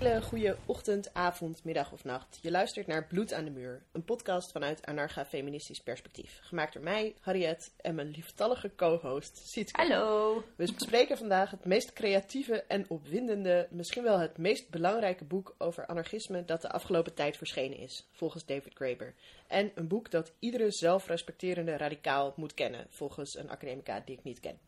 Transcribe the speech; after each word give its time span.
hele 0.00 0.22
goede 0.22 0.56
ochtend, 0.66 1.14
avond, 1.14 1.64
middag 1.64 1.92
of 1.92 2.04
nacht. 2.04 2.38
Je 2.42 2.50
luistert 2.50 2.86
naar 2.86 3.06
Bloed 3.06 3.32
aan 3.32 3.44
de 3.44 3.50
Muur, 3.50 3.82
een 3.92 4.04
podcast 4.04 4.52
vanuit 4.52 4.86
anarcha-feministisch 4.86 5.80
perspectief. 5.80 6.38
Gemaakt 6.42 6.72
door 6.72 6.82
mij, 6.82 7.14
Harriet, 7.20 7.72
en 7.76 7.94
mijn 7.94 8.10
lieftallige 8.10 8.74
co-host, 8.76 9.40
Sietke. 9.44 9.80
Hallo. 9.80 10.44
We 10.56 10.72
bespreken 10.74 11.18
vandaag 11.18 11.50
het 11.50 11.64
meest 11.64 11.92
creatieve 11.92 12.62
en 12.62 12.84
opwindende, 12.88 13.68
misschien 13.70 14.02
wel 14.02 14.18
het 14.18 14.38
meest 14.38 14.70
belangrijke 14.70 15.24
boek 15.24 15.54
over 15.58 15.86
anarchisme 15.86 16.44
dat 16.44 16.62
de 16.62 16.70
afgelopen 16.70 17.14
tijd 17.14 17.36
verschenen 17.36 17.78
is, 17.78 18.08
volgens 18.12 18.46
David 18.46 18.74
Graeber. 18.74 19.14
En 19.46 19.72
een 19.74 19.88
boek 19.88 20.10
dat 20.10 20.32
iedere 20.38 20.72
zelfrespecterende 20.72 21.76
radicaal 21.76 22.32
moet 22.36 22.54
kennen, 22.54 22.86
volgens 22.90 23.34
een 23.34 23.50
academica 23.50 24.02
die 24.04 24.16
ik 24.16 24.24
niet 24.24 24.40
ken. 24.40 24.58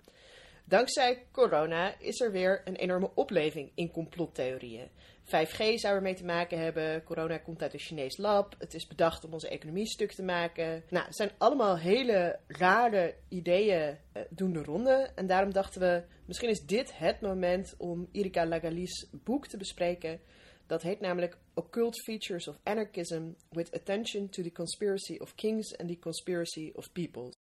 Dankzij 0.64 1.26
corona 1.30 1.98
is 1.98 2.20
er 2.20 2.32
weer 2.32 2.62
een 2.64 2.76
enorme 2.76 3.10
opleving 3.14 3.70
in 3.74 3.90
complottheorieën. 3.90 4.88
5G 5.24 5.74
zou 5.74 5.94
ermee 5.94 6.14
te 6.14 6.24
maken 6.24 6.58
hebben. 6.58 7.04
Corona 7.04 7.38
komt 7.38 7.62
uit 7.62 7.72
een 7.72 7.78
Chinees 7.78 8.16
lab. 8.16 8.54
Het 8.58 8.74
is 8.74 8.86
bedacht 8.86 9.24
om 9.24 9.32
onze 9.32 9.48
economie 9.48 9.86
stuk 9.86 10.12
te 10.12 10.22
maken. 10.22 10.84
Nou, 10.88 11.06
het 11.06 11.16
zijn 11.16 11.30
allemaal 11.38 11.78
hele 11.78 12.38
rare 12.46 13.14
ideeën 13.28 13.98
uh, 14.16 14.22
doen 14.30 14.52
de 14.52 14.62
ronde. 14.62 15.10
En 15.14 15.26
daarom 15.26 15.52
dachten 15.52 15.80
we, 15.80 16.02
misschien 16.26 16.48
is 16.48 16.60
dit 16.60 16.98
het 16.98 17.20
moment 17.20 17.74
om 17.78 18.08
Erika 18.12 18.46
Lagalis 18.46 19.08
boek 19.24 19.46
te 19.46 19.56
bespreken. 19.56 20.20
Dat 20.66 20.82
heet 20.82 21.00
namelijk 21.00 21.38
Occult 21.54 22.02
Features 22.02 22.48
of 22.48 22.58
Anarchism 22.62 23.30
with 23.50 23.74
Attention 23.74 24.28
to 24.28 24.42
the 24.42 24.52
Conspiracy 24.52 25.16
of 25.18 25.34
Kings 25.34 25.76
and 25.76 25.88
the 25.88 25.98
Conspiracy 25.98 26.72
of 26.74 26.92
Peoples. 26.92 27.34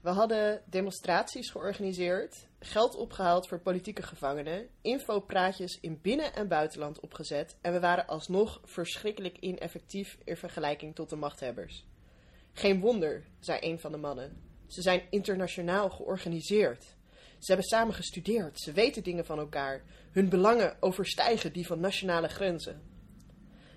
We 0.00 0.10
hadden 0.10 0.62
demonstraties 0.66 1.50
georganiseerd, 1.50 2.48
geld 2.64 2.96
opgehaald 2.96 3.48
voor 3.48 3.60
politieke 3.60 4.02
gevangenen, 4.02 4.68
infopraatjes 4.80 5.78
in 5.80 5.98
binnen- 6.02 6.34
en 6.34 6.48
buitenland 6.48 7.00
opgezet 7.00 7.56
en 7.60 7.72
we 7.72 7.80
waren 7.80 8.06
alsnog 8.06 8.60
verschrikkelijk 8.64 9.38
ineffectief 9.38 10.18
in 10.24 10.36
vergelijking 10.36 10.94
tot 10.94 11.10
de 11.10 11.16
machthebbers. 11.16 11.84
Geen 12.52 12.80
wonder, 12.80 13.24
zei 13.40 13.58
een 13.60 13.78
van 13.78 13.92
de 13.92 13.98
mannen. 13.98 14.42
Ze 14.66 14.82
zijn 14.82 15.02
internationaal 15.10 15.90
georganiseerd. 15.90 16.82
Ze 17.38 17.52
hebben 17.52 17.66
samen 17.66 17.94
gestudeerd, 17.94 18.60
ze 18.60 18.72
weten 18.72 19.02
dingen 19.02 19.24
van 19.24 19.38
elkaar. 19.38 19.82
Hun 20.10 20.28
belangen 20.28 20.76
overstijgen 20.80 21.52
die 21.52 21.66
van 21.66 21.80
nationale 21.80 22.28
grenzen. 22.28 22.82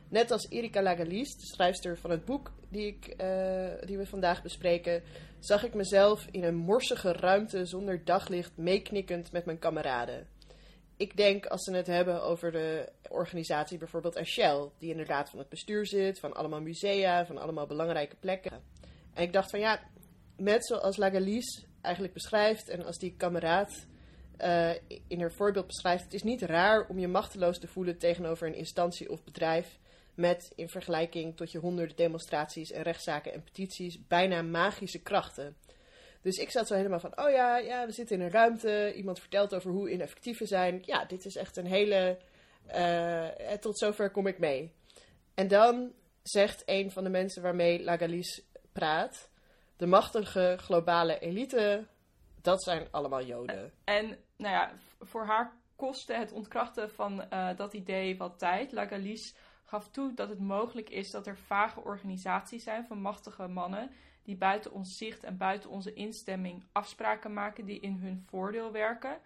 Net 0.09 0.31
als 0.31 0.49
Erika 0.49 0.81
Lagalis, 0.81 1.35
de 1.35 1.45
schrijfster 1.45 1.97
van 1.97 2.09
het 2.09 2.25
boek 2.25 2.51
die, 2.69 2.87
ik, 2.87 3.07
uh, 3.21 3.71
die 3.85 3.97
we 3.97 4.05
vandaag 4.05 4.41
bespreken, 4.41 5.03
zag 5.39 5.63
ik 5.63 5.73
mezelf 5.73 6.27
in 6.31 6.43
een 6.43 6.55
morsige 6.55 7.11
ruimte 7.11 7.65
zonder 7.65 8.05
daglicht 8.05 8.57
meeknikkend 8.57 9.31
met 9.31 9.45
mijn 9.45 9.59
kameraden. 9.59 10.27
Ik 10.97 11.17
denk 11.17 11.45
als 11.45 11.63
ze 11.63 11.75
het 11.75 11.87
hebben 11.87 12.23
over 12.23 12.51
de 12.51 12.89
organisatie 13.09 13.77
bijvoorbeeld 13.77 14.17
aan 14.17 14.25
Shell, 14.25 14.69
die 14.77 14.91
in 14.91 14.97
de 14.97 15.03
raad 15.03 15.29
van 15.29 15.39
het 15.39 15.49
bestuur 15.49 15.85
zit, 15.85 16.19
van 16.19 16.33
allemaal 16.33 16.61
musea, 16.61 17.25
van 17.25 17.37
allemaal 17.37 17.67
belangrijke 17.67 18.15
plekken. 18.15 18.63
En 19.13 19.23
ik 19.23 19.33
dacht 19.33 19.49
van 19.49 19.59
ja, 19.59 19.79
net 20.35 20.65
zoals 20.65 20.97
Lagalis 20.97 21.65
eigenlijk 21.81 22.13
beschrijft 22.13 22.69
en 22.69 22.85
als 22.85 22.97
die 22.97 23.15
kameraad 23.17 23.85
uh, 24.39 24.73
in 25.07 25.19
haar 25.19 25.31
voorbeeld 25.31 25.67
beschrijft, 25.67 26.03
het 26.03 26.13
is 26.13 26.23
niet 26.23 26.41
raar 26.41 26.87
om 26.87 26.99
je 26.99 27.07
machteloos 27.07 27.59
te 27.59 27.67
voelen 27.67 27.97
tegenover 27.97 28.47
een 28.47 28.55
instantie 28.55 29.09
of 29.09 29.23
bedrijf 29.23 29.79
met 30.17 30.51
in 30.55 30.69
vergelijking 30.69 31.37
tot 31.37 31.51
je 31.51 31.57
honderden 31.57 31.95
demonstraties 31.95 32.71
en 32.71 32.81
rechtszaken 32.81 33.33
en 33.33 33.43
petities 33.43 34.07
bijna 34.07 34.41
magische 34.41 35.01
krachten. 35.01 35.57
Dus 36.21 36.37
ik 36.37 36.51
zat 36.51 36.67
zo 36.67 36.75
helemaal 36.75 36.99
van, 36.99 37.19
oh 37.19 37.29
ja, 37.29 37.57
ja, 37.57 37.85
we 37.85 37.91
zitten 37.91 38.15
in 38.15 38.21
een 38.21 38.31
ruimte, 38.31 38.93
iemand 38.95 39.19
vertelt 39.19 39.55
over 39.55 39.71
hoe 39.71 39.91
ineffectief 39.91 40.39
we 40.39 40.45
zijn. 40.45 40.81
Ja, 40.85 41.05
dit 41.05 41.25
is 41.25 41.35
echt 41.35 41.57
een 41.57 41.65
hele, 41.65 42.17
uh, 42.75 43.51
tot 43.59 43.77
zover 43.77 44.11
kom 44.11 44.27
ik 44.27 44.39
mee. 44.39 44.73
En 45.33 45.47
dan 45.47 45.93
zegt 46.23 46.63
een 46.65 46.91
van 46.91 47.03
de 47.03 47.09
mensen 47.09 47.41
waarmee 47.41 47.83
Lagalis 47.83 48.43
praat, 48.71 49.29
de 49.75 49.85
machtige 49.85 50.55
globale 50.59 51.19
elite, 51.19 51.87
dat 52.41 52.63
zijn 52.63 52.87
allemaal 52.91 53.23
Joden. 53.23 53.71
En 53.83 54.05
nou 54.37 54.53
ja, 54.53 54.71
voor 54.99 55.25
haar 55.25 55.55
kostte 55.75 56.13
het 56.13 56.31
ontkrachten 56.31 56.91
van 56.91 57.25
uh, 57.33 57.49
dat 57.55 57.73
idee 57.73 58.17
wat 58.17 58.39
tijd. 58.39 58.71
Lagalis 58.71 59.35
gaf 59.67 59.89
toe 59.89 60.13
dat 60.13 60.29
het 60.29 60.39
mogelijk 60.39 60.89
is 60.89 61.11
dat 61.11 61.27
er 61.27 61.37
vage 61.37 61.79
organisaties 61.79 62.63
zijn 62.63 62.85
van 62.85 63.01
machtige 63.01 63.47
mannen 63.47 63.91
die 64.23 64.35
buiten 64.35 64.71
ons 64.71 64.97
zicht 64.97 65.23
en 65.23 65.37
buiten 65.37 65.69
onze 65.69 65.93
instemming 65.93 66.63
afspraken 66.71 67.33
maken 67.33 67.65
die 67.65 67.79
in 67.79 67.95
hun 67.95 68.23
voordeel 68.29 68.71
werken. 68.71 69.19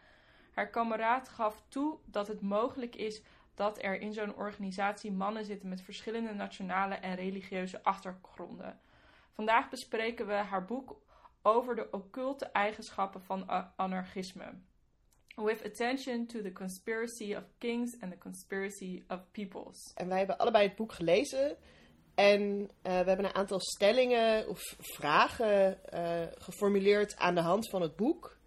Haar 0.54 0.70
kameraad 0.70 1.30
gaf 1.30 1.64
toe 1.68 1.98
dat 2.06 2.28
het 2.28 2.42
mogelijk 2.42 2.96
is 2.96 3.22
dat 3.56 3.84
er 3.84 4.00
in 4.02 4.14
zo'n 4.14 4.36
organisatie 4.36 5.12
mannen 5.12 5.46
zitten 5.46 5.70
met 5.70 5.82
verschillende 5.82 6.34
nationale 6.34 6.96
en 6.96 7.16
religieuze 7.16 7.84
achtergronden. 7.84 8.80
Vandaag 9.32 9.70
bespreken 9.70 10.28
we 10.28 10.34
haar 10.34 10.66
boek 10.66 11.02
over 11.42 11.76
de 11.76 11.92
occulte 11.92 12.46
eigenschappen 12.46 13.22
van 13.22 13.50
anarchisme 13.76 14.54
with 15.36 15.66
attention 15.66 16.28
to 16.28 16.42
the 16.42 16.52
conspiracy 16.52 17.34
of 17.34 17.44
kings 17.58 17.98
and 18.02 18.12
the 18.12 18.18
conspiracy 18.18 19.04
of 19.08 19.20
peoples. 19.32 19.92
En 19.96 20.08
wij 20.08 20.18
hebben 20.18 20.38
allebei 20.38 20.68
het 20.68 20.76
boek 20.76 20.94
gelezen. 20.94 21.58
En 22.16 22.42
uh, 22.52 22.68
we 22.82 22.90
hebben 22.90 23.26
een 23.26 23.36
aantal 23.36 23.60
stellingen 23.60 24.50
of 24.50 24.76
vragen 24.80 25.80
uh, 25.94 26.22
geformuleerd 26.38 27.18
aan 27.18 27.36
de 27.36 27.42
hand 27.42 27.70
van 27.70 27.82
het 27.82 27.96
boek. 27.96 28.40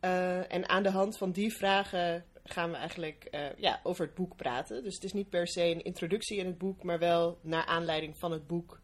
Uh, 0.00 0.52
en 0.52 0.68
aan 0.68 0.82
de 0.82 0.90
hand 0.90 1.18
van 1.18 1.30
die 1.30 1.52
vragen 1.56 2.24
gaan 2.44 2.70
we 2.70 2.76
eigenlijk 2.76 3.52
ja, 3.56 3.80
over 3.82 4.04
het 4.04 4.14
boek 4.14 4.36
praten. 4.36 4.82
Dus 4.82 4.94
het 4.94 5.04
is 5.04 5.12
niet 5.12 5.28
per 5.28 5.48
se 5.48 5.62
een 5.62 5.84
introductie 5.84 6.38
in 6.38 6.46
het 6.46 6.58
boek, 6.58 6.82
maar 6.82 6.98
wel 6.98 7.38
naar 7.42 7.64
aanleiding 7.64 8.18
van 8.18 8.32
het 8.32 8.46
boek 8.46 8.80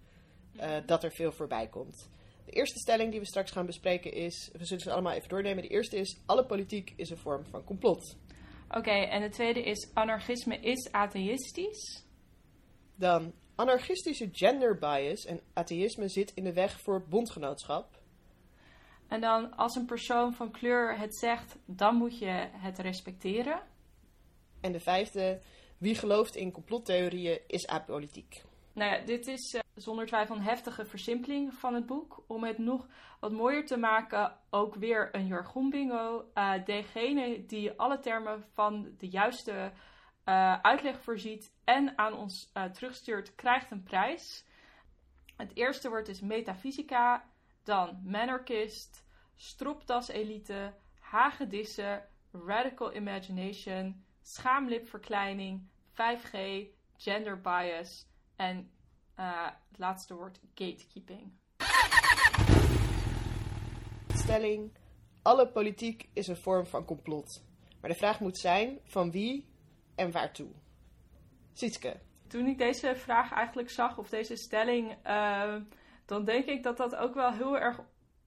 dat 0.87 1.05
er 1.05 1.11
veel 1.13 1.33
voorbij 1.33 1.69
komt. 1.69 2.11
De 2.45 2.53
eerste 2.53 2.79
stelling 2.79 3.11
die 3.11 3.21
we 3.21 3.27
straks 3.27 3.51
gaan 3.51 3.67
bespreken 3.67 4.13
is, 4.13 4.51
we 4.53 4.65
zullen 4.65 4.83
ze 4.83 4.93
allemaal 4.93 5.13
even 5.13 5.29
doornemen. 5.29 5.63
De 5.63 5.69
eerste 5.69 5.97
is, 5.97 6.19
alle 6.27 6.47
politiek 6.47 6.93
is 6.97 7.11
een 7.11 7.17
vorm 7.17 7.45
van 7.45 7.65
complot. 7.65 8.17
Oké, 8.71 8.91
en 8.91 9.21
de 9.21 9.29
tweede 9.29 9.63
is, 9.63 9.91
anarchisme 9.95 10.61
is 10.61 10.93
atheïstisch. 10.93 12.05
Dan, 12.97 13.33
anarchistische 13.55 14.29
gender 14.33 14.79
bias 14.79 15.25
en 15.25 15.41
atheïsme 15.53 16.09
zit 16.09 16.33
in 16.35 16.45
de 16.45 16.53
weg 16.53 16.81
voor 16.81 17.05
bondgenootschap. 17.09 18.03
En 19.09 19.21
dan, 19.21 19.57
als 19.57 19.75
een 19.77 19.87
persoon 19.87 20.35
van 20.35 20.51
kleur 20.51 20.99
het 20.99 21.17
zegt, 21.17 21.57
dan 21.65 21.97
moet 21.97 22.19
je 22.19 22.49
het 22.53 22.79
respecteren. 22.79 23.63
En 24.61 24.73
de 24.73 24.81
vijfde, 24.81 25.41
wie 25.79 25.95
gelooft 25.95 26.37
in 26.37 26.53
complottheorieën 26.53 27.41
is 27.47 27.67
apolitiek. 27.67 28.43
Nou 28.75 28.91
ja, 28.91 29.05
dit 29.05 29.27
is 29.27 29.55
uh, 29.55 29.61
zonder 29.75 30.07
twijfel 30.07 30.37
een 30.37 30.43
heftige 30.43 30.85
versimpeling 30.85 31.55
van 31.55 31.75
het 31.75 31.87
boek. 31.87 32.25
Om 32.27 32.45
het 32.45 32.59
nog 32.59 32.87
wat 33.21 33.33
mooier 33.33 33.67
te 33.67 33.77
maken, 33.77 34.39
ook 34.51 34.75
weer 34.75 35.15
een 35.15 35.27
jargonbingo. 35.27 36.31
Uh, 36.35 36.65
degene 36.65 37.47
die 37.47 37.73
alle 37.73 37.99
termen 37.99 38.45
van 38.53 38.95
de 38.99 39.09
juiste 39.09 39.73
uh, 40.25 40.61
uitleg 40.61 41.01
voorziet 41.01 41.53
en 41.65 41.99
aan 41.99 42.15
ons 42.15 42.53
terugstuurt, 42.73 43.35
krijgt 43.35 43.71
een 43.71 43.83
prijs. 43.83 44.45
Het 45.37 45.51
eerste 45.55 45.89
woord 45.89 46.09
is 46.09 46.21
metafysica, 46.21 47.25
dan 47.63 48.01
manarchist, 48.05 49.05
stropdaselite, 49.37 50.75
hagedissen, 51.01 52.09
radical 52.33 52.95
imagination, 52.95 54.05
schaamlipverkleining, 54.23 55.69
5G, 55.93 56.39
gender 56.97 57.41
bias 57.41 58.07
en 58.37 58.71
uh, 59.19 59.47
het 59.69 59.79
laatste 59.79 60.15
woord 60.15 60.41
gatekeeping. 60.55 61.33
Stelling: 64.09 64.73
alle 65.23 65.49
politiek 65.49 66.09
is 66.13 66.27
een 66.27 66.37
vorm 66.37 66.67
van 66.67 66.85
complot. 66.85 67.45
Maar 67.81 67.91
de 67.91 67.97
vraag 67.97 68.21
moet 68.21 68.39
zijn: 68.39 68.79
van 68.85 69.11
wie 69.11 69.47
en 69.95 70.11
waartoe? 70.11 70.51
Sietske. 71.53 72.01
Toen 72.27 72.47
ik 72.47 72.59
deze 72.59 72.97
vraag 72.97 73.33
eigenlijk 73.33 73.71
zag, 73.71 73.99
of 73.99 74.09
deze 74.09 74.37
stelling, 74.37 74.97
uh, 75.07 75.57
dan 76.07 76.25
denk 76.25 76.45
ik 76.45 76.63
dat 76.63 76.77
dat 76.77 76.97
ook 76.97 77.15
wel 77.15 77.33
heel 77.33 77.59
erg 77.59 77.81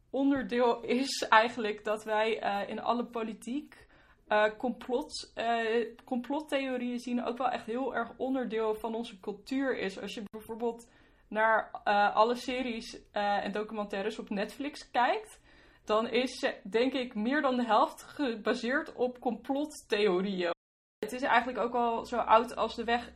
onderdeel 0.09 0.81
is 0.81 1.25
eigenlijk 1.29 1.83
dat 1.83 2.03
wij 2.03 2.43
uh, 2.43 2.69
in 2.69 2.79
alle 2.81 3.05
politiek 3.05 3.86
uh, 4.29 4.43
complot, 4.57 5.31
uh, 5.35 5.85
complottheorieën 6.05 6.99
zien 6.99 7.25
ook 7.25 7.37
wel 7.37 7.49
echt 7.49 7.65
heel 7.65 7.95
erg 7.95 8.11
onderdeel 8.17 8.75
van 8.75 8.95
onze 8.95 9.19
cultuur 9.19 9.77
is. 9.77 9.99
Als 9.99 10.13
je 10.13 10.23
bijvoorbeeld 10.31 10.87
naar 11.27 11.81
uh, 11.85 12.15
alle 12.15 12.35
series 12.35 13.11
en 13.11 13.51
documentaires 13.51 14.19
op 14.19 14.29
Netflix 14.29 14.91
kijkt, 14.91 15.39
dan 15.85 16.09
is 16.09 16.53
denk 16.63 16.93
ik 16.93 17.15
meer 17.15 17.41
dan 17.41 17.55
de 17.55 17.65
helft 17.65 18.03
gebaseerd 18.03 18.93
op 18.93 19.19
complottheorieën. 19.19 20.51
Het 20.99 21.11
is 21.11 21.21
eigenlijk 21.21 21.59
ook 21.59 21.75
al 21.75 22.05
zo 22.05 22.17
oud 22.17 22.55
als 22.55 22.75
de 22.75 22.83
weg 22.83 23.11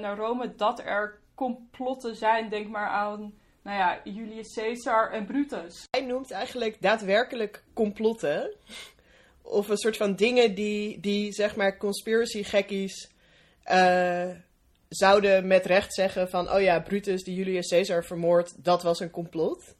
naar 0.00 0.16
Rome 0.16 0.54
dat 0.54 0.80
er 0.80 1.20
complotten 1.34 2.16
zijn. 2.16 2.48
Denk 2.48 2.68
maar 2.68 2.88
aan 2.88 3.34
nou 3.62 3.76
ja, 3.76 4.00
Julius 4.04 4.54
Caesar 4.54 5.10
en 5.10 5.26
Brutus. 5.26 5.84
Hij 5.90 6.06
noemt 6.06 6.30
eigenlijk 6.30 6.82
daadwerkelijk 6.82 7.64
complotten 7.74 8.54
of 9.42 9.68
een 9.68 9.78
soort 9.78 9.96
van 9.96 10.14
dingen 10.14 10.54
die, 10.54 11.00
die 11.00 11.32
zeg 11.32 11.56
maar 11.56 11.78
conspiracy 11.78 12.42
gekkies 12.42 13.08
zouden 14.88 15.46
met 15.46 15.66
recht 15.66 15.94
zeggen 15.94 16.28
van, 16.28 16.52
oh 16.52 16.60
ja, 16.60 16.80
Brutus 16.80 17.22
die 17.22 17.34
Julius 17.34 17.68
Caesar 17.68 18.04
vermoord, 18.04 18.64
dat 18.64 18.82
was 18.82 19.00
een 19.00 19.10
complot. 19.10 19.74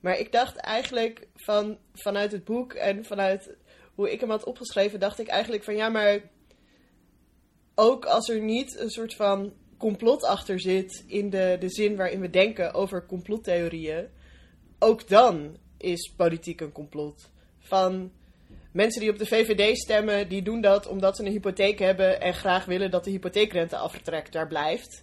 Maar 0.00 0.18
ik 0.18 0.32
dacht 0.32 0.56
eigenlijk 0.56 1.28
van, 1.34 1.78
vanuit 1.92 2.32
het 2.32 2.44
boek 2.44 2.72
en 2.72 3.04
vanuit 3.04 3.56
hoe 3.94 4.12
ik 4.12 4.20
hem 4.20 4.30
had 4.30 4.44
opgeschreven, 4.44 5.00
dacht 5.00 5.18
ik 5.18 5.26
eigenlijk 5.26 5.64
van 5.64 5.76
ja, 5.76 5.88
maar 5.88 6.20
ook 7.74 8.04
als 8.04 8.28
er 8.28 8.40
niet 8.40 8.78
een 8.78 8.90
soort 8.90 9.14
van 9.14 9.52
complot 9.76 10.24
achter 10.24 10.60
zit 10.60 11.04
in 11.06 11.30
de, 11.30 11.56
de 11.60 11.70
zin 11.70 11.96
waarin 11.96 12.20
we 12.20 12.30
denken 12.30 12.74
over 12.74 13.06
complottheorieën, 13.06 14.08
ook 14.78 15.08
dan 15.08 15.56
is 15.76 16.12
politiek 16.16 16.60
een 16.60 16.72
complot. 16.72 17.30
Van 17.58 18.12
mensen 18.82 19.00
die 19.00 19.10
op 19.10 19.18
de 19.18 19.26
VVD 19.26 19.78
stemmen, 19.78 20.28
die 20.28 20.42
doen 20.42 20.60
dat 20.60 20.86
omdat 20.86 21.16
ze 21.16 21.24
een 21.24 21.32
hypotheek 21.32 21.78
hebben 21.78 22.20
en 22.20 22.34
graag 22.34 22.64
willen 22.64 22.90
dat 22.90 23.04
de 23.04 23.10
hypotheekrenteaftrek 23.10 24.32
daar 24.32 24.46
blijft. 24.46 25.00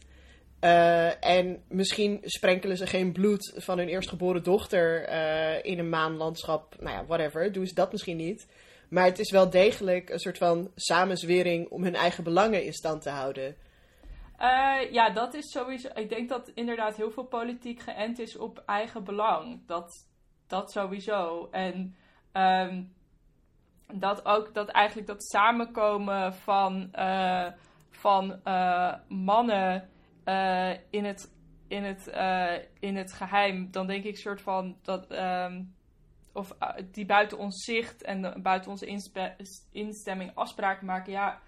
Uh, 0.62 1.26
en 1.26 1.64
misschien 1.68 2.20
sprenkelen 2.24 2.78
ze 2.78 2.88
geen 2.88 3.12
bloed 3.12 3.54
van 3.56 3.78
hun 3.78 3.88
eerstgeboren 3.88 4.44
dochter 4.44 5.10
uh, 5.10 5.64
in 5.64 5.80
een 5.80 5.90
maanlandschap. 5.90 6.76
Nou 6.80 6.96
ja, 6.96 7.06
whatever. 7.06 7.52
Doen 7.52 7.68
ze 7.68 7.74
dat 7.74 7.92
misschien 7.92 8.18
niet. 8.18 8.48
Maar 8.90 9.06
het 9.06 9.20
is 9.20 9.32
wel 9.32 9.50
degelijk 9.50 10.10
een 10.10 10.20
soort 10.20 10.38
van 10.38 10.72
samenzwering 10.76 11.70
om 11.70 11.84
hun 11.84 11.96
eigen 11.96 12.24
belangen 12.24 12.66
in 12.66 12.74
stand 12.74 13.02
te 13.02 13.10
houden. 13.10 13.56
Uh, 14.40 14.92
ja, 14.92 15.10
dat 15.10 15.34
is 15.34 15.52
sowieso. 15.52 15.90
Ik 15.94 16.10
denk 16.10 16.30
dat 16.30 16.52
inderdaad 16.54 16.96
heel 16.96 17.12
veel 17.12 17.26
politiek 17.26 17.82
geënt 17.82 18.20
is 18.20 18.38
op 18.38 18.64
eigen 18.66 19.04
belang. 19.04 19.68
Dat, 19.68 20.08
dat 20.48 20.72
sowieso. 20.72 21.48
En 21.52 21.96
um, 22.34 22.94
dat 23.94 24.26
ook 24.26 24.54
dat 24.54 24.70
eigenlijk 24.70 25.08
dat 25.08 25.24
samenkomen 25.24 26.34
van, 26.34 26.90
uh, 26.94 27.52
van 27.90 28.40
uh, 28.44 28.94
mannen 29.08 29.90
in, 30.90 31.06
het, 31.06 31.36
in, 31.68 31.84
het, 31.84 32.08
in 32.80 32.96
het 32.96 33.14
geheim, 33.14 33.72
dan 33.72 33.88
denk 33.88 34.04
ik 34.04 34.18
soort 34.18 34.42
van 34.42 34.78
dat. 34.82 35.12
Um, 35.12 35.74
of 36.34 36.58
die 36.92 37.06
buiten 37.06 37.38
ons 37.38 37.64
zicht 37.64 38.04
en 38.04 38.42
buiten 38.42 38.72
onze 38.72 39.02
instemming 39.72 40.32
afspraken 40.34 40.86
maken. 40.86 41.12
Ja, 41.12 41.40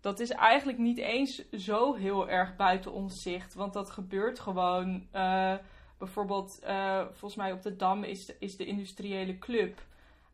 dat 0.00 0.20
is 0.20 0.30
eigenlijk 0.30 0.78
niet 0.78 0.98
eens 0.98 1.48
zo 1.50 1.94
heel 1.94 2.28
erg 2.28 2.56
buiten 2.56 2.92
ons 2.92 3.22
zicht. 3.22 3.54
Want 3.54 3.72
dat 3.72 3.90
gebeurt 3.90 4.40
gewoon. 4.40 5.06
Bijvoorbeeld, 5.98 6.60
volgens 7.10 7.36
mij 7.36 7.52
op 7.52 7.62
de 7.62 7.76
Dam 7.76 8.04
is, 8.04 8.32
is 8.38 8.56
de 8.56 8.66
industriële 8.66 9.38
club. 9.38 9.82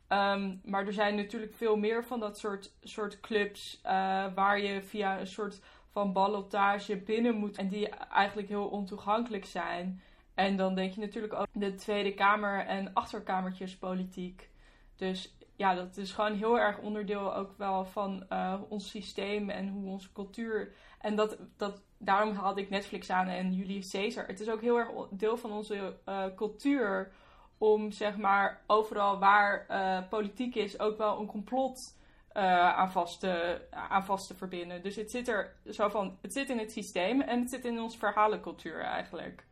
Um, 0.08 0.61
maar 0.64 0.87
er 0.87 0.93
zijn 0.93 1.14
natuurlijk 1.14 1.55
veel 1.55 1.76
meer 1.76 2.05
van 2.05 2.20
dat 2.20 2.38
soort, 2.38 2.73
soort 2.82 3.20
clubs. 3.20 3.81
Uh, 3.85 3.91
waar 4.35 4.61
je 4.61 4.82
via 4.82 5.20
een 5.20 5.26
soort 5.26 5.61
van 5.91 6.12
ballotage 6.12 6.97
binnen 6.97 7.35
moet. 7.35 7.56
En 7.56 7.69
die 7.69 7.88
eigenlijk 7.88 8.49
heel 8.49 8.67
ontoegankelijk 8.67 9.44
zijn. 9.44 10.03
En 10.35 10.56
dan 10.56 10.75
denk 10.75 10.93
je 10.93 11.00
natuurlijk 11.00 11.32
ook 11.35 11.47
de 11.53 11.75
Tweede 11.75 12.14
Kamer 12.14 12.67
en 12.67 12.91
achterkamertjespolitiek. 12.93 14.50
Dus 14.97 15.37
ja, 15.56 15.75
dat 15.75 15.97
is 15.97 16.12
gewoon 16.12 16.35
heel 16.35 16.58
erg 16.58 16.79
onderdeel 16.79 17.35
ook 17.35 17.55
wel 17.56 17.85
van 17.85 18.26
uh, 18.32 18.55
ons 18.69 18.91
systeem 18.91 19.50
en 19.50 19.69
hoe 19.69 19.91
onze 19.91 20.12
cultuur. 20.12 20.75
En 21.00 21.17
dat, 21.17 21.38
dat, 21.56 21.82
daarom 21.99 22.35
haalde 22.35 22.61
ik 22.61 22.70
Netflix 22.70 23.11
aan 23.11 23.26
en 23.26 23.53
Julius 23.55 23.91
Caesar. 23.91 24.26
Het 24.26 24.41
is 24.41 24.49
ook 24.49 24.61
heel 24.61 24.79
erg 24.79 24.91
deel 25.11 25.37
van 25.37 25.53
onze 25.53 25.97
uh, 26.08 26.25
cultuur 26.35 27.12
om 27.58 27.91
zeg 27.91 28.17
maar 28.17 28.62
overal 28.67 29.19
waar 29.19 29.67
uh, 29.70 30.08
politiek 30.08 30.55
is 30.55 30.79
ook 30.79 30.99
wel 30.99 31.20
een 31.20 31.26
complot 31.26 31.94
aan, 32.32 32.93
vast 32.93 33.20
te, 33.20 33.61
aan 33.70 34.05
vast 34.05 34.26
te 34.26 34.35
verbinden. 34.35 34.82
Dus 34.82 34.97
het 34.97 35.11
zit 35.11 35.29
er 35.29 35.56
zo 35.70 35.88
van, 35.88 36.19
het 36.23 36.32
zit 36.32 36.50
in 36.50 36.58
het 36.58 36.73
systeem 36.73 37.20
en 37.20 37.41
het 37.41 37.50
zit 37.50 37.64
in 37.64 37.81
onze 37.81 37.99
verhalencultuur 37.99 38.81
eigenlijk. 38.81 39.44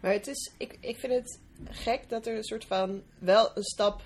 Maar 0.00 0.12
het 0.12 0.26
is, 0.26 0.54
ik, 0.58 0.76
ik 0.80 0.96
vind 0.96 1.12
het 1.12 1.40
gek 1.64 2.08
dat 2.08 2.26
er 2.26 2.36
een 2.36 2.44
soort 2.44 2.64
van 2.64 3.02
wel 3.18 3.56
een 3.56 3.62
stap 3.64 4.02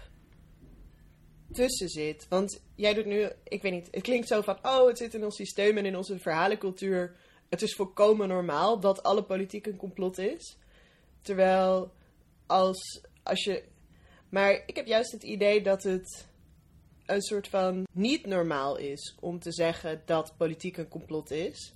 tussen 1.53 1.89
zit. 1.89 2.29
Want 2.29 2.63
jij 2.75 2.95
doet 2.95 3.07
nu, 3.07 3.29
ik 3.45 3.63
weet 3.63 3.73
niet, 3.73 3.89
het 3.91 4.03
klinkt 4.03 4.29
zo 4.29 4.41
van, 4.41 4.59
oh, 4.63 4.87
het 4.87 4.99
zit 4.99 5.15
in 5.15 5.25
ons 5.25 5.37
systeem 5.37 5.77
en 5.77 5.87
in 5.87 5.97
onze 5.97 6.19
verhalencultuur. 6.19 7.17
Het 7.49 7.63
is 7.63 7.75
volkomen 7.75 8.29
normaal 8.29 8.81
dat 8.81 9.03
alle 9.03 9.23
politiek 9.23 9.67
een 9.67 9.77
complot 9.77 10.19
is. 10.19 10.59
Terwijl 11.23 11.93
als, 12.51 13.01
als 13.23 13.45
je. 13.45 13.65
Maar 14.29 14.63
ik 14.67 14.77
heb 14.77 14.87
juist 14.87 15.13
het 15.13 15.23
idee 15.23 15.63
dat 15.63 15.83
het 15.83 16.29
een 17.07 17.23
soort 17.23 17.49
van 17.49 17.87
niet 17.93 18.27
normaal 18.27 18.77
is 18.77 19.17
om 19.21 19.39
te 19.39 19.53
zeggen 19.53 20.03
dat 20.05 20.35
politiek 20.37 20.77
een 20.77 20.89
complot 20.89 21.31
is. 21.31 21.75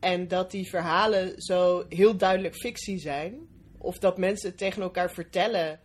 En 0.00 0.28
dat 0.28 0.50
die 0.50 0.68
verhalen 0.68 1.42
zo 1.42 1.84
heel 1.88 2.16
duidelijk 2.16 2.54
fictie 2.54 2.98
zijn. 2.98 3.48
Of 3.78 3.98
dat 3.98 4.18
mensen 4.18 4.56
tegen 4.56 4.82
elkaar 4.82 5.10
vertellen 5.10 5.80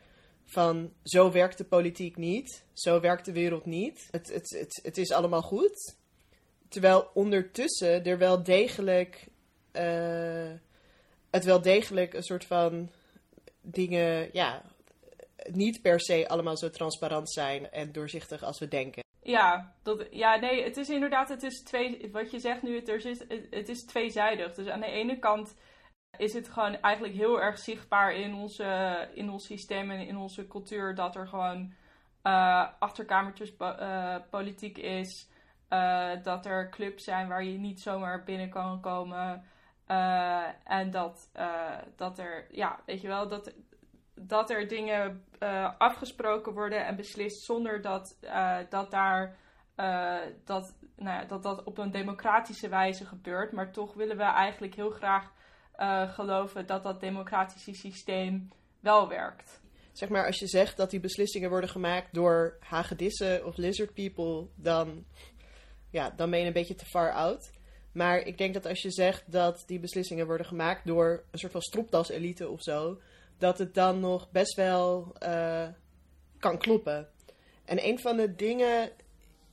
van 0.46 0.94
zo 1.04 1.32
werkt 1.32 1.58
de 1.58 1.64
politiek 1.64 2.18
niet, 2.18 2.66
zo 2.74 3.00
werkt 3.00 3.26
de 3.26 3.32
wereld 3.32 3.66
niet. 3.66 4.08
Het, 4.12 4.34
het, 4.34 4.50
het, 4.50 4.80
het 4.84 4.98
is 4.98 5.12
allemaal 5.12 5.42
goed. 5.42 5.96
Terwijl 6.68 7.10
ondertussen 7.14 8.04
er 8.04 8.18
wel 8.18 8.44
degelijk, 8.44 9.28
uh, 9.74 10.52
het 11.30 11.46
wel 11.46 11.62
degelijk 11.62 12.14
een 12.14 12.24
soort 12.24 12.46
van 12.46 12.90
dingen, 13.66 14.30
ja, 14.32 14.62
niet 15.52 15.82
per 15.82 16.00
se 16.00 16.28
allemaal 16.28 16.58
zo 16.58 16.70
transparant 16.70 17.32
zijn 17.32 17.72
en 17.72 17.92
doorzichtig 17.92 18.44
als 18.44 18.60
we 18.60 18.68
denken. 18.68 19.04
Ja, 19.22 19.74
dat, 19.84 20.08
ja, 20.12 20.36
nee, 20.36 20.64
het 20.64 20.78
is 20.78 20.90
inderdaad, 20.90 21.30
het 21.30 21.44
is 21.44 21.64
twee, 21.64 22.10
wat 22.12 22.32
je 22.32 22.40
zegt 22.40 22.62
nu, 22.62 22.76
het, 22.76 22.90
er 22.90 23.06
is, 23.06 23.20
het 23.50 23.70
is 23.70 23.86
tweezijdig. 23.86 24.54
Dus 24.54 24.68
aan 24.68 24.80
de 24.80 24.92
ene 24.92 25.20
kant 25.20 25.56
is 26.18 26.34
het 26.34 26.50
gewoon 26.50 26.76
eigenlijk 26.82 27.14
heel 27.14 27.42
erg 27.42 27.60
zichtbaar 27.60 28.16
in, 28.16 28.34
onze, 28.34 29.10
in 29.14 29.30
ons 29.30 29.46
systeem 29.46 29.92
en 29.92 30.08
in 30.08 30.18
onze 30.18 30.48
cultuur 30.48 30.96
dat 30.96 31.16
er 31.16 31.28
gewoon 31.28 31.74
uh, 32.24 32.68
achterkamertjes 32.80 33.54
uh, 33.60 34.16
politiek 34.30 34.78
is. 34.78 35.30
Uh, 35.70 36.12
dat 36.24 36.46
er 36.46 36.70
clubs 36.70 37.04
zijn 37.04 37.28
waar 37.28 37.44
je 37.44 37.58
niet 37.58 37.82
zomaar 37.82 38.24
binnen 38.24 38.50
kan 38.50 38.82
komen. 38.82 39.46
En 40.64 40.92
dat, 40.92 41.30
dat 41.96 42.20
er, 42.20 42.48
ja, 42.52 42.80
weet 42.86 43.02
je 43.02 43.08
wel, 43.08 43.28
dat, 43.28 43.54
dat 44.14 44.50
er 44.50 44.68
dingen 44.68 45.26
afgesproken 45.78 46.54
worden 46.54 46.86
en 46.86 46.96
beslist 46.96 47.44
zonder 47.44 47.82
dat, 47.82 48.18
dat 48.70 48.92
daar. 48.92 49.38
dat, 50.46 50.76
nou 50.96 51.20
ja, 51.20 51.26
dat 51.26 51.44
dat 51.44 51.64
op 51.64 51.78
een 51.78 51.92
democratische 51.92 52.70
wijze 52.70 53.06
gebeurt. 53.06 53.52
Maar 53.52 53.72
toch 53.72 53.94
willen 53.94 54.18
we 54.18 54.24
eigenlijk 54.24 54.76
heel 54.76 54.90
graag 54.90 55.32
geloven 56.14 56.68
dat 56.68 56.84
dat 56.84 57.00
democratische 57.00 57.74
systeem 57.74 58.50
wel 58.80 59.08
werkt. 59.08 59.64
Zeg 59.92 60.10
maar, 60.10 60.26
als 60.26 60.40
je 60.40 60.48
zegt 60.48 60.78
dat 60.78 60.90
die 60.90 61.00
beslissingen 61.00 61.50
worden 61.50 61.70
gemaakt 61.70 62.14
door 62.14 62.58
hagedissen 62.60 63.46
of 63.46 63.58
lizard 63.58 63.94
people, 63.94 64.48
dan, 64.56 65.06
ja, 65.90 66.10
dan 66.10 66.30
ben 66.30 66.40
je 66.40 66.46
een 66.46 66.54
beetje 66.54 66.76
te 66.76 66.86
far 66.86 67.12
out. 67.14 67.52
Maar 67.96 68.20
ik 68.20 68.38
denk 68.38 68.54
dat 68.54 68.66
als 68.66 68.82
je 68.82 68.92
zegt 68.92 69.32
dat 69.32 69.64
die 69.66 69.80
beslissingen 69.80 70.26
worden 70.26 70.46
gemaakt 70.46 70.86
door 70.86 71.24
een 71.32 71.40
soort 71.40 71.52
van 71.52 71.62
stropdas-elite 71.62 72.50
of 72.50 72.62
zo, 72.62 73.02
dat 73.38 73.58
het 73.58 73.74
dan 73.74 74.00
nog 74.00 74.32
best 74.32 74.56
wel 74.56 75.16
uh, 75.24 75.68
kan 76.40 76.58
kloppen. 76.58 77.10
En 77.66 77.86
een 77.88 78.00
van 78.00 78.18
de 78.18 78.36
dingen 78.36 78.92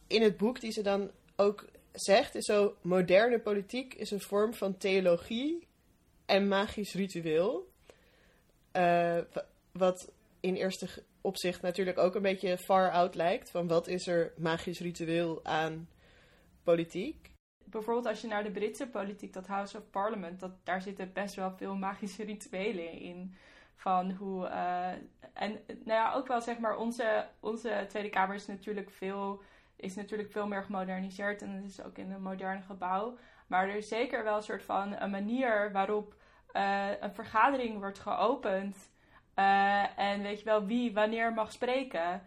in 0.07 0.23
het 0.23 0.37
boek 0.37 0.61
die 0.61 0.73
ze 0.73 0.83
dan 0.83 1.11
ook 1.37 1.67
zegt, 1.93 2.35
is 2.35 2.45
zo: 2.45 2.77
moderne 2.81 3.41
politiek 3.41 3.95
is 3.95 4.11
een 4.11 4.21
vorm 4.21 4.55
van 4.55 4.77
theologie 4.77 5.67
en 6.27 6.49
magisch 6.49 6.95
ritueel. 6.95 7.71
Uh, 8.73 9.19
wat 9.73 10.13
in 10.41 10.55
eerste 10.55 10.89
opzicht 11.21 11.63
natuurlijk 11.63 11.99
ook 11.99 12.15
een 12.15 12.23
beetje 12.23 12.59
far 12.59 12.91
out 12.91 13.15
lijkt. 13.15 13.51
Van 13.51 13.67
wat 13.67 13.89
is 13.89 14.07
er 14.07 14.33
magisch 14.37 14.81
ritueel 14.81 15.45
aan 15.45 15.89
politiek? 16.63 17.32
Bijvoorbeeld 17.73 18.07
als 18.07 18.21
je 18.21 18.27
naar 18.27 18.45
de 18.45 18.51
Britse 18.51 18.89
politiek, 18.89 19.33
dat 19.33 19.47
House 19.47 19.77
of 19.79 19.91
Parliament, 19.91 20.41
dat, 20.41 20.51
daar 20.65 20.83
zitten 20.83 21.13
best 21.13 21.35
wel 21.35 21.51
veel 21.57 21.77
magische 21.77 22.25
rituelen 22.25 22.93
in. 22.93 23.35
Van 23.75 24.11
hoe. 24.11 24.47
Uh, 24.47 24.89
en 25.33 25.51
nou 25.67 25.83
ja, 25.85 26.13
ook 26.13 26.27
wel 26.27 26.41
zeg 26.41 26.59
maar, 26.59 26.77
onze, 26.77 27.27
onze 27.41 27.85
Tweede 27.89 28.09
Kamer 28.09 28.35
is 28.35 28.47
natuurlijk 28.47 28.91
veel, 28.91 29.43
is 29.77 29.95
natuurlijk 29.95 30.31
veel 30.31 30.47
meer 30.47 30.63
gemoderniseerd 30.63 31.43
en 31.43 31.51
het 31.51 31.65
is 31.65 31.83
ook 31.83 31.99
in 31.99 32.11
een 32.11 32.23
moderne 32.23 32.63
gebouw. 32.63 33.19
Maar 33.47 33.69
er 33.69 33.75
is 33.75 33.89
zeker 33.89 34.25
wel 34.25 34.37
een 34.37 34.43
soort 34.43 34.63
van 34.63 34.97
een 34.99 35.11
manier 35.11 35.73
waarop 35.73 36.15
uh, 36.53 36.89
een 37.01 37.15
vergadering 37.15 37.79
wordt 37.79 37.99
geopend. 37.99 38.91
Uh, 39.39 39.99
en 39.99 40.23
weet 40.23 40.39
je 40.39 40.45
wel 40.45 40.67
wie 40.67 40.93
wanneer 40.93 41.33
mag 41.33 41.53
spreken. 41.53 42.23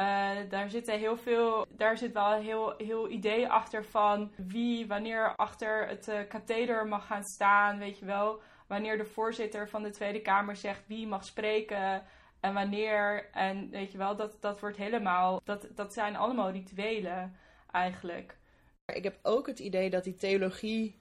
Uh, 0.00 0.30
daar, 0.48 0.70
zitten 0.70 0.98
heel 0.98 1.16
veel, 1.16 1.66
daar 1.76 1.98
zit 1.98 2.12
wel 2.12 2.32
een 2.32 2.42
heel, 2.42 2.74
heel 2.76 3.10
idee 3.10 3.48
achter 3.48 3.84
van 3.84 4.32
wie 4.36 4.86
wanneer 4.86 5.36
achter 5.36 5.88
het 5.88 6.10
katheder 6.28 6.86
mag 6.86 7.06
gaan 7.06 7.24
staan. 7.24 7.78
Weet 7.78 7.98
je 7.98 8.04
wel, 8.04 8.40
wanneer 8.66 8.98
de 8.98 9.04
voorzitter 9.04 9.68
van 9.68 9.82
de 9.82 9.90
Tweede 9.90 10.20
Kamer 10.20 10.56
zegt 10.56 10.86
wie 10.86 11.06
mag 11.06 11.24
spreken 11.24 12.02
en 12.40 12.54
wanneer. 12.54 13.30
En 13.32 13.70
weet 13.70 13.92
je 13.92 13.98
wel, 13.98 14.16
dat, 14.16 14.36
dat 14.40 14.60
wordt 14.60 14.76
helemaal, 14.76 15.40
dat, 15.44 15.68
dat 15.74 15.92
zijn 15.92 16.16
allemaal 16.16 16.50
rituelen 16.50 17.36
eigenlijk. 17.70 18.36
Ik 18.94 19.04
heb 19.04 19.18
ook 19.22 19.46
het 19.46 19.58
idee 19.58 19.90
dat 19.90 20.04
die 20.04 20.14
theologie 20.14 20.98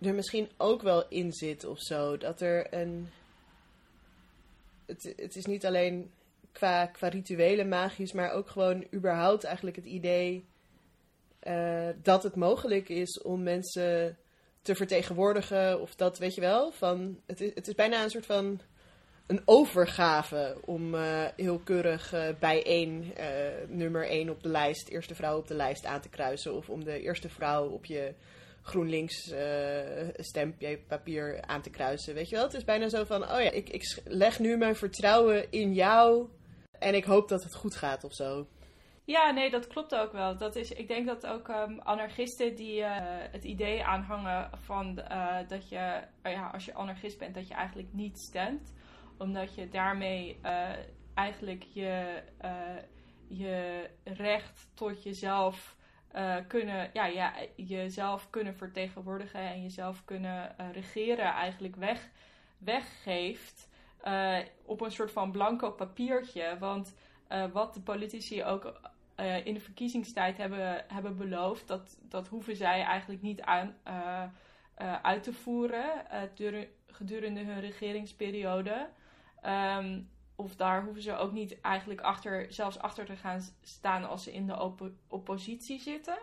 er 0.00 0.14
misschien 0.14 0.48
ook 0.56 0.82
wel 0.82 1.08
in 1.08 1.32
zit 1.32 1.64
of 1.64 1.80
zo. 1.80 2.16
Dat 2.16 2.40
er 2.40 2.74
een. 2.74 3.08
Het, 4.86 5.14
het 5.16 5.36
is 5.36 5.46
niet 5.46 5.66
alleen 5.66 6.10
qua, 6.52 6.86
qua 6.86 7.08
rituele 7.08 7.64
magisch, 7.64 8.12
maar 8.12 8.32
ook 8.32 8.48
gewoon 8.48 8.86
überhaupt 8.94 9.44
eigenlijk 9.44 9.76
het 9.76 9.84
idee 9.84 10.48
uh, 11.42 11.88
dat 12.02 12.22
het 12.22 12.36
mogelijk 12.36 12.88
is 12.88 13.22
om 13.22 13.42
mensen 13.42 14.18
te 14.62 14.74
vertegenwoordigen. 14.74 15.80
Of 15.80 15.94
dat, 15.94 16.18
weet 16.18 16.34
je 16.34 16.40
wel, 16.40 16.72
van, 16.72 17.20
het, 17.26 17.40
is, 17.40 17.50
het 17.54 17.68
is 17.68 17.74
bijna 17.74 18.02
een 18.02 18.10
soort 18.10 18.26
van 18.26 18.60
een 19.26 19.42
overgave 19.44 20.56
om 20.64 20.94
uh, 20.94 21.24
heel 21.36 21.58
keurig 21.58 22.14
uh, 22.14 22.28
bij 22.38 22.64
één 22.64 23.12
nummer 23.68 24.08
één 24.08 24.28
op 24.28 24.42
de 24.42 24.48
lijst, 24.48 24.88
eerste 24.88 25.14
vrouw 25.14 25.38
op 25.38 25.48
de 25.48 25.54
lijst 25.54 25.84
aan 25.84 26.00
te 26.00 26.08
kruisen. 26.08 26.54
Of 26.54 26.68
om 26.68 26.84
de 26.84 27.00
eerste 27.00 27.28
vrouw 27.28 27.68
op 27.68 27.84
je 27.84 28.14
GroenLinks 28.62 29.32
papier 30.86 31.42
aan 31.42 31.62
te 31.62 31.70
kruisen. 31.70 32.14
Weet 32.14 32.28
je 32.28 32.34
wel, 32.34 32.44
het 32.44 32.54
is 32.54 32.64
bijna 32.64 32.88
zo 32.88 33.04
van, 33.04 33.22
oh 33.22 33.42
ja, 33.42 33.50
ik, 33.50 33.68
ik 33.68 34.00
leg 34.04 34.38
nu 34.38 34.56
mijn 34.56 34.76
vertrouwen 34.76 35.50
in 35.50 35.74
jou 35.74 36.28
en 36.80 36.94
ik 36.94 37.04
hoop 37.04 37.28
dat 37.28 37.42
het 37.42 37.54
goed 37.54 37.76
gaat 37.76 38.04
of 38.04 38.12
zo. 38.12 38.46
Ja, 39.04 39.30
nee, 39.30 39.50
dat 39.50 39.66
klopt 39.66 39.94
ook 39.94 40.12
wel. 40.12 40.36
Dat 40.36 40.56
is, 40.56 40.72
ik 40.72 40.88
denk 40.88 41.06
dat 41.06 41.26
ook 41.26 41.48
um, 41.48 41.80
anarchisten 41.80 42.54
die 42.54 42.80
uh, 42.80 42.88
het 43.30 43.44
idee 43.44 43.84
aanhangen 43.84 44.50
van 44.54 44.98
uh, 44.98 45.36
dat 45.48 45.68
je, 45.68 46.00
uh, 46.22 46.32
ja, 46.32 46.48
als 46.48 46.64
je 46.64 46.74
anarchist 46.74 47.18
bent, 47.18 47.34
dat 47.34 47.48
je 47.48 47.54
eigenlijk 47.54 47.88
niet 47.92 48.18
stemt. 48.18 48.72
Omdat 49.18 49.54
je 49.54 49.68
daarmee 49.68 50.40
eigenlijk 51.14 51.62
je, 51.72 52.22
je 53.28 53.88
recht 54.04 54.68
tot 54.74 55.02
jezelf 55.02 55.76
kunnen, 56.48 56.90
ja, 56.92 57.06
ja, 57.06 57.32
jezelf 57.56 58.30
kunnen 58.30 58.56
vertegenwoordigen 58.56 59.40
en 59.40 59.62
jezelf 59.62 60.04
kunnen 60.04 60.54
regeren 60.72 61.32
eigenlijk 61.32 61.76
weg, 61.76 62.08
weggeeft. 62.58 63.68
Op 64.64 64.80
een 64.80 64.92
soort 64.92 65.12
van 65.12 65.30
blanco 65.30 65.70
papiertje. 65.70 66.56
Want 66.58 66.94
wat 67.52 67.74
de 67.74 67.80
politici 67.80 68.44
ook 68.44 68.80
uh, 69.16 69.46
in 69.46 69.54
de 69.54 69.60
verkiezingstijd 69.60 70.36
hebben, 70.36 70.84
hebben 70.88 71.16
beloofd, 71.16 71.68
dat, 71.68 71.98
dat 72.02 72.28
hoeven 72.28 72.56
zij 72.56 72.82
eigenlijk 72.82 73.22
niet 73.22 73.40
aan, 73.40 73.76
uit 75.02 75.22
te 75.22 75.32
voeren 75.32 76.06
gedurende 76.86 77.44
hun 77.44 77.60
regeringsperiode. 77.60 78.88
Um, 79.46 80.10
of 80.36 80.56
daar 80.56 80.84
hoeven 80.84 81.02
ze 81.02 81.16
ook 81.16 81.32
niet 81.32 81.60
eigenlijk 81.60 82.00
achter, 82.00 82.52
zelfs 82.52 82.78
achter 82.78 83.04
te 83.04 83.16
gaan 83.16 83.40
staan 83.62 84.08
als 84.08 84.22
ze 84.22 84.32
in 84.32 84.46
de 84.46 84.60
op 84.60 84.90
oppositie 85.08 85.80
zitten. 85.80 86.18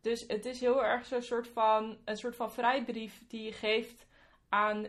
Dus 0.00 0.24
het 0.26 0.44
is 0.44 0.60
heel 0.60 0.84
erg 0.84 1.06
zo'n 1.06 1.22
soort 1.22 1.48
van, 1.48 1.96
een 2.04 2.16
soort 2.16 2.36
van 2.36 2.52
vrijbrief 2.52 3.22
die 3.28 3.42
je 3.42 3.52
geeft 3.52 4.06
aan 4.48 4.86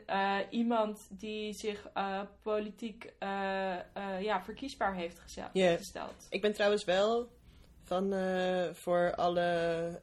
iemand 0.49 1.07
die 1.09 1.53
zich 1.53 1.91
politiek 2.41 3.13
ja, 4.19 4.41
verkiesbaar 4.43 4.95
heeft 4.95 5.19
gesteld. 5.19 5.49
Ik 6.29 6.41
ben 6.41 6.53
trouwens 6.53 6.83
wel 6.83 7.29
van 7.83 8.13
voor 8.73 9.15
alle 9.15 9.99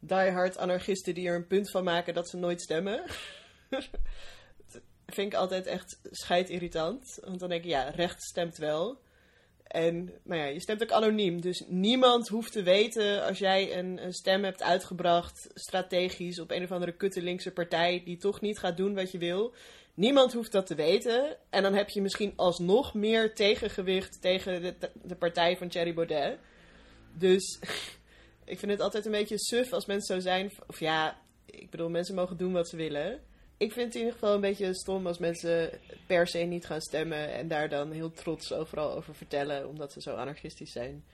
diehard 0.00 0.58
anarchisten 0.58 1.14
die 1.14 1.28
er 1.28 1.34
een 1.34 1.46
punt 1.46 1.70
van 1.70 1.84
maken 1.84 2.14
dat 2.14 2.28
ze 2.28 2.36
nooit 2.36 2.62
stemmen. 2.62 3.04
dat 3.70 4.82
vind 5.06 5.32
ik 5.32 5.38
altijd 5.38 5.66
echt 5.66 5.98
scheidirritant. 6.10 7.18
Want 7.24 7.40
dan 7.40 7.48
denk 7.48 7.64
ik, 7.64 7.70
ja, 7.70 7.88
recht 7.88 8.22
stemt 8.22 8.56
wel. 8.56 9.00
En 9.70 10.12
nou 10.22 10.40
ja, 10.40 10.46
je 10.46 10.60
stemt 10.60 10.82
ook 10.82 10.90
anoniem. 10.90 11.40
Dus 11.40 11.64
niemand 11.66 12.28
hoeft 12.28 12.52
te 12.52 12.62
weten 12.62 13.26
als 13.26 13.38
jij 13.38 13.78
een, 13.78 14.14
stem 14.14 14.44
hebt 14.44 14.62
uitgebracht, 14.62 15.48
strategisch, 15.54 16.40
op 16.40 16.50
een 16.50 16.62
of 16.62 16.72
andere 16.72 16.92
kutte 16.92 17.22
linkse 17.22 17.50
partij 17.50 18.02
die 18.04 18.16
toch 18.16 18.40
niet 18.40 18.58
gaat 18.58 18.76
doen 18.76 18.94
wat 18.94 19.10
je 19.10 19.18
wil. 19.18 19.54
Niemand 19.94 20.32
hoeft 20.32 20.52
dat 20.52 20.66
te 20.66 20.74
weten. 20.74 21.36
En 21.50 21.62
dan 21.62 21.74
heb 21.74 21.88
je 21.88 22.00
misschien 22.00 22.32
alsnog 22.36 22.94
meer 22.94 23.34
tegengewicht 23.34 24.20
tegen 24.20 24.62
de, 24.62 24.90
de 25.02 25.16
partij 25.16 25.56
van 25.56 25.68
Thierry 25.68 25.94
Baudet. 25.94 26.38
Dus 27.12 27.58
ik 28.52 28.58
vind 28.58 28.70
het 28.70 28.80
altijd 28.80 29.04
een 29.04 29.12
beetje 29.12 29.38
suf 29.38 29.72
als 29.72 29.86
mensen 29.86 30.14
zo 30.14 30.28
zijn. 30.28 30.52
Of 30.66 30.80
ja, 30.80 31.20
ik 31.46 31.70
bedoel, 31.70 31.88
mensen 31.88 32.14
mogen 32.14 32.36
doen 32.36 32.52
wat 32.52 32.68
ze 32.68 32.76
willen. 32.76 33.20
Ik 33.60 33.72
vind 33.72 33.86
het 33.86 33.94
in 33.94 34.00
ieder 34.00 34.12
geval 34.12 34.34
een 34.34 34.40
beetje 34.40 34.74
stom 34.74 35.06
als 35.06 35.18
mensen 35.18 35.80
per 36.06 36.26
se 36.26 36.38
niet 36.38 36.66
gaan 36.66 36.80
stemmen 36.80 37.32
en 37.32 37.48
daar 37.48 37.68
dan 37.68 37.92
heel 37.92 38.10
trots 38.10 38.52
overal 38.52 38.92
over 38.92 39.14
vertellen, 39.14 39.68
omdat 39.68 39.92
ze 39.92 40.00
zo 40.00 40.14
anarchistisch 40.14 40.72
zijn. 40.72 41.04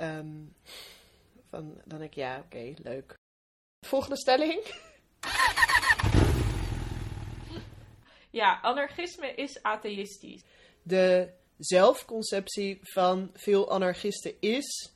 Um, 0.00 0.54
van, 1.50 1.80
dan 1.84 1.98
denk 1.98 2.10
ik, 2.10 2.14
ja, 2.14 2.38
oké, 2.38 2.74
leuk. 2.82 3.14
Volgende 3.86 4.16
stelling. 4.16 4.60
Ja, 8.30 8.60
anarchisme 8.62 9.34
is 9.34 9.62
atheïstisch. 9.62 10.42
De 10.82 11.32
zelfconceptie 11.58 12.78
van 12.82 13.30
veel 13.34 13.70
anarchisten 13.70 14.34
is: 14.40 14.92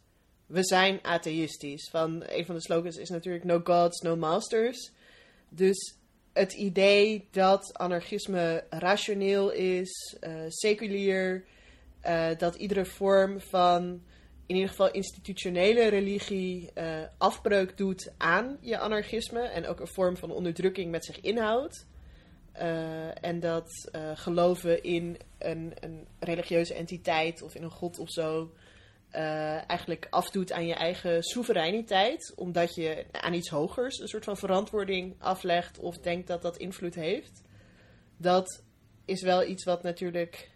we 0.47 0.65
zijn 0.65 0.99
atheïstisch. 1.05 1.89
Van 1.91 2.23
een 2.27 2.47
van 2.47 2.55
de 2.55 2.61
slogans 2.61 2.97
is 2.97 3.09
natuurlijk 3.09 3.45
no 3.45 3.61
gods, 3.65 4.01
no 4.01 4.17
masters. 4.17 4.93
Dus 5.49 5.97
het 6.37 6.53
idee 6.53 7.29
dat 7.31 7.79
anarchisme 7.79 8.65
rationeel 8.71 9.53
is, 9.53 10.17
uh, 10.21 10.31
seculier, 10.49 11.45
uh, 12.07 12.29
dat 12.39 12.55
iedere 12.55 12.85
vorm 12.85 13.41
van 13.41 14.03
in 14.47 14.55
ieder 14.55 14.71
geval 14.71 14.91
institutionele 14.91 15.89
religie 15.89 16.71
uh, 16.75 17.03
afbreuk 17.19 17.77
doet 17.77 18.13
aan 18.17 18.59
je 18.61 18.79
anarchisme 18.79 19.41
en 19.41 19.67
ook 19.67 19.81
een 19.81 19.95
vorm 19.95 20.17
van 20.17 20.31
onderdrukking 20.31 20.91
met 20.91 21.05
zich 21.05 21.21
inhoudt. 21.21 21.87
En 23.21 23.41
dat 23.41 23.91
geloven 24.15 24.83
in 24.83 25.17
een, 25.39 25.73
een, 25.81 26.07
religieuze 26.19 26.75
entiteit 26.75 27.43
of 27.43 27.55
in 27.55 27.63
een 27.63 27.71
god 27.71 27.99
of 27.99 28.11
zo 28.11 28.51
uh, 29.13 29.71
eigenlijk 29.71 30.07
afdoet 30.11 30.53
aan 30.53 30.67
je 30.67 30.75
eigen 30.75 31.23
soevereiniteit, 31.23 32.33
omdat 32.37 32.75
je 32.75 33.07
aan 33.13 33.35
iets 33.35 33.49
hogers 33.49 33.99
een 33.99 34.09
soort 34.09 34.25
van 34.25 34.37
verantwoording 34.37 35.15
aflegt 35.19 35.79
of 35.79 35.99
denkt 35.99 36.27
dat 36.27 36.43
dat 36.43 36.57
invloed 36.57 36.95
heeft. 36.95 37.43
Dat 38.17 38.63
is 39.05 39.23
wel 39.23 39.45
iets 39.45 39.65
wat 39.65 39.83
natuurlijk 39.83 40.51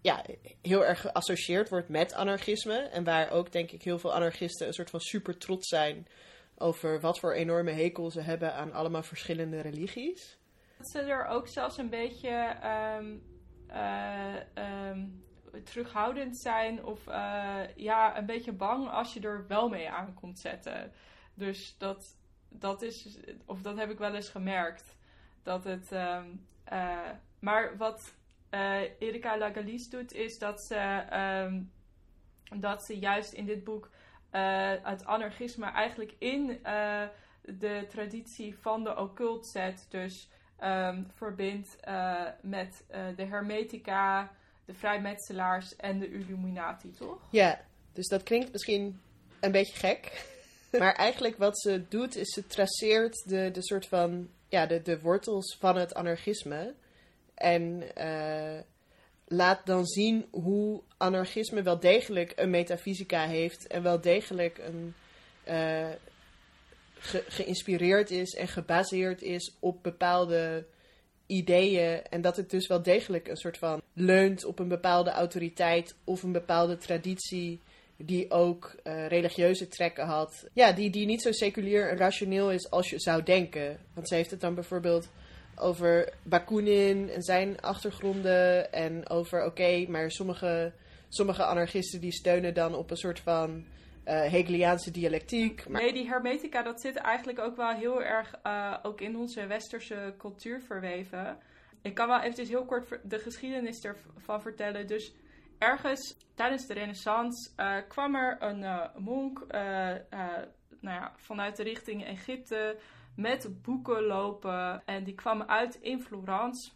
ja, 0.00 0.24
heel 0.62 0.84
erg 0.84 1.00
geassocieerd 1.00 1.68
wordt 1.68 1.88
met 1.88 2.12
anarchisme. 2.12 2.76
En 2.76 3.04
waar 3.04 3.30
ook, 3.30 3.52
denk 3.52 3.70
ik, 3.70 3.82
heel 3.82 3.98
veel 3.98 4.14
anarchisten 4.14 4.66
een 4.66 4.72
soort 4.72 4.90
van 4.90 5.00
super 5.00 5.38
trots 5.38 5.68
zijn 5.68 6.06
over 6.56 7.00
wat 7.00 7.18
voor 7.18 7.32
enorme 7.32 7.70
hekel 7.70 8.10
ze 8.10 8.20
hebben 8.20 8.54
aan 8.54 8.72
allemaal 8.72 9.02
verschillende 9.02 9.60
religies. 9.60 10.38
Dat 10.78 10.90
ze 10.90 10.98
er 10.98 11.26
ook 11.26 11.48
zelfs 11.48 11.78
een 11.78 11.90
beetje 11.90 12.56
um, 12.94 13.22
terughoudend 15.64 16.36
zijn 16.36 16.84
of 16.84 17.06
uh, 17.08 17.60
ja, 17.76 18.18
een 18.18 18.26
beetje 18.26 18.52
bang 18.52 18.88
als 18.88 19.14
je 19.14 19.20
er 19.20 19.46
wel 19.46 19.68
mee 19.68 19.90
aan 19.90 20.14
komt 20.14 20.38
zetten. 20.38 20.92
Dus 21.34 21.76
dat, 21.78 22.16
dat 22.48 22.82
is, 22.82 23.18
of 23.44 23.62
dat 23.62 23.76
heb 23.76 23.90
ik 23.90 23.98
wel 23.98 24.14
eens 24.14 24.28
gemerkt. 24.28 24.96
Dat 25.42 25.64
het, 25.64 25.92
um, 25.92 26.46
uh, 26.72 26.98
maar 27.38 27.76
wat 27.76 28.14
Erika 28.98 29.38
Lagalis 29.38 29.90
doet, 29.90 30.12
is 30.12 30.38
dat 30.38 30.60
ze, 30.60 31.02
dat 32.56 32.84
ze 32.84 32.98
juist 32.98 33.32
in 33.32 33.46
dit 33.46 33.64
boek 33.64 33.90
het 34.82 35.04
anarchisme 35.04 35.66
eigenlijk 35.66 36.14
in 36.18 36.46
de 37.42 37.86
traditie 37.88 38.58
van 38.58 38.84
de 38.84 38.96
occult 38.96 39.46
zet. 39.46 39.86
Dus 39.88 40.30
um, 40.64 41.06
verbindt 41.14 41.76
uh, 41.88 42.22
met 42.42 42.84
uh, 42.90 43.16
de 43.16 43.24
Hermetica, 43.24 44.30
de 44.68 44.74
vrijmetselaars 44.74 45.76
en 45.76 45.98
de 45.98 46.10
Illuminati, 46.10 46.92
toch? 46.92 47.18
Ja, 47.30 47.60
dus 47.92 48.08
dat 48.08 48.22
klinkt 48.22 48.52
misschien 48.52 49.00
een 49.40 49.52
beetje 49.52 49.76
gek. 49.76 50.26
maar 50.78 50.94
eigenlijk 50.94 51.36
wat 51.36 51.60
ze 51.60 51.84
doet, 51.88 52.16
is 52.16 52.34
ze 52.34 52.46
traceert 52.46 53.22
de, 53.28 53.50
de 53.50 53.62
soort 53.62 53.86
van, 53.86 54.28
ja, 54.48 54.66
de, 54.66 54.82
de 54.82 55.00
wortels 55.00 55.56
van 55.58 55.76
het 55.76 55.94
anarchisme. 55.94 56.74
En 57.34 57.82
uh, 57.98 58.60
laat 59.24 59.66
dan 59.66 59.86
zien 59.86 60.26
hoe 60.30 60.82
anarchisme 60.96 61.62
wel 61.62 61.80
degelijk 61.80 62.32
een 62.36 62.50
metafysica 62.50 63.26
heeft 63.26 63.66
en 63.66 63.82
wel 63.82 64.00
degelijk 64.00 64.58
een 64.58 64.94
ge 66.98 67.24
geïnspireerd 67.28 68.10
is 68.10 68.34
en 68.34 68.48
gebaseerd 68.48 69.22
is 69.22 69.56
op 69.60 69.82
bepaalde 69.82 70.66
ideeën. 71.28 72.02
En 72.02 72.20
dat 72.20 72.36
het 72.36 72.50
dus 72.50 72.66
wel 72.66 72.82
degelijk 72.82 73.28
een 73.28 73.36
soort 73.36 73.58
van 73.58 73.82
leunt 73.92 74.44
op 74.44 74.58
een 74.58 74.68
bepaalde 74.68 75.10
autoriteit 75.10 75.94
of 76.04 76.22
een 76.22 76.32
bepaalde 76.32 76.76
traditie. 76.76 77.60
Die 78.00 78.30
ook 78.30 78.76
uh, 78.84 79.06
religieuze 79.06 79.68
trekken 79.68 80.06
had. 80.06 80.48
Ja, 80.52 80.72
die, 80.72 80.90
die 80.90 81.06
niet 81.06 81.22
zo 81.22 81.32
seculier 81.32 81.90
en 81.90 81.96
rationeel 81.96 82.50
is 82.50 82.70
als 82.70 82.90
je 82.90 83.00
zou 83.00 83.22
denken. 83.22 83.78
Want 83.94 84.08
ze 84.08 84.14
heeft 84.14 84.30
het 84.30 84.40
dan 84.40 84.54
bijvoorbeeld 84.54 85.08
over 85.56 86.12
Bakunin 86.22 87.10
en 87.10 87.22
zijn 87.22 87.60
achtergronden. 87.60 88.72
En 88.72 89.08
over, 89.08 89.44
oké, 89.44 89.84
maar 89.88 90.10
sommige, 90.10 90.72
sommige 91.08 91.44
anarchisten 91.44 92.00
die 92.00 92.12
steunen 92.12 92.54
dan 92.54 92.74
op 92.74 92.90
een 92.90 92.96
soort 92.96 93.20
van 93.20 93.64
Hegeliaanse 94.10 94.90
dialectiek. 94.90 95.68
Nee, 95.68 95.92
die 95.92 96.08
hermetica, 96.08 96.62
dat 96.62 96.80
zit 96.80 96.96
eigenlijk 96.96 97.38
ook 97.38 97.56
wel 97.56 97.70
heel 97.70 98.02
erg 98.02 98.34
uh, 98.46 98.76
ook 98.82 99.00
in 99.00 99.16
onze 99.16 99.46
westerse 99.46 100.14
cultuur 100.18 100.62
verweven. 100.62 101.38
Ik 101.82 101.94
kan 101.94 102.08
wel 102.08 102.20
eventjes 102.20 102.48
heel 102.48 102.64
kort 102.64 102.98
de 103.02 103.18
geschiedenis 103.18 103.84
ervan 103.84 104.40
vertellen. 104.40 104.86
Dus 104.86 105.14
ergens 105.58 106.16
tijdens 106.34 106.66
de 106.66 106.74
renaissance 106.74 107.50
uh, 107.56 107.76
kwam 107.88 108.14
er 108.14 108.36
een 108.42 108.90
monk 108.96 109.46
nou 110.80 111.00
ja, 111.00 111.12
vanuit 111.16 111.56
de 111.56 111.62
richting 111.62 112.04
Egypte 112.04 112.78
met 113.16 113.62
boeken 113.62 114.02
lopen. 114.02 114.82
En 114.84 115.04
die 115.04 115.14
kwam 115.14 115.42
uit 115.42 115.74
in 115.74 116.00
Florence. 116.00 116.70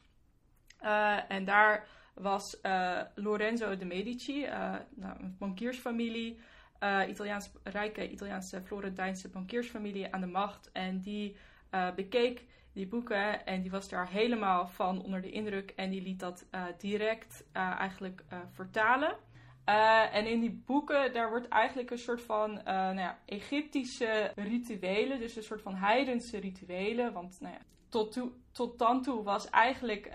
en 1.29 1.45
daar 1.45 1.87
was 2.15 2.61
Lorenzo 3.15 3.77
de 3.77 3.85
Medici, 3.85 4.47
nou, 4.95 5.19
een 5.19 5.37
bankiersfamilie 5.39 6.39
uh, 6.83 7.01
rijke 7.63 8.11
Italiaanse 8.11 8.63
Florentijnse 8.63 9.29
bankiersfamilie 9.29 10.13
aan 10.13 10.21
de 10.21 10.27
macht. 10.27 10.71
En 10.73 11.01
die 11.01 11.37
uh, 11.71 11.95
bekeek 11.95 12.45
die 12.73 12.89
boeken 12.89 13.47
en 13.47 13.63
die 13.63 13.71
was 13.71 13.89
daar 13.89 14.09
helemaal 14.09 14.67
van 14.67 15.03
onder 15.03 15.23
de 15.23 15.31
indruk. 15.31 15.71
En 15.71 15.91
die 15.91 16.03
liet 16.03 16.21
dat 16.21 16.47
uh, 16.55 16.65
direct 16.79 17.45
eigenlijk 17.53 18.25
vertalen. 18.51 19.17
en 20.13 20.27
in 20.27 20.41
die 20.41 20.63
boeken, 20.67 21.13
daar 21.13 21.31
wordt 21.31 21.49
eigenlijk 21.49 21.91
een 21.91 21.99
soort 21.99 22.23
van 22.23 22.61
nou 22.65 22.99
ja, 22.99 23.19
Egyptische 23.27 24.33
rituelen, 24.35 25.19
dus 25.19 25.37
een 25.37 25.43
soort 25.43 25.63
van 25.63 25.75
heidense 25.75 26.39
rituelen. 26.39 27.13
Want 27.13 27.41
nou 27.41 27.55
ja, 27.55 27.61
tot, 27.89 28.21
tot 28.53 28.79
dan 28.79 29.03
toe 29.03 29.23
was 29.23 29.51
eigenlijk 29.51 30.11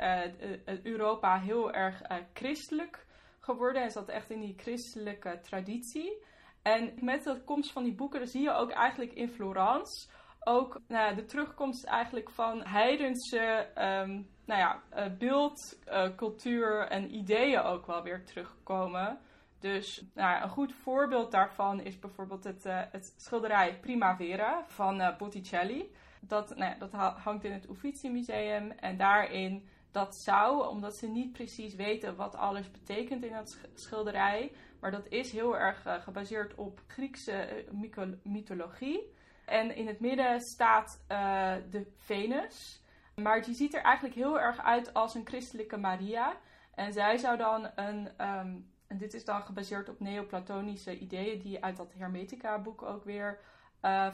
Europa 0.84 1.40
heel 1.40 1.74
erg 1.74 2.02
christelijk 2.34 3.06
geworden 3.40 3.84
en 3.84 3.92
zat 3.92 4.10
echt 4.10 4.30
in 4.30 4.40
die 4.40 4.54
christelijke 4.58 5.40
traditie. 5.42 6.26
En 6.68 6.94
met 7.02 7.24
de 7.24 7.42
komst 7.44 7.72
van 7.72 7.84
die 7.84 7.96
boeken 7.96 8.28
zie 8.28 8.42
je 8.42 8.52
ook 8.52 8.72
eigenlijk 8.72 9.14
in 9.14 9.30
Florence 9.30 10.08
ook 10.44 10.82
nou, 10.88 11.16
de 11.16 11.26
terugkomst 11.26 11.84
eigenlijk 11.84 12.30
van 12.30 12.62
heidense 12.64 13.68
um, 13.76 14.28
nou 14.46 14.60
ja, 14.60 14.82
uh, 14.96 15.18
beeld, 15.18 15.80
uh, 15.88 16.16
cultuur 16.16 16.88
en 16.88 17.16
ideeën 17.16 17.60
ook 17.60 17.86
wel 17.86 18.04
weer 18.04 18.26
terugkomen. 18.26 19.20
Dus 19.60 20.06
nou, 20.14 20.44
een 20.44 20.50
goed 20.50 20.74
voorbeeld 20.74 21.32
daarvan 21.32 21.82
is 21.82 22.00
bijvoorbeeld 22.00 22.44
het, 22.44 22.66
uh, 22.66 22.82
het 22.92 23.14
schilderij 23.18 23.80
Primavera 23.80 24.64
van 24.68 25.16
Botticelli. 25.18 25.92
Dat, 26.22 26.56
nou 26.56 26.72
ja, 26.72 26.78
dat 26.78 26.92
hangt 27.24 27.44
in 27.44 27.52
het 27.52 27.70
Uffizi 27.70 28.10
Museum 28.10 28.72
en 28.72 28.98
daarin 28.98 29.68
dat 29.98 30.16
zou, 30.16 30.68
omdat 30.68 30.96
ze 30.96 31.08
niet 31.08 31.32
precies 31.32 31.76
weten 31.76 32.16
wat 32.16 32.36
alles 32.36 32.72
betekent 32.72 33.24
in 33.24 33.34
dat 33.34 33.58
schilderij, 33.74 34.52
maar 34.80 34.92
dat 34.92 35.08
is 35.10 35.32
heel 35.32 35.58
erg 35.58 35.86
uh, 35.86 36.02
gebaseerd 36.02 36.56
op 36.56 36.82
Griekse 36.88 37.66
uh, 37.72 38.02
mythologie. 38.24 39.14
En 39.46 39.76
in 39.76 39.88
het 39.88 40.00
midden 40.00 40.42
staat 40.42 41.04
uh, 41.12 41.54
de 41.72 41.92
Venus. 41.96 42.84
Maar 43.16 43.42
die 43.42 43.56
ziet 43.56 43.76
er 43.76 43.82
eigenlijk 43.82 44.16
heel 44.16 44.40
erg 44.40 44.60
uit 44.60 44.94
als 44.94 45.16
een 45.16 45.28
christelijke 45.28 45.78
Maria. 45.78 46.38
En 46.76 46.94
zij 46.94 47.18
zou 47.18 47.38
dan 47.38 47.70
een. 47.76 48.28
Um, 48.28 48.72
en 48.88 48.98
dit 48.98 49.14
is 49.14 49.26
dan 49.26 49.42
gebaseerd 49.42 49.90
op 49.90 50.00
neoplatonische 50.00 50.98
ideeën 50.98 51.40
die 51.40 51.64
uit 51.64 51.78
dat 51.78 51.94
Hermetica-boek 51.94 52.82
ook 52.82 53.04
weer 53.04 53.40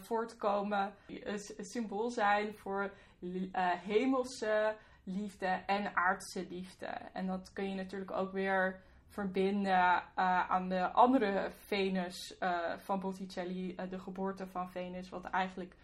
voortkomen. 0.02 0.94
Een, 1.08 1.40
een, 1.58 1.66
symbool 1.66 2.10
zijn 2.10 2.54
voor 2.54 2.94
hemelse 3.86 4.76
liefde 5.04 5.46
en 5.66 5.96
aardse 5.96 6.46
liefde. 6.50 6.86
En 7.14 7.28
dat 7.28 7.54
kun 7.54 7.70
je 7.70 7.76
natuurlijk 7.76 8.12
ook 8.12 8.32
weer 8.32 8.82
verbinden 9.08 9.72
uh, 9.72 10.50
aan 10.50 10.70
de 10.70 10.92
andere 10.92 11.52
Venus 11.66 12.36
uh, 12.40 12.78
van 12.78 13.00
Botticelli, 13.00 13.76
uh, 13.80 13.90
de 13.90 14.00
geboorte 14.00 14.48
van 14.48 14.70
Venus, 14.70 15.10
wat 15.10 15.24
eigenlijk 15.24 15.76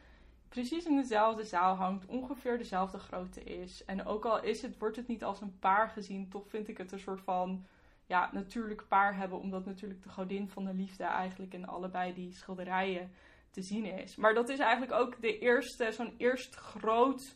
precies 0.50 0.86
in 0.86 0.96
dezelfde 0.96 1.44
zaal 1.44 1.76
hangt, 1.76 2.06
ongeveer 2.06 2.58
dezelfde 2.58 3.00
grootte 3.00 3.44
is. 3.44 3.86
En 3.86 4.06
ook 4.06 4.26
al 4.26 4.44
is 4.44 4.62
het, 4.62 4.78
wordt 4.78 4.96
het 4.96 5.08
niet 5.08 5.24
als 5.24 5.42
een 5.42 5.60
paar 5.60 5.90
gezien, 5.90 6.30
toch 6.30 6.48
vind 6.48 6.68
ik 6.68 6.78
het 6.78 6.92
een 6.92 7.00
soort 7.00 7.22
van 7.22 7.66
ja, 8.06 8.30
natuurlijk 8.34 8.88
paar 8.88 9.16
hebben, 9.16 9.40
omdat 9.40 9.66
natuurlijk 9.66 10.04
de 10.04 10.10
godin 10.10 10.50
van 10.50 10.66
de 10.66 10.74
liefde 10.74 11.04
eigenlijk 11.04 11.54
in 11.54 11.68
allebei 11.68 12.14
die 12.14 12.34
schilderijen 12.34 13.12
te 13.52 13.62
zien 13.62 13.86
is. 13.86 14.16
Maar 14.16 14.34
dat 14.34 14.50
is 14.50 14.60
eigenlijk 14.60 15.02
ook 15.02 15.22
de 15.22 15.40
eerste, 15.40 15.92
zo'n 15.92 16.14
eerst 16.18 16.56
groot 16.56 17.36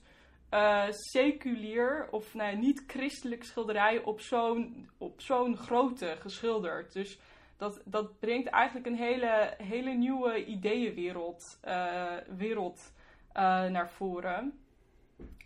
uh, 0.54 0.86
seculier 0.90 2.08
of 2.12 2.34
nee, 2.34 2.56
niet 2.56 2.84
christelijk 2.88 3.44
schilderij 3.44 4.04
op 4.04 4.20
zo'n, 4.22 4.90
op 4.98 5.22
zo'n 5.22 5.58
grootte 5.58 6.16
geschilderd. 6.20 6.94
Dus 6.94 7.20
dat, 7.58 7.82
dat 7.86 8.20
brengt 8.20 8.48
eigenlijk 8.48 8.86
een 8.86 8.98
hele, 8.98 9.54
hele 9.58 9.92
nieuwe 9.92 10.46
ideeënwereld 10.46 11.60
uh, 11.68 12.12
wereld, 12.38 12.94
uh, 13.28 13.66
naar 13.66 13.90
voren. 13.90 14.60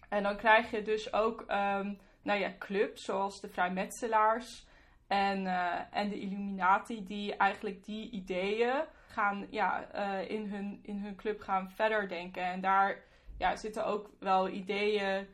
En 0.09 0.23
dan 0.23 0.37
krijg 0.37 0.71
je 0.71 0.81
dus 0.81 1.13
ook 1.13 1.41
um, 1.41 1.99
nou 2.21 2.39
ja, 2.39 2.53
clubs 2.59 3.03
zoals 3.03 3.41
de 3.41 3.49
vrijmetselaars 3.49 4.67
en, 5.07 5.45
en 5.91 6.09
de 6.09 6.19
Illuminati, 6.19 7.05
die 7.05 7.35
eigenlijk 7.35 7.85
die 7.85 8.09
ideeën 8.09 8.83
gaan, 9.07 9.47
ja, 9.49 9.93
in, 10.21 10.49
hun, 10.49 10.79
in 10.83 10.97
hun 10.97 11.15
club 11.15 11.41
gaan 11.41 11.71
verder 11.71 12.07
denken. 12.07 12.43
En 12.43 12.61
daar 12.61 13.05
ja, 13.37 13.55
zitten 13.55 13.85
ook 13.85 14.09
wel 14.19 14.49
ideeën 14.49 15.27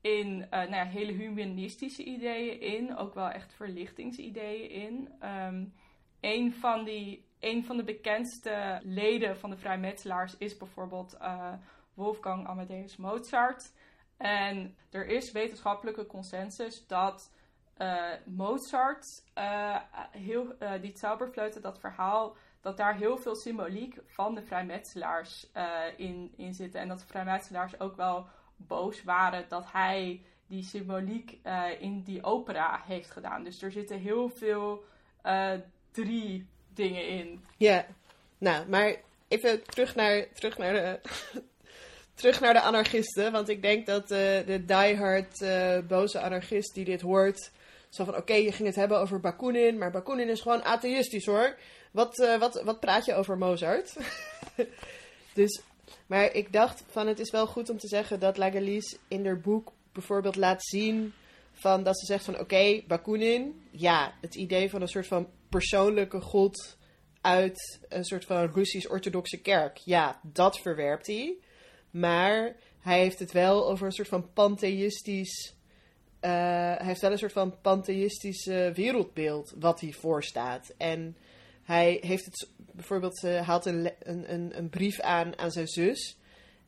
in, 0.00 0.40
uh, 0.40 0.50
nou 0.50 0.74
ja, 0.74 0.84
hele 0.84 1.12
humanistische 1.12 2.04
ideeën 2.04 2.60
in, 2.60 2.96
ook 2.96 3.14
wel 3.14 3.28
echt 3.28 3.54
verlichtingsideeën 3.54 4.70
in. 4.70 5.12
Um, 5.28 5.74
een, 6.20 6.52
van 6.52 6.84
die, 6.84 7.24
een 7.40 7.64
van 7.64 7.76
de 7.76 7.84
bekendste 7.84 8.80
leden 8.82 9.36
van 9.38 9.50
de 9.50 9.56
vrijmetselaars 9.56 10.36
is 10.36 10.56
bijvoorbeeld 10.56 11.16
uh, 11.20 11.52
Wolfgang 11.94 12.46
Amadeus 12.46 12.96
Mozart. 12.96 13.72
En 14.16 14.76
er 14.90 15.06
is 15.06 15.32
wetenschappelijke 15.32 16.06
consensus 16.06 16.86
dat 16.86 17.32
uh, 17.78 18.12
Mozart, 18.24 19.24
heel, 20.10 20.56
die 20.80 20.96
Zauberfleuten, 20.96 21.62
dat 21.62 21.80
verhaal 21.80 22.36
dat 22.60 22.76
daar 22.76 22.96
heel 22.96 23.18
veel 23.18 23.34
symboliek 23.34 23.98
van 24.06 24.34
de 24.34 24.42
vrijmetselaars 24.42 25.46
uh, 25.56 25.78
in, 25.96 26.32
in 26.36 26.54
zitten. 26.54 26.80
En 26.80 26.88
dat 26.88 26.98
de 26.98 27.06
vrijmetselaars 27.06 27.80
ook 27.80 27.96
wel 27.96 28.26
boos 28.56 29.02
waren 29.02 29.44
dat 29.48 29.64
hij 29.72 30.22
die 30.46 30.62
symboliek 30.62 31.38
uh, 31.46 31.64
in 31.78 32.02
die 32.02 32.22
opera 32.22 32.82
heeft 32.86 33.10
gedaan. 33.10 33.44
Dus 33.44 33.62
er 33.62 33.72
zitten 33.72 33.98
heel 33.98 34.28
veel 34.28 34.84
uh, 35.26 35.52
drie 35.90 36.46
dingen 36.74 37.08
in. 37.08 37.44
Ja, 37.56 37.86
nou, 38.38 38.68
maar 38.68 38.96
even 39.28 39.64
terug 39.64 39.94
naar, 39.94 40.26
terug 40.32 40.58
naar, 40.58 40.72
de, 40.72 41.00
terug 42.14 42.40
naar 42.40 42.52
de 42.52 42.60
anarchisten. 42.60 43.32
Want 43.32 43.48
ik 43.48 43.62
denk 43.62 43.86
dat 43.86 44.08
de 44.08 44.62
diehard 44.66 45.38
boze 45.88 46.20
anarchist 46.20 46.74
die 46.74 46.84
dit 46.84 47.00
hoort... 47.00 47.50
Zo 47.88 48.04
van, 48.04 48.16
oké, 48.16 48.34
je 48.34 48.52
ging 48.52 48.68
het 48.68 48.76
hebben 48.76 48.98
over 48.98 49.20
Bakunin, 49.20 49.78
maar 49.78 49.90
Bakunin 49.90 50.28
is 50.28 50.40
gewoon 50.40 50.62
atheïstisch 50.62 51.26
hoor. 51.26 51.56
Wat, 51.96 52.18
uh, 52.18 52.38
wat, 52.38 52.62
wat 52.62 52.80
praat 52.80 53.04
je 53.04 53.14
over 53.14 53.38
Mozart? 53.38 53.96
dus, 55.34 55.60
maar 56.06 56.32
ik 56.32 56.52
dacht 56.52 56.84
van 56.88 57.06
het 57.06 57.18
is 57.18 57.30
wel 57.30 57.46
goed 57.46 57.70
om 57.70 57.78
te 57.78 57.88
zeggen 57.88 58.20
dat 58.20 58.36
Lagalise 58.36 58.96
in 59.08 59.24
haar 59.26 59.40
boek 59.40 59.72
bijvoorbeeld 59.92 60.36
laat 60.36 60.64
zien 60.64 61.12
van 61.52 61.82
dat 61.82 61.98
ze 61.98 62.06
zegt 62.06 62.24
van 62.24 62.38
oké, 62.38 62.82
Bakunin, 62.86 63.66
ja, 63.70 64.14
het 64.20 64.34
idee 64.34 64.70
van 64.70 64.80
een 64.80 64.88
soort 64.88 65.06
van 65.06 65.28
persoonlijke 65.48 66.20
god 66.20 66.76
uit 67.20 67.78
een 67.88 68.04
soort 68.04 68.24
van 68.24 68.52
Russisch-orthodoxe 68.52 69.40
kerk, 69.40 69.76
ja, 69.76 70.20
dat 70.22 70.58
verwerpt 70.58 71.06
hij. 71.06 71.36
Maar 71.90 72.56
hij 72.80 72.98
heeft 72.98 73.18
het 73.18 73.32
wel 73.32 73.68
over 73.70 73.86
een 73.86 73.92
soort 73.92 74.08
van 74.08 74.32
pantheïstisch. 74.32 75.54
Uh, 76.20 76.30
hij 76.30 76.86
heeft 76.86 77.00
wel 77.00 77.12
een 77.12 77.18
soort 77.18 77.32
van 77.32 77.60
pantheïstisch 77.60 78.46
wereldbeeld 78.74 79.54
wat 79.58 79.80
hij 79.80 79.92
voorstaat. 79.92 80.74
En 80.76 81.16
hij 81.66 81.98
heeft 82.00 82.24
het 82.24 82.48
bijvoorbeeld, 82.72 83.22
uh, 83.24 83.46
haalt 83.46 83.66
een, 83.66 83.92
een, 83.98 84.58
een, 84.58 84.68
brief 84.68 85.00
aan 85.00 85.38
aan 85.38 85.50
zijn 85.50 85.66
zus. 85.68 86.18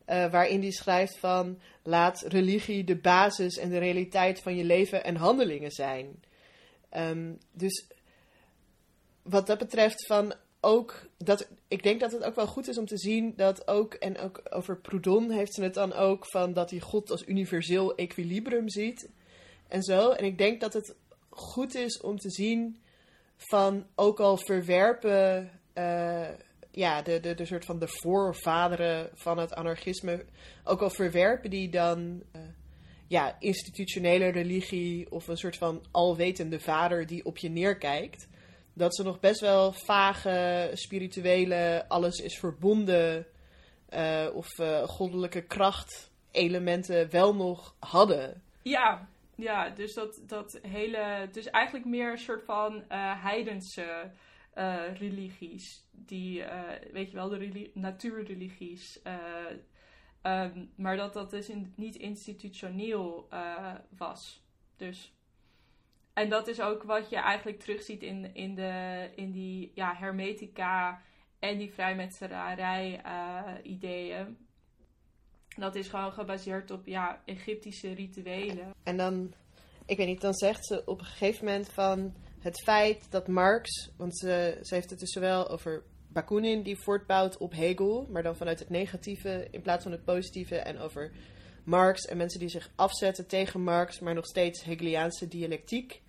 Uh, 0.06 0.30
waarin 0.30 0.60
hij 0.60 0.70
schrijft 0.70 1.18
van 1.18 1.60
laat 1.82 2.22
religie 2.22 2.84
de 2.84 2.96
basis 2.96 3.56
en 3.56 3.70
de 3.70 3.78
realiteit 3.78 4.40
van 4.40 4.56
je 4.56 4.64
leven 4.64 5.04
en 5.04 5.16
handelingen 5.16 5.70
zijn. 5.70 6.22
Um, 6.96 7.38
dus 7.52 7.86
wat 9.22 9.46
dat 9.46 9.58
betreft 9.58 10.06
van 10.06 10.34
ook 10.60 11.08
dat 11.18 11.48
ik 11.68 11.82
denk 11.82 12.00
dat 12.00 12.12
het 12.12 12.24
ook 12.24 12.34
wel 12.34 12.46
goed 12.46 12.68
is 12.68 12.78
om 12.78 12.86
te 12.86 12.98
zien 12.98 13.32
dat 13.36 13.68
ook 13.68 13.94
en 13.94 14.18
ook 14.18 14.42
over 14.50 14.80
Proudhon 14.80 15.30
heeft 15.30 15.54
ze 15.54 15.62
het 15.62 15.74
dan 15.74 15.92
ook 15.92 16.26
van 16.30 16.52
dat 16.52 16.70
hij 16.70 16.80
God 16.80 17.10
als 17.10 17.26
universeel 17.26 17.94
equilibrium 17.94 18.68
ziet 18.68 19.10
en 19.68 19.82
zo. 19.82 20.10
En 20.10 20.24
ik 20.24 20.38
denk 20.38 20.60
dat 20.60 20.72
het 20.72 20.94
goed 21.28 21.74
is 21.74 22.00
om 22.00 22.18
te 22.18 22.30
zien 22.30 22.80
van 23.38 23.86
ook 23.94 24.20
al 24.20 24.36
verwerpen 24.36 25.50
uh, 25.74 26.28
ja, 26.70 27.02
de, 27.02 27.20
de, 27.20 27.34
de 27.34 27.44
soort 27.44 27.64
van 27.64 27.78
de 27.78 27.88
voorvaderen 27.88 29.10
van 29.14 29.38
het 29.38 29.54
anarchisme, 29.54 30.24
ook 30.64 30.80
al 30.80 30.90
verwerpen 30.90 31.50
die 31.50 31.70
dan 31.70 32.22
uh, 32.36 32.42
ja, 33.06 33.36
institutionele 33.38 34.28
religie 34.28 35.10
of 35.10 35.28
een 35.28 35.36
soort 35.36 35.56
van 35.56 35.84
alwetende 35.90 36.60
vader 36.60 37.06
die 37.06 37.24
op 37.24 37.38
je 37.38 37.48
neerkijkt, 37.48 38.28
dat 38.72 38.96
ze 38.96 39.02
nog 39.02 39.20
best 39.20 39.40
wel 39.40 39.72
vage, 39.72 40.70
spirituele, 40.74 41.84
alles 41.88 42.18
is 42.18 42.38
verbonden 42.38 43.26
uh, 43.94 44.26
of 44.32 44.48
goddelijke 44.86 45.42
krachtelementen 45.42 47.10
wel 47.10 47.34
nog 47.34 47.74
hadden. 47.78 48.42
Ja, 48.62 49.08
ja 49.38 49.68
dus 49.68 49.94
dat, 49.94 50.22
dat 50.26 50.58
hele. 50.62 51.28
Dus 51.32 51.50
eigenlijk 51.50 51.86
meer 51.86 52.10
een 52.10 52.18
soort 52.18 52.44
van 52.44 52.74
uh, 52.74 53.22
heidense 53.22 54.10
religies. 54.98 55.86
Die, 55.90 56.44
weet 56.92 57.10
je 57.10 57.16
wel, 57.16 57.28
de 57.28 57.70
natuurreligies. 57.74 59.00
Um, 60.22 60.72
maar 60.76 60.96
dat 60.96 61.12
dat 61.12 61.30
dus 61.30 61.50
niet 61.74 61.96
institutioneel 61.96 63.28
was. 63.88 64.42
Dus. 64.76 65.12
En 66.18 66.28
dat 66.28 66.48
is 66.48 66.60
ook 66.60 66.82
wat 66.82 67.10
je 67.10 67.16
eigenlijk 67.16 67.60
terugziet 67.60 68.02
in, 68.02 68.34
in, 68.34 68.54
de, 68.54 69.10
in 69.14 69.30
die 69.30 69.72
ja, 69.74 69.94
hermetica 69.94 71.02
en 71.38 71.58
die 71.58 71.72
vrijmetselarij 71.72 73.02
uh, 73.06 73.42
ideeën. 73.62 74.47
Dat 75.58 75.74
is 75.74 75.88
gewoon 75.88 76.12
gebaseerd 76.12 76.70
op 76.70 76.86
ja, 76.86 77.22
Egyptische 77.24 77.94
rituelen. 77.94 78.74
En 78.82 78.96
dan, 78.96 79.34
ik 79.86 79.96
weet 79.96 80.06
niet, 80.06 80.20
dan 80.20 80.34
zegt 80.34 80.66
ze 80.66 80.82
op 80.84 80.98
een 80.98 81.06
gegeven 81.06 81.44
moment 81.44 81.68
van 81.68 82.14
het 82.38 82.62
feit 82.62 83.06
dat 83.10 83.28
Marx, 83.28 83.90
want 83.96 84.18
ze, 84.18 84.58
ze 84.62 84.74
heeft 84.74 84.90
het 84.90 84.98
dus 84.98 85.12
zowel 85.12 85.48
over 85.48 85.82
Bakunin 86.08 86.62
die 86.62 86.78
voortbouwt 86.78 87.36
op 87.36 87.52
Hegel, 87.52 88.06
maar 88.10 88.22
dan 88.22 88.36
vanuit 88.36 88.58
het 88.58 88.70
negatieve 88.70 89.48
in 89.50 89.62
plaats 89.62 89.82
van 89.82 89.92
het 89.92 90.04
positieve, 90.04 90.56
en 90.56 90.78
over 90.78 91.10
Marx 91.64 92.04
en 92.04 92.16
mensen 92.16 92.40
die 92.40 92.48
zich 92.48 92.70
afzetten 92.74 93.26
tegen 93.26 93.62
Marx, 93.62 94.00
maar 94.00 94.14
nog 94.14 94.26
steeds 94.26 94.64
Hegeliaanse 94.64 95.28
dialectiek 95.28 96.02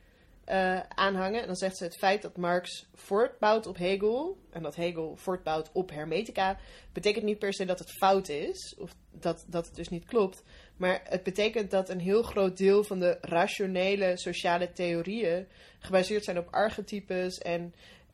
uh, 0.49 0.79
aanhangen. 0.79 1.41
En 1.41 1.47
dan 1.47 1.55
zegt 1.55 1.77
ze 1.77 1.83
het 1.83 1.97
feit 1.97 2.21
dat 2.21 2.37
Marx 2.37 2.89
voortbouwt 2.93 3.67
op 3.67 3.77
Hegel 3.77 4.37
en 4.49 4.63
dat 4.63 4.75
Hegel 4.75 5.15
voortbouwt 5.15 5.69
op 5.73 5.89
hermetica, 5.89 6.57
betekent 6.93 7.25
niet 7.25 7.39
per 7.39 7.53
se 7.53 7.65
dat 7.65 7.79
het 7.79 7.91
fout 7.91 8.29
is 8.29 8.75
of 8.77 8.95
dat, 9.11 9.45
dat 9.47 9.65
het 9.65 9.75
dus 9.75 9.89
niet 9.89 10.05
klopt. 10.05 10.43
Maar 10.77 11.01
het 11.03 11.23
betekent 11.23 11.71
dat 11.71 11.89
een 11.89 11.99
heel 11.99 12.23
groot 12.23 12.57
deel 12.57 12.83
van 12.83 12.99
de 12.99 13.17
rationele 13.21 14.17
sociale 14.17 14.71
theorieën 14.71 15.47
gebaseerd 15.79 16.23
zijn 16.23 16.37
op 16.37 16.47
archetypes 16.51 17.37
en 17.37 17.73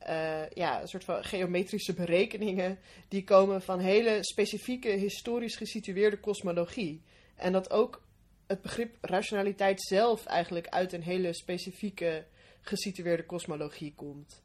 uh, 0.09 0.49
ja, 0.53 0.81
een 0.81 0.87
soort 0.87 1.03
van 1.03 1.23
geometrische 1.23 1.93
berekeningen 1.93 2.79
die 3.07 3.23
komen 3.23 3.61
van 3.61 3.79
hele 3.79 4.17
specifieke 4.21 4.89
historisch 4.89 5.55
gesitueerde 5.55 6.19
kosmologie. 6.19 7.01
En 7.35 7.51
dat 7.51 7.71
ook 7.71 8.01
het 8.47 8.61
begrip 8.61 8.97
rationaliteit 9.01 9.81
zelf 9.81 10.25
eigenlijk 10.25 10.67
uit 10.67 10.93
een 10.93 11.03
hele 11.03 11.33
specifieke 11.33 12.25
gesitueerde 12.61 13.25
kosmologie 13.25 13.93
komt. 13.95 14.43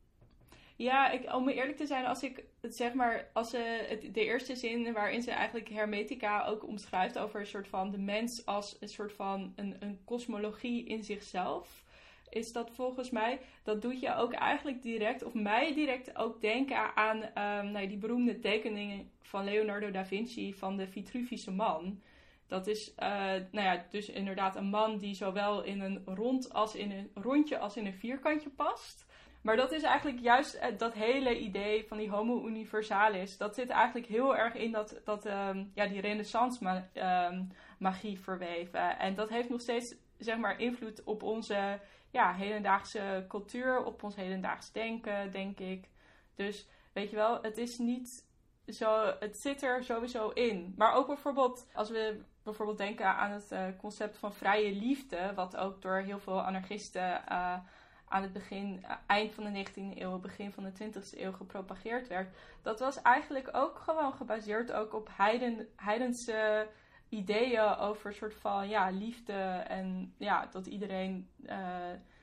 Ja, 0.76 1.10
ik, 1.10 1.34
om 1.34 1.48
eerlijk 1.48 1.76
te 1.76 1.86
zijn, 1.86 2.04
als 2.04 2.22
ik 2.22 2.44
het 2.60 2.76
zeg 2.76 2.92
maar, 2.92 3.28
als 3.32 3.50
ze 3.50 3.84
het, 3.88 4.14
de 4.14 4.24
eerste 4.24 4.56
zin 4.56 4.92
waarin 4.92 5.22
ze 5.22 5.30
eigenlijk 5.30 5.68
hermetica 5.68 6.44
ook 6.44 6.66
omschrijft 6.66 7.18
over 7.18 7.40
een 7.40 7.46
soort 7.46 7.68
van 7.68 7.90
de 7.90 7.98
mens 7.98 8.46
als 8.46 8.76
een 8.80 8.88
soort 8.88 9.12
van 9.12 9.52
een, 9.56 9.76
een 9.80 9.98
kosmologie 10.04 10.86
in 10.86 11.04
zichzelf, 11.04 11.84
is 12.28 12.52
dat 12.52 12.70
volgens 12.70 13.10
mij, 13.10 13.40
dat 13.62 13.82
doet 13.82 14.00
je 14.00 14.14
ook 14.14 14.32
eigenlijk 14.32 14.82
direct, 14.82 15.22
of 15.22 15.34
mij 15.34 15.74
direct 15.74 16.16
ook 16.16 16.40
denken 16.40 16.96
aan 16.96 17.16
um, 17.16 17.70
nou, 17.70 17.86
die 17.86 17.98
beroemde 17.98 18.38
tekeningen 18.38 19.10
van 19.20 19.44
Leonardo 19.44 19.90
da 19.90 20.04
Vinci 20.04 20.54
van 20.54 20.76
de 20.76 20.86
Vitruvische 20.86 21.50
man. 21.50 22.00
Dat 22.50 22.66
is 22.66 22.88
uh, 22.88 23.06
nou 23.50 23.66
ja, 23.66 23.84
dus 23.90 24.08
inderdaad 24.08 24.56
een 24.56 24.68
man 24.70 24.98
die 24.98 25.14
zowel 25.14 25.62
in 25.62 25.80
een 25.80 26.02
rond 26.04 26.52
als 26.52 26.74
in 26.74 26.90
een 26.90 27.10
rondje 27.14 27.58
als 27.58 27.76
in 27.76 27.86
een 27.86 27.94
vierkantje 27.94 28.50
past. 28.50 29.06
Maar 29.42 29.56
dat 29.56 29.72
is 29.72 29.82
eigenlijk 29.82 30.20
juist 30.20 30.54
eh, 30.54 30.78
dat 30.78 30.92
hele 30.92 31.38
idee 31.38 31.86
van 31.86 31.98
die 31.98 32.10
homo 32.10 32.46
universalis. 32.46 33.36
Dat 33.36 33.54
zit 33.54 33.68
eigenlijk 33.68 34.06
heel 34.06 34.36
erg 34.36 34.54
in 34.54 34.72
dat, 34.72 35.00
dat 35.04 35.26
um, 35.26 35.70
ja, 35.74 35.86
die 35.86 36.00
renaissance 36.00 36.84
um, 36.94 37.48
magie 37.78 38.20
verweven. 38.20 38.98
En 38.98 39.14
dat 39.14 39.28
heeft 39.28 39.48
nog 39.48 39.60
steeds 39.60 39.94
zeg 40.18 40.38
maar, 40.38 40.60
invloed 40.60 41.04
op 41.04 41.22
onze 41.22 41.80
ja, 42.10 42.34
hedendaagse 42.34 43.24
cultuur, 43.28 43.84
op 43.84 44.02
ons 44.02 44.16
hedendaags 44.16 44.72
denken, 44.72 45.32
denk 45.32 45.58
ik. 45.58 45.88
Dus 46.34 46.68
weet 46.92 47.10
je 47.10 47.16
wel, 47.16 47.42
het 47.42 47.58
is 47.58 47.78
niet 47.78 48.28
zo, 48.66 49.14
het 49.20 49.36
zit 49.36 49.62
er 49.62 49.84
sowieso 49.84 50.28
in. 50.28 50.74
Maar 50.76 50.94
ook 50.94 51.06
bijvoorbeeld, 51.06 51.66
als 51.74 51.90
we 51.90 52.20
bijvoorbeeld 52.42 52.78
denken 52.78 53.06
aan 53.06 53.30
het 53.30 53.52
uh, 53.52 53.64
concept 53.78 54.18
van 54.18 54.32
vrije 54.32 54.72
liefde, 54.72 55.32
wat 55.34 55.56
ook 55.56 55.82
door 55.82 55.96
heel 55.96 56.18
veel 56.18 56.42
anarchisten 56.42 57.22
uh, 57.28 57.56
aan 58.08 58.22
het 58.22 58.32
begin, 58.32 58.78
uh, 58.82 58.90
eind 59.06 59.34
van 59.34 59.44
de 59.44 59.66
19e 59.66 59.98
eeuw, 59.98 60.18
begin 60.18 60.52
van 60.52 60.64
de 60.64 60.72
20e 60.72 61.18
eeuw 61.18 61.32
gepropageerd 61.32 62.08
werd. 62.08 62.36
Dat 62.62 62.80
was 62.80 63.02
eigenlijk 63.02 63.48
ook 63.52 63.78
gewoon 63.78 64.12
gebaseerd 64.12 64.72
ook 64.72 64.94
op 64.94 65.08
heiden, 65.12 65.68
heidense 65.76 66.68
ideeën 67.08 67.76
over 67.76 68.06
een 68.06 68.16
soort 68.16 68.34
van 68.34 68.68
ja, 68.68 68.90
liefde 68.90 69.32
en 69.68 70.14
ja, 70.16 70.46
dat 70.46 70.66
iedereen 70.66 71.28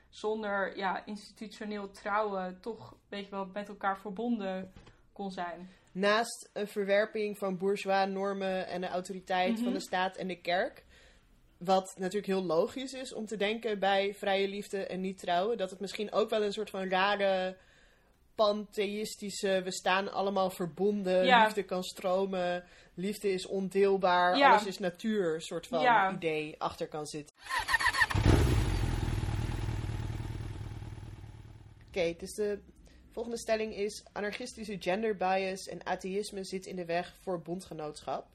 zonder 0.08 0.76
ja, 0.76 1.04
institutioneel 1.04 1.90
trouwen 1.90 2.60
toch 2.60 2.96
weet 3.08 3.24
je 3.24 3.30
wel, 3.30 3.46
met 3.52 3.68
elkaar 3.68 3.98
verbonden 3.98 4.72
kon 5.12 5.30
zijn 5.30 5.68
naast 5.98 6.50
een 6.52 6.68
verwerping 6.68 7.38
van 7.38 7.58
bourgeois 7.58 8.08
normen 8.08 8.66
en 8.66 8.80
de 8.80 8.88
autoriteit 8.88 9.54
van 9.54 9.64
de 9.64 9.70
mhm. 9.70 9.80
staat 9.80 10.16
en 10.16 10.28
de 10.28 10.40
kerk. 10.40 10.84
Wat 11.58 11.94
natuurlijk 11.98 12.26
heel 12.26 12.44
logisch 12.44 12.92
is 12.92 13.14
om 13.14 13.26
te 13.26 13.36
denken 13.36 13.78
bij 13.78 14.14
vrije 14.14 14.48
liefde 14.48 14.86
en 14.86 15.00
niet 15.00 15.18
trouwen. 15.18 15.58
Dat 15.58 15.70
het 15.70 15.80
misschien 15.80 16.12
ook 16.12 16.30
wel 16.30 16.42
een 16.42 16.52
soort 16.52 16.70
van 16.70 16.88
rare 16.88 17.56
pantheïstische, 18.34 19.62
we 19.64 19.72
staan 19.72 20.12
allemaal 20.12 20.50
verbonden, 20.50 21.24
liefde 21.24 21.62
kan 21.62 21.82
stromen, 21.82 22.64
liefde 22.94 23.32
is 23.32 23.46
ondeelbaar, 23.46 24.34
alles 24.34 24.66
is 24.66 24.78
natuur, 24.78 25.40
soort 25.40 25.66
van 25.66 26.14
idee 26.14 26.54
achter 26.58 26.88
kan 26.88 27.06
zitten. 27.06 27.36
Oké, 31.88 32.14
dus 32.18 32.34
de 32.34 32.60
Volgende 33.18 33.42
stelling 33.42 33.74
is: 33.74 34.02
anarchistische 34.12 34.76
gender 34.80 35.16
bias 35.16 35.68
en 35.68 35.84
atheïsme 35.84 36.44
zit 36.44 36.66
in 36.66 36.76
de 36.76 36.84
weg 36.84 37.16
voor 37.20 37.42
bondgenootschap. 37.42 38.26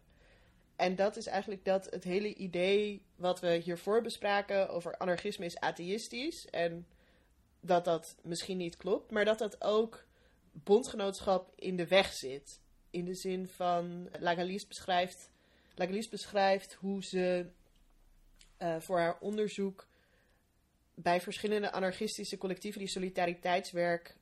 En 0.75 0.95
dat 0.95 1.15
is 1.15 1.27
eigenlijk 1.27 1.65
dat 1.65 1.85
het 1.89 2.03
hele 2.03 2.33
idee 2.33 3.05
wat 3.15 3.39
we 3.39 3.53
hiervoor 3.53 4.01
bespraken 4.01 4.69
over 4.69 4.97
anarchisme 4.97 5.45
is 5.45 5.59
atheïstisch. 5.59 6.49
En 6.49 6.87
dat 7.59 7.85
dat 7.85 8.15
misschien 8.21 8.57
niet 8.57 8.77
klopt, 8.77 9.11
maar 9.11 9.25
dat 9.25 9.37
dat 9.37 9.63
ook 9.63 10.05
bondgenootschap 10.51 11.53
in 11.55 11.75
de 11.75 11.87
weg 11.87 12.13
zit. 12.13 12.61
In 12.89 13.05
de 13.05 13.15
zin 13.15 13.47
van, 13.47 14.09
Lagalice 14.19 14.67
beschrijft, 14.67 15.31
beschrijft 16.09 16.73
hoe 16.73 17.03
ze 17.03 17.45
uh, 18.59 18.79
voor 18.79 18.99
haar 18.99 19.19
onderzoek 19.19 19.87
bij 20.93 21.21
verschillende 21.21 21.71
anarchistische 21.71 22.37
collectieven 22.37 22.79
die 22.79 22.89
solidariteitswerk 22.89 24.21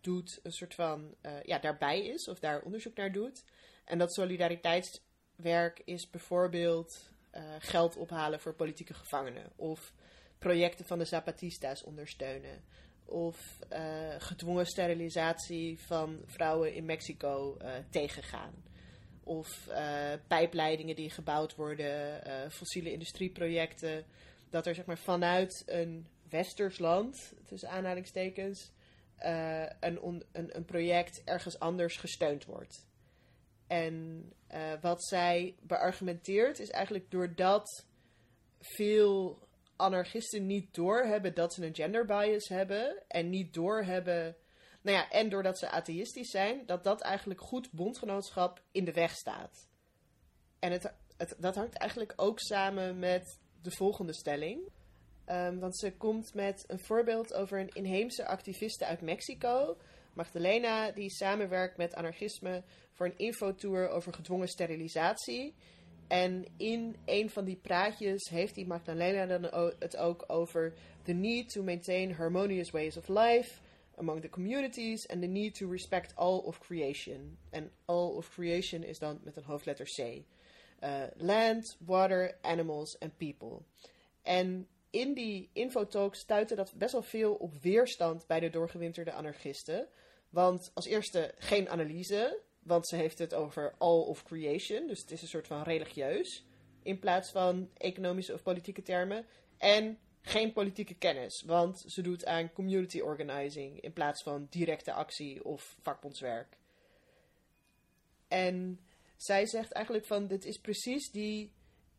doet, 0.00 0.40
een 0.42 0.52
soort 0.52 0.74
van, 0.74 1.14
uh, 1.22 1.42
ja, 1.42 1.58
daarbij 1.58 2.06
is 2.06 2.28
of 2.28 2.38
daar 2.38 2.62
onderzoek 2.62 2.96
naar 2.96 3.12
doet. 3.12 3.44
En 3.84 3.98
dat 3.98 4.14
solidariteitswerk 4.14 5.82
is 5.84 6.10
bijvoorbeeld 6.10 7.10
uh, 7.34 7.42
geld 7.58 7.96
ophalen 7.96 8.40
voor 8.40 8.54
politieke 8.54 8.94
gevangenen. 8.94 9.52
Of 9.56 9.92
projecten 10.38 10.86
van 10.86 10.98
de 10.98 11.04
Zapatistas 11.04 11.82
ondersteunen. 11.82 12.64
Of 13.04 13.58
gedwongen 14.18 14.66
sterilisatie 14.66 15.80
van 15.80 16.22
vrouwen 16.24 16.74
in 16.74 16.84
Mexico 16.84 17.56
tegengaan. 17.90 18.64
Of 19.22 19.68
pijpleidingen 20.26 20.96
die 20.96 21.10
gebouwd 21.10 21.54
worden, 21.54 22.22
fossiele 22.50 22.92
industrieprojecten. 22.92 24.04
Dat 24.50 24.66
er 24.66 24.74
zeg 24.74 24.84
maar 24.84 24.98
vanuit 24.98 25.62
een 25.66 26.06
westers 26.28 26.78
land, 26.78 27.32
tussen 27.44 27.70
aanhalingstekens, 27.70 28.72
uh, 29.24 29.66
een, 29.80 30.24
een, 30.32 30.56
een, 30.56 30.64
project 30.64 31.22
ergens 31.24 31.58
anders 31.58 31.96
gesteund 31.96 32.44
wordt. 32.44 32.86
En 33.66 34.24
uh, 34.54 34.58
wat 34.80 35.04
zij 35.04 35.56
beargumenteert 35.60 36.58
is 36.58 36.70
eigenlijk 36.70 37.10
doordat 37.10 37.86
veel 38.60 39.38
anarchisten 39.76 40.46
niet 40.46 40.74
doorhebben 40.74 41.34
dat 41.34 41.54
ze 41.54 41.66
een 41.66 41.74
gender 41.74 42.04
bias 42.04 42.48
hebben 42.48 43.02
en 43.08 43.30
niet 43.30 43.54
doorhebben, 43.54 44.36
nou 44.80 44.96
ja, 44.96 45.10
en 45.10 45.28
doordat 45.28 45.58
ze 45.58 45.70
atheïstisch 45.70 46.30
zijn, 46.30 46.66
dat 46.66 46.84
dat 46.84 47.00
eigenlijk 47.00 47.40
goed 47.40 47.70
bondgenootschap 47.72 48.62
in 48.72 48.84
de 48.84 48.92
weg 48.92 49.10
staat. 49.10 49.68
En 50.58 50.72
het, 50.72 50.94
het, 51.16 51.36
dat 51.38 51.54
hangt 51.54 51.74
eigenlijk 51.74 52.12
ook 52.16 52.40
samen 52.40 52.98
met 52.98 53.38
de 53.62 53.70
volgende 53.70 54.14
stelling. 54.14 54.68
Um, 55.30 55.58
want 55.58 55.78
ze 55.78 55.92
komt 55.92 56.34
met 56.34 56.64
een 56.66 56.78
voorbeeld 56.78 57.34
over 57.34 57.60
een 57.60 57.72
inheemse 57.72 58.26
activiste 58.26 58.84
uit 58.84 59.00
Mexico, 59.00 59.76
Magdalena, 60.12 60.90
die 60.90 61.10
samenwerkt 61.10 61.76
met 61.76 61.94
anarchisme 61.94 62.62
voor 62.92 63.06
een 63.06 63.18
infotour 63.18 63.88
over 63.88 64.12
gedwongen 64.12 64.48
sterilisatie. 64.48 65.54
En 66.08 66.44
in 66.56 66.96
een 67.04 67.30
van 67.30 67.44
die 67.44 67.56
praatjes 67.56 68.28
heeft 68.28 68.54
die 68.54 68.66
Magdalena 68.66 69.26
dan 69.26 69.74
het 69.78 69.96
ook 69.96 70.24
over 70.26 70.74
the 71.02 71.12
need 71.12 71.48
to 71.48 71.62
maintain 71.62 72.12
harmonious 72.12 72.70
ways 72.70 72.96
of 72.96 73.08
life, 73.08 73.60
among 73.96 74.20
the 74.20 74.28
communities 74.28 75.08
and 75.08 75.20
the 75.20 75.28
need 75.28 75.54
to 75.54 75.70
respect 75.70 76.16
all 76.16 76.38
of 76.38 76.58
creation. 76.58 77.38
En 77.50 77.70
all 77.84 78.10
of 78.10 78.30
creation 78.30 78.82
is 78.82 78.98
dan 78.98 79.20
met 79.22 79.36
een 79.36 79.44
hoofdletter 79.44 79.86
C. 79.86 79.98
Uh, 79.98 81.02
land, 81.16 81.76
water, 81.86 82.38
animals 82.40 82.98
and 82.98 83.16
people. 83.16 83.58
En 84.22 84.68
in 84.96 85.14
die 85.14 85.50
infotalk 85.52 86.14
stuitte 86.14 86.54
dat 86.54 86.74
best 86.74 86.92
wel 86.92 87.02
veel 87.02 87.34
op 87.34 87.54
weerstand 87.54 88.26
bij 88.26 88.40
de 88.40 88.50
doorgewinterde 88.50 89.12
anarchisten. 89.12 89.88
Want 90.30 90.70
als 90.74 90.86
eerste 90.86 91.34
geen 91.38 91.68
analyse, 91.68 92.40
want 92.62 92.88
ze 92.88 92.96
heeft 92.96 93.18
het 93.18 93.34
over 93.34 93.74
all 93.78 94.00
of 94.00 94.22
creation. 94.22 94.86
Dus 94.86 95.00
het 95.00 95.10
is 95.10 95.22
een 95.22 95.28
soort 95.28 95.46
van 95.46 95.62
religieus 95.62 96.44
in 96.82 96.98
plaats 96.98 97.30
van 97.30 97.70
economische 97.76 98.32
of 98.32 98.42
politieke 98.42 98.82
termen. 98.82 99.26
En 99.58 99.98
geen 100.20 100.52
politieke 100.52 100.94
kennis, 100.94 101.42
want 101.46 101.84
ze 101.86 102.02
doet 102.02 102.24
aan 102.24 102.52
community 102.52 103.00
organizing 103.00 103.80
in 103.80 103.92
plaats 103.92 104.22
van 104.22 104.46
directe 104.50 104.92
actie 104.92 105.44
of 105.44 105.76
vakbondswerk. 105.80 106.56
En 108.28 108.80
zij 109.16 109.46
zegt 109.46 109.72
eigenlijk 109.72 110.06
van 110.06 110.26
dit 110.26 110.44
is 110.44 110.58
precies 110.58 111.10
die 111.10 111.52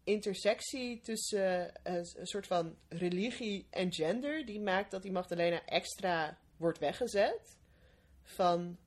intersectie 0.08 1.02
tussen 1.02 1.74
uh, 1.84 1.94
een 1.94 2.28
soort 2.28 2.48
van 2.48 2.76
religie 2.90 3.68
en 3.70 3.94
gender 3.94 4.46
die 4.46 4.60
maakt 4.60 4.92
dat 4.92 5.02
die 5.02 5.12
Magdalena 5.12 5.66
extra 5.66 6.38
wordt 6.58 6.80
weggezet. 6.80 7.58
Van 8.24 8.78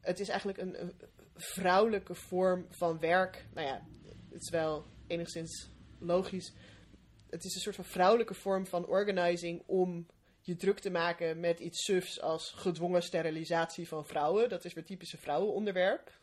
het 0.00 0.20
is 0.20 0.28
eigenlijk 0.28 0.58
een, 0.58 0.92
vrouwelijke 1.34 2.14
vorm 2.14 2.66
van 2.70 2.98
werk. 2.98 3.46
Nou 3.54 3.66
ja, 3.66 3.86
het 4.30 4.42
is 4.42 4.50
wel 4.50 4.86
enigszins 5.06 5.70
logisch. 5.98 6.52
Het 7.30 7.44
is 7.44 7.54
een 7.54 7.60
soort 7.60 7.76
van 7.76 7.84
vrouwelijke 7.84 8.34
vorm 8.34 8.66
van 8.66 8.86
organizing 8.86 9.62
om 9.66 10.06
je 10.40 10.56
druk 10.56 10.78
te 10.78 10.90
maken 10.90 11.40
met 11.40 11.60
iets 11.60 11.84
sufs 11.84 12.20
als 12.20 12.52
gedwongen 12.56 13.02
sterilisatie 13.02 13.88
van 13.88 14.06
vrouwen. 14.06 14.48
Dat 14.48 14.64
is 14.64 14.72
weer 14.72 14.84
typische 14.84 15.18
vrouwenonderwerp. 15.18 16.20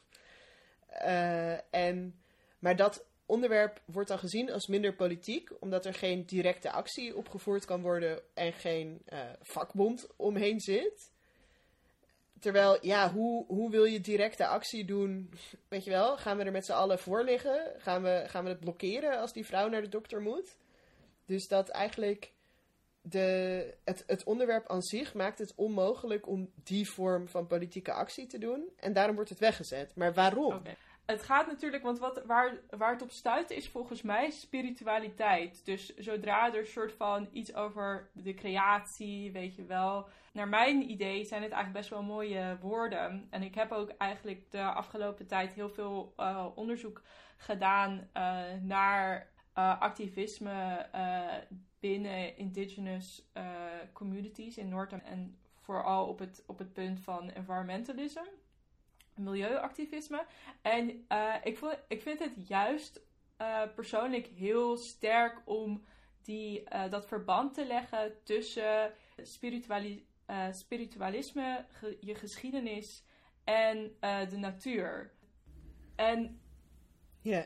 Uh, 0.91 1.73
en, 1.73 2.21
maar 2.59 2.75
dat 2.75 3.05
onderwerp 3.29 3.81
wordt 3.85 4.09
dan 4.09 4.19
gezien 4.19 4.51
als 4.51 4.67
minder 4.67 4.93
politiek, 4.93 5.49
omdat 5.59 5.85
er 5.85 5.93
geen 5.93 6.25
directe 6.25 6.71
actie 6.71 7.15
opgevoerd 7.15 7.65
kan 7.65 7.81
worden 7.81 8.21
en 8.33 8.53
geen 8.53 9.01
uh, 9.13 9.19
vakbond 9.41 10.07
omheen 10.15 10.59
zit. 10.59 11.11
Terwijl, 12.39 12.77
ja, 12.81 13.11
hoe, 13.11 13.45
hoe 13.47 13.71
wil 13.71 13.83
je 13.83 14.01
directe 14.01 14.47
actie 14.47 14.85
doen? 14.85 15.29
Weet 15.67 15.83
je 15.83 15.89
wel, 15.89 16.17
gaan 16.17 16.37
we 16.37 16.43
er 16.43 16.51
met 16.51 16.65
z'n 16.65 16.71
allen 16.71 16.99
voor 16.99 17.23
liggen? 17.23 17.73
Gaan 17.77 18.03
we, 18.03 18.23
gaan 18.27 18.43
we 18.43 18.49
het 18.49 18.59
blokkeren 18.59 19.19
als 19.19 19.33
die 19.33 19.45
vrouw 19.45 19.69
naar 19.69 19.81
de 19.81 19.89
dokter 19.89 20.21
moet? 20.21 20.55
Dus 21.25 21.47
dat 21.47 21.69
eigenlijk 21.69 22.31
de, 23.01 23.73
het, 23.83 24.03
het 24.07 24.23
onderwerp 24.23 24.67
aan 24.67 24.81
zich 24.81 25.13
maakt 25.13 25.39
het 25.39 25.53
onmogelijk 25.55 26.27
om 26.27 26.51
die 26.63 26.89
vorm 26.89 27.27
van 27.27 27.47
politieke 27.47 27.91
actie 27.91 28.27
te 28.27 28.37
doen. 28.37 28.69
En 28.75 28.93
daarom 28.93 29.15
wordt 29.15 29.29
het 29.29 29.39
weggezet. 29.39 29.95
Maar 29.95 30.13
waarom? 30.13 30.61
Het 31.09 31.23
gaat 31.23 31.47
natuurlijk, 31.47 31.83
want 31.83 31.99
wat, 31.99 32.21
waar, 32.25 32.59
waar 32.69 32.91
het 32.91 33.01
op 33.01 33.11
stuit 33.11 33.49
is 33.49 33.69
volgens 33.69 34.01
mij 34.01 34.29
spiritualiteit. 34.29 35.65
Dus 35.65 35.95
zodra 35.95 36.53
er 36.53 36.59
een 36.59 36.65
soort 36.65 36.93
van 36.93 37.27
iets 37.31 37.55
over 37.55 38.09
de 38.13 38.33
creatie, 38.33 39.31
weet 39.31 39.55
je 39.55 39.65
wel. 39.65 40.07
Naar 40.33 40.47
mijn 40.47 40.89
idee 40.89 41.25
zijn 41.25 41.41
het 41.41 41.51
eigenlijk 41.51 41.73
best 41.73 41.89
wel 41.89 42.03
mooie 42.03 42.57
woorden. 42.61 43.27
En 43.29 43.43
ik 43.43 43.55
heb 43.55 43.71
ook 43.71 43.89
eigenlijk 43.89 44.51
de 44.51 44.61
afgelopen 44.63 45.27
tijd 45.27 45.53
heel 45.53 45.69
veel 45.69 46.13
uh, 46.17 46.45
onderzoek 46.55 47.01
gedaan 47.37 48.09
uh, 48.13 48.41
naar 48.61 49.29
uh, 49.57 49.81
activisme 49.81 50.87
binnen 51.79 52.37
indigenous 52.37 53.29
communities 53.93 54.57
in 54.57 54.69
Noord- 54.69 55.01
en 55.03 55.37
vooral 55.61 56.07
op 56.07 56.19
het, 56.19 56.43
op 56.47 56.57
het 56.57 56.73
punt 56.73 56.99
van 56.99 57.31
environmentalism 57.31 58.38
milieuactivisme. 59.19 60.25
En 60.61 61.05
uh, 61.11 61.35
ik, 61.43 61.57
voel, 61.57 61.71
ik 61.87 62.01
vind 62.01 62.19
het 62.19 62.47
juist 62.47 63.01
uh, 63.41 63.61
persoonlijk 63.75 64.25
heel 64.25 64.77
sterk 64.77 65.41
om 65.45 65.83
die, 66.21 66.63
uh, 66.73 66.89
dat 66.89 67.07
verband 67.07 67.53
te 67.53 67.65
leggen 67.65 68.23
tussen 68.23 68.93
spirituali 69.21 70.07
spiritualisme, 70.51 71.65
ge 71.71 71.97
je 72.01 72.15
geschiedenis 72.15 73.03
en 73.43 73.95
de 74.29 74.37
natuur. 74.37 75.13
En 75.95 76.41
yeah. 77.21 77.45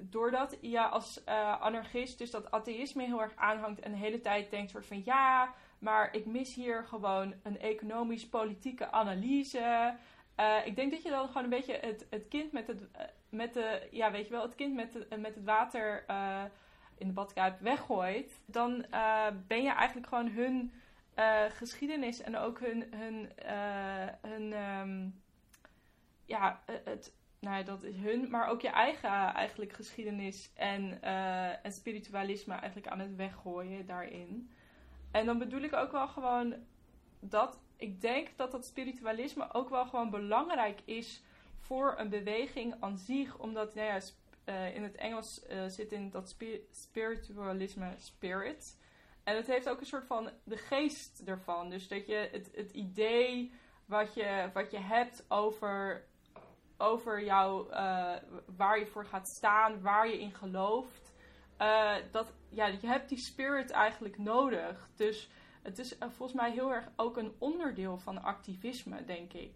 doordat 0.00 0.56
je 0.60 0.70
ja, 0.70 0.88
als 0.88 1.24
anarchist 1.60 2.18
dus 2.18 2.30
dat 2.30 2.50
atheïsme 2.50 3.04
heel 3.04 3.22
erg 3.22 3.36
aanhangt 3.36 3.80
en 3.80 3.92
de 3.92 3.98
hele 3.98 4.20
tijd 4.20 4.50
denkt 4.50 4.70
soort 4.70 4.86
van 4.86 5.02
ja, 5.04 5.54
maar 5.80 6.14
ik 6.14 6.26
mis 6.26 6.54
hier 6.54 6.84
gewoon 6.84 7.34
een 7.42 7.58
economisch-politieke 7.58 8.90
analyse. 8.90 9.96
Uh, 10.40 10.66
ik 10.66 10.76
denk 10.76 10.90
dat 10.90 11.02
je 11.02 11.10
dan 11.10 11.26
gewoon 11.26 11.42
een 11.42 11.50
beetje 11.50 11.78
het, 11.80 12.06
het 12.10 12.28
kind 12.28 12.52
met 12.52 12.66
het, 12.66 12.80
uh, 12.80 13.02
met 13.28 13.54
de, 13.54 13.88
ja, 13.90 14.10
weet 14.10 14.26
je 14.26 14.32
wel, 14.32 14.42
het 14.42 14.54
kind 14.54 14.74
met, 14.74 14.92
de, 14.92 15.06
met 15.18 15.34
het 15.34 15.44
water 15.44 16.04
in 16.98 17.06
de 17.06 17.12
badkuip 17.12 17.60
weggooit. 17.60 18.40
Dan 18.46 18.84
ben 19.46 19.62
je 19.62 19.70
eigenlijk 19.70 20.06
gewoon 20.08 20.28
hun 20.28 20.72
geschiedenis 21.48 22.20
en 22.20 22.36
ook 22.36 22.60
hun, 22.60 22.84
hun, 22.90 23.32
hun 24.20 24.52
um, 24.52 25.22
ja, 26.24 26.62
het, 26.84 27.14
nou 27.38 27.64
dat 27.64 27.82
is 27.82 27.96
hun, 27.96 28.30
maar 28.30 28.48
ook 28.48 28.60
je 28.60 28.68
eigen 28.68 29.10
eigenlijk 29.34 29.72
geschiedenis 29.72 30.52
en, 30.54 31.02
en 31.62 31.72
spiritualisme 31.72 32.54
eigenlijk 32.54 32.88
aan 32.88 33.00
het 33.00 33.16
weggooien 33.16 33.86
daarin. 33.86 34.50
En 35.10 35.26
dan 35.26 35.38
bedoel 35.38 35.60
ik 35.62 35.74
ook 35.74 35.92
wel 35.92 36.08
gewoon 36.08 36.54
dat 37.20 37.60
ik 37.80 38.00
denk 38.00 38.28
dat 38.36 38.50
dat 38.50 38.66
spiritualisme 38.66 39.52
ook 39.52 39.68
wel 39.68 39.86
gewoon 39.86 40.10
belangrijk 40.10 40.80
is 40.84 41.22
voor 41.58 41.94
een 41.98 42.08
beweging 42.08 42.74
aan 42.80 42.98
zich. 42.98 43.38
Omdat 43.38 43.74
nou 43.74 43.86
ja, 43.86 44.00
uh, 44.44 44.74
in 44.74 44.82
het 44.82 44.96
Engels 44.96 45.42
uh, 45.50 45.66
zit 45.66 45.92
in 45.92 46.10
dat 46.10 46.28
spi 46.28 46.66
spiritualisme 46.70 47.94
spirit. 47.98 48.78
En 49.24 49.36
het 49.36 49.46
heeft 49.46 49.68
ook 49.68 49.80
een 49.80 49.86
soort 49.86 50.06
van 50.06 50.30
de 50.44 50.56
geest 50.56 51.22
ervan. 51.24 51.70
Dus 51.70 51.88
dat 51.88 52.06
je 52.06 52.28
het, 52.32 52.50
het 52.54 52.70
idee 52.70 53.52
wat 53.84 54.14
je, 54.14 54.50
wat 54.52 54.70
je 54.70 54.78
hebt 54.78 55.24
over, 55.28 56.04
over 56.76 57.24
jou, 57.24 57.70
uh, 57.70 58.14
waar 58.56 58.78
je 58.78 58.86
voor 58.86 59.06
gaat 59.06 59.28
staan, 59.28 59.80
waar 59.80 60.08
je 60.08 60.20
in 60.20 60.34
gelooft. 60.34 61.12
dat, 62.10 62.32
ja, 62.48 62.66
je 62.66 62.86
hebt 62.86 63.08
die 63.08 63.18
spirit 63.18 63.70
eigenlijk 63.70 64.18
nodig. 64.18 64.88
Dus 64.96 65.30
het 65.62 65.78
is 65.78 65.98
uh, 65.98 66.08
volgens 66.08 66.40
mij 66.40 66.52
heel 66.52 66.72
erg 66.72 66.88
ook 66.96 67.16
een 67.16 67.34
onderdeel 67.38 67.98
van 67.98 68.22
activisme, 68.22 69.04
denk 69.04 69.32
ik. 69.32 69.54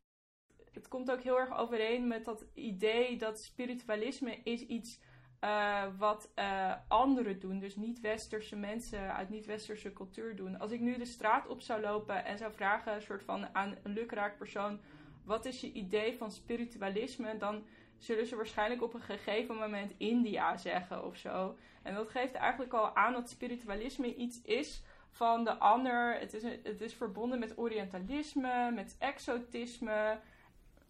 Het 0.72 0.88
komt 0.88 1.10
ook 1.10 1.22
heel 1.22 1.38
erg 1.38 1.58
overeen 1.58 2.06
met 2.06 2.24
dat 2.24 2.46
idee 2.54 3.16
dat 3.16 3.40
spiritualisme 3.40 4.40
is 4.42 4.60
iets 4.60 5.00
uh, 5.44 5.84
wat 5.98 6.32
uh, 6.34 6.74
anderen 6.88 7.40
doen. 7.40 7.58
Dus 7.58 7.76
niet-westerse 7.76 8.56
mensen 8.56 9.14
uit 9.14 9.30
niet-westerse 9.30 9.92
cultuur 9.92 10.36
doen. 10.36 10.58
Als 10.58 10.70
ik 10.70 10.80
nu 10.80 10.96
de 10.96 11.04
straat 11.04 11.46
op 11.46 11.60
zou 11.60 11.80
lopen 11.80 12.24
en 12.24 12.38
zou 12.38 12.52
vragen, 12.52 12.94
een 12.94 13.02
soort 13.02 13.22
van 13.22 13.54
aan 13.54 13.76
een 13.82 13.92
lukraak 13.92 14.38
persoon: 14.38 14.80
wat 15.24 15.44
is 15.44 15.60
je 15.60 15.72
idee 15.72 16.16
van 16.16 16.30
spiritualisme? 16.30 17.36
Dan 17.36 17.64
zullen 17.96 18.26
ze 18.26 18.36
waarschijnlijk 18.36 18.82
op 18.82 18.94
een 18.94 19.02
gegeven 19.02 19.56
moment 19.56 19.92
India 19.96 20.56
zeggen 20.56 21.04
of 21.04 21.16
zo. 21.16 21.56
En 21.82 21.94
dat 21.94 22.08
geeft 22.08 22.34
eigenlijk 22.34 22.72
al 22.72 22.96
aan 22.96 23.12
dat 23.12 23.30
spiritualisme 23.30 24.14
iets 24.14 24.42
is 24.42 24.82
van 25.14 25.44
de 25.44 25.58
ander. 25.58 26.18
Het 26.18 26.34
is, 26.34 26.42
het 26.42 26.80
is 26.80 26.94
verbonden 26.94 27.38
met 27.38 27.58
orientalisme, 27.58 28.70
met 28.70 28.96
exotisme. 28.98 30.18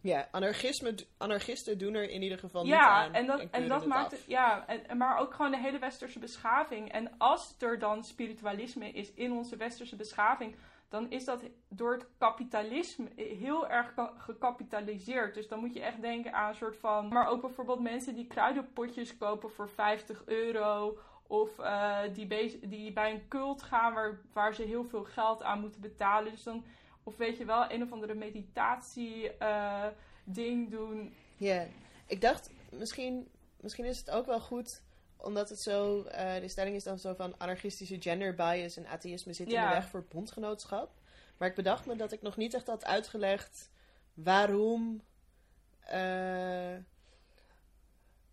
Ja, 0.00 0.28
anarchisme, 0.30 0.94
anarchisten 1.18 1.78
doen 1.78 1.94
er 1.94 2.10
in 2.10 2.22
ieder 2.22 2.38
geval 2.38 2.64
ja, 2.64 2.70
niet 2.70 2.84
aan. 2.84 3.14
En 3.14 3.26
dat, 3.26 3.50
en 3.50 3.68
dat 3.68 3.86
maakt 3.86 4.10
het, 4.10 4.24
ja, 4.26 4.66
en, 4.66 4.96
maar 4.96 5.18
ook 5.18 5.34
gewoon 5.34 5.50
de 5.50 5.58
hele 5.58 5.78
westerse 5.78 6.18
beschaving. 6.18 6.92
En 6.92 7.10
als 7.18 7.54
er 7.58 7.78
dan 7.78 8.04
spiritualisme 8.04 8.90
is 8.90 9.12
in 9.12 9.32
onze 9.32 9.56
westerse 9.56 9.96
beschaving, 9.96 10.56
dan 10.88 11.10
is 11.10 11.24
dat 11.24 11.42
door 11.68 11.92
het 11.92 12.06
kapitalisme 12.18 13.08
heel 13.16 13.68
erg 13.68 13.94
gecapitaliseerd. 14.16 15.34
Dus 15.34 15.48
dan 15.48 15.60
moet 15.60 15.74
je 15.74 15.82
echt 15.82 16.00
denken 16.00 16.32
aan 16.32 16.48
een 16.48 16.54
soort 16.54 16.76
van. 16.76 17.08
Maar 17.08 17.28
ook 17.28 17.40
bijvoorbeeld 17.40 17.80
mensen 17.80 18.14
die 18.14 18.26
kruidenpotjes 18.26 19.16
kopen 19.16 19.50
voor 19.50 19.68
50 19.68 20.22
euro. 20.24 20.98
Of 21.26 21.58
uh, 21.58 21.98
die, 22.12 22.58
die 22.68 22.92
bij 22.92 23.10
een 23.10 23.28
cult 23.28 23.62
gaan 23.62 23.94
waar, 23.94 24.20
waar 24.32 24.54
ze 24.54 24.62
heel 24.62 24.84
veel 24.84 25.04
geld 25.04 25.42
aan 25.42 25.60
moeten 25.60 25.80
betalen. 25.80 26.32
Dus 26.32 26.42
dan, 26.42 26.64
of 27.02 27.16
weet 27.16 27.36
je 27.36 27.44
wel, 27.44 27.70
een 27.70 27.82
of 27.82 27.92
andere 27.92 28.14
meditatie 28.14 29.30
uh, 29.40 29.86
ding 30.24 30.70
doen. 30.70 31.14
Ja, 31.36 31.66
ik 32.06 32.20
dacht 32.20 32.50
misschien, 32.70 33.28
misschien 33.60 33.84
is 33.84 33.98
het 33.98 34.10
ook 34.10 34.26
wel 34.26 34.40
goed 34.40 34.82
omdat 35.16 35.48
het 35.48 35.60
zo, 35.60 35.98
uh, 35.98 36.34
de 36.34 36.48
stelling 36.48 36.76
is 36.76 36.84
dan 36.84 36.98
zo 36.98 37.14
van 37.14 37.34
anarchistische 37.38 38.00
gender 38.00 38.34
bias 38.34 38.76
en 38.76 38.86
atheïsme 38.86 39.32
zit 39.32 39.46
in 39.46 39.60
de 39.60 39.68
weg 39.68 39.88
voor 39.88 40.04
bondgenootschap. 40.08 40.90
Maar 41.36 41.48
ik 41.48 41.54
bedacht 41.54 41.86
me 41.86 41.96
dat 41.96 42.12
ik 42.12 42.22
nog 42.22 42.36
niet 42.36 42.54
echt 42.54 42.66
had 42.66 42.84
uitgelegd 42.84 43.70
waarom 44.14 45.02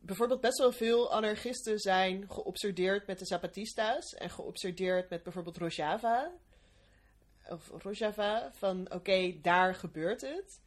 bijvoorbeeld 0.02 0.42
best 0.42 0.58
wel 0.58 0.72
veel 0.72 1.12
anarchisten 1.14 1.80
zijn 1.80 2.32
geobsedeerd 2.32 3.08
met 3.08 3.20
de 3.20 3.26
Zapatistas 3.26 4.14
en 4.14 4.30
geobsedeerd 4.30 5.10
met 5.10 5.24
bijvoorbeeld 5.24 5.58
Rojava. 5.58 6.32
of 7.50 7.68
Rojava, 7.68 8.52
van 8.54 8.94
oké, 8.94 9.42
daar 9.42 9.76
gebeurt 9.76 10.22
het. 10.22 10.60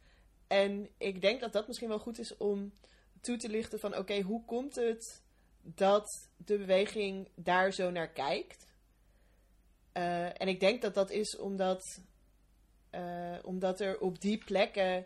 En 0.47 0.89
ik 0.97 1.21
denk 1.21 1.39
dat 1.39 1.53
dat 1.53 1.67
misschien 1.67 1.89
wel 1.89 1.99
goed 1.99 2.19
is 2.19 2.37
om 2.37 2.73
toe 3.21 3.37
te 3.37 3.49
lichten 3.49 3.79
van 3.79 3.97
oké, 3.97 4.21
hoe 4.21 4.45
komt 4.45 4.75
het 4.75 5.23
dat 5.61 6.29
de 6.37 6.57
beweging 6.57 7.29
daar 7.35 7.71
zo 7.71 7.91
naar 7.91 8.09
kijkt? 8.09 8.73
Uh, 9.93 10.41
en 10.41 10.47
ik 10.47 10.59
denk 10.59 10.81
dat 10.81 10.93
dat 10.93 11.09
is 11.09 11.37
omdat, 11.37 12.01
uh, 12.91 13.35
omdat 13.41 13.79
er 13.79 13.99
op 13.99 14.21
die 14.21 14.37
plekken 14.37 15.05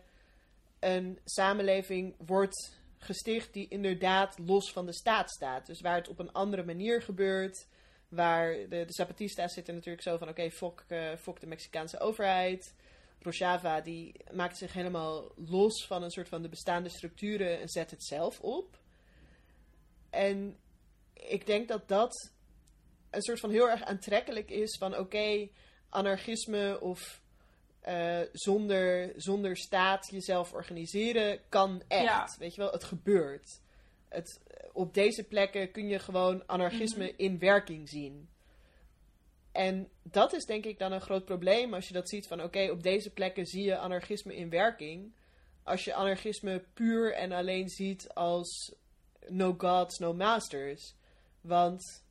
een 0.80 1.18
samenleving 1.24 2.14
wordt 2.18 2.79
gesticht 3.00 3.52
die 3.52 3.68
inderdaad 3.68 4.38
los 4.38 4.72
van 4.72 4.86
de 4.86 4.92
staat 4.92 5.30
staat. 5.30 5.66
Dus 5.66 5.80
waar 5.80 5.96
het 5.96 6.08
op 6.08 6.18
een 6.18 6.32
andere 6.32 6.64
manier 6.64 7.02
gebeurt. 7.02 7.66
Waar 8.08 8.52
de, 8.52 8.84
de 8.84 8.92
Zapatistas 8.92 9.52
zitten 9.52 9.74
natuurlijk 9.74 10.02
zo 10.02 10.16
van: 10.16 10.28
oké, 10.28 10.50
fok, 10.50 10.84
uh, 10.88 11.16
fok 11.16 11.40
de 11.40 11.46
Mexicaanse 11.46 12.00
overheid. 12.00 12.74
Rojava 13.22 13.80
die 13.80 14.14
maakt 14.32 14.56
zich 14.56 14.72
helemaal 14.72 15.32
los 15.36 15.86
van 15.86 16.02
een 16.02 16.10
soort 16.10 16.28
van 16.28 16.42
de 16.42 16.48
bestaande 16.48 16.88
structuren 16.88 17.60
en 17.60 17.68
zet 17.68 17.90
het 17.90 18.04
zelf 18.04 18.40
op. 18.40 18.78
En 20.10 20.56
ik 21.12 21.46
denk 21.46 21.68
dat 21.68 21.88
dat 21.88 22.32
een 23.10 23.22
soort 23.22 23.40
van 23.40 23.50
heel 23.50 23.70
erg 23.70 23.82
aantrekkelijk 23.82 24.50
is 24.50 24.76
van 24.78 24.98
oké, 24.98 25.48
anarchisme 25.88 26.80
of 26.80 27.20
uh, 27.88 28.20
zonder, 28.32 29.12
zonder 29.16 29.56
staat 29.56 30.08
jezelf 30.10 30.52
organiseren 30.52 31.40
kan 31.48 31.82
echt. 31.88 32.36
Weet 32.36 32.54
je 32.54 32.60
wel, 32.60 32.70
het 32.70 32.84
gebeurt. 32.84 33.60
Het, 34.08 34.40
op 34.72 34.94
deze 34.94 35.24
plekken 35.24 35.70
kun 35.70 35.88
je 35.88 35.98
gewoon 35.98 36.46
anarchisme 36.46 37.04
Mhm. 37.04 37.14
in 37.16 37.38
werking 37.38 37.88
zien. 37.88 38.28
En 39.52 39.88
dat 40.02 40.32
is 40.32 40.44
denk 40.44 40.64
ik 40.64 40.78
dan 40.78 40.92
een 40.92 41.00
groot 41.00 41.24
probleem 41.24 41.74
als 41.74 41.86
je 41.88 41.94
dat 41.94 42.08
ziet 42.08 42.26
van 42.26 42.42
oké, 42.42 42.70
op 42.70 42.82
deze 42.82 43.10
plekken 43.10 43.46
zie 43.46 43.64
je 43.64 43.78
anarchisme 43.78 44.36
in 44.36 44.50
werking. 44.50 45.12
Als 45.62 45.84
je 45.84 45.94
anarchisme 45.94 46.64
puur 46.74 47.14
en 47.14 47.32
alleen 47.32 47.68
ziet 47.68 48.08
als 48.14 48.74
no 49.28 49.54
gods, 49.58 49.98
no 49.98 50.12
masters. 50.14 50.94
Want 51.40 52.04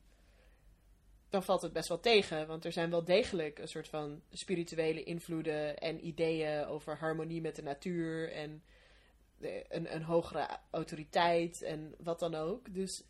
dan 1.30 1.44
valt 1.44 1.62
het 1.62 1.74
best 1.74 1.88
wel 1.88 2.00
tegen. 2.00 2.48
Want 2.48 2.65
er 2.65 2.72
zijn 2.72 2.89
wel 2.89 3.04
degelijk 3.04 3.60
een 3.60 3.68
soort 3.68 3.88
van 3.88 4.22
spirituele 4.32 5.04
invloeden 5.04 5.78
en 5.78 6.06
ideeën 6.06 6.65
over 6.65 6.98
harmonie 6.98 7.42
met 7.42 7.56
de 7.56 7.63
natuur 7.63 8.32
en 8.32 8.63
de- 9.38 9.65
een, 9.70 9.94
een 9.96 10.04
hogere 10.04 10.48
autoriteit 10.70 11.62
en 11.62 11.96
wat 12.00 12.20
dan 12.20 12.36
ook. 12.36 12.74
Dus 12.74 13.04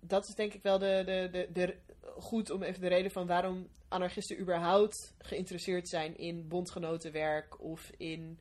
dat 0.00 0.28
is 0.28 0.34
denk 0.34 0.52
ik 0.54 0.62
wel 0.62 0.78
de, 0.78 1.02
de, 1.06 1.28
de, 1.32 1.48
de, 1.52 1.76
goed 2.18 2.50
om 2.50 2.62
even 2.62 2.80
de 2.80 2.88
reden 2.88 3.10
van 3.10 3.26
waarom 3.26 3.68
anarchisten 3.88 4.40
überhaupt 4.40 5.14
geïnteresseerd 5.18 5.88
zijn 5.88 6.16
in 6.16 6.48
bondgenotenwerk 6.48 7.60
of 7.62 7.90
in 7.96 8.38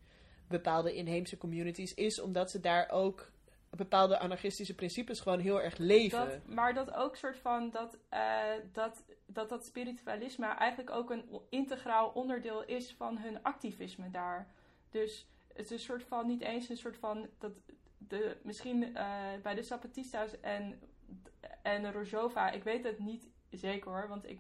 bepaalde 0.47 0.93
inheemse 0.93 1.37
communities, 1.37 1.93
is 1.93 2.21
omdat 2.21 2.51
ze 2.51 2.59
daar 2.59 2.89
ook 2.89 3.31
bepaalde 3.75 4.19
anarchistische 4.19 4.75
principes 4.75 5.19
gewoon 5.19 5.39
heel 5.39 5.61
erg 5.61 5.77
leven. 5.77 6.29
Dat, 6.29 6.47
maar 6.47 6.73
dat 6.73 6.93
ook 6.93 7.15
soort 7.15 7.37
van 7.37 7.69
dat, 7.69 7.97
eh, 8.09 8.43
dat, 8.71 9.03
dat 9.25 9.49
dat 9.49 9.65
spiritualisme 9.65 10.47
eigenlijk 10.47 10.89
ook 10.89 11.09
een 11.09 11.25
integraal 11.49 12.09
onderdeel 12.09 12.65
is 12.65 12.93
van 12.97 13.17
hun 13.17 13.43
activisme 13.43 14.11
daar. 14.11 14.47
Dus 14.89 15.27
het 15.53 15.65
is 15.65 15.71
een 15.71 15.79
soort 15.79 16.03
van 16.03 16.27
niet 16.27 16.41
eens 16.41 16.69
een 16.69 16.77
soort 16.77 16.97
van 16.97 17.27
dat 17.39 17.51
de 17.97 18.37
misschien 18.43 18.95
eh, 18.95 19.05
bij 19.41 19.55
de 19.55 19.63
Zapatistas 19.63 20.39
en 20.39 20.79
en 21.61 21.91
Rojova, 21.91 22.51
ik 22.51 22.63
weet 22.63 22.83
het 22.83 22.99
niet 22.99 23.29
zeker 23.49 23.91
hoor, 23.91 24.07
want 24.07 24.29
ik, 24.29 24.39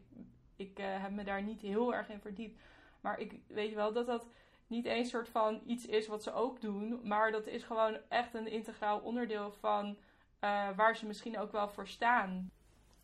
ik 0.55 0.79
eh, 0.79 1.01
heb 1.01 1.11
me 1.11 1.23
daar 1.23 1.43
niet 1.43 1.61
heel 1.61 1.93
erg 1.93 2.09
in 2.09 2.19
verdiept. 2.19 2.61
Maar 3.01 3.19
ik 3.19 3.39
weet 3.47 3.73
wel 3.73 3.93
dat 3.93 4.05
dat 4.05 4.27
niet 4.67 4.85
eens 4.85 5.09
soort 5.09 5.29
van 5.29 5.61
iets 5.65 5.85
is 5.85 6.07
wat 6.07 6.23
ze 6.23 6.33
ook 6.33 6.61
doen, 6.61 6.99
maar 7.03 7.31
dat 7.31 7.47
is 7.47 7.63
gewoon 7.63 7.97
echt 8.09 8.33
een 8.33 8.47
integraal 8.47 8.99
onderdeel 8.99 9.51
van 9.51 9.97
eh, 10.39 10.75
waar 10.75 10.97
ze 10.97 11.05
misschien 11.05 11.39
ook 11.39 11.51
wel 11.51 11.69
voor 11.69 11.87
staan. 11.87 12.51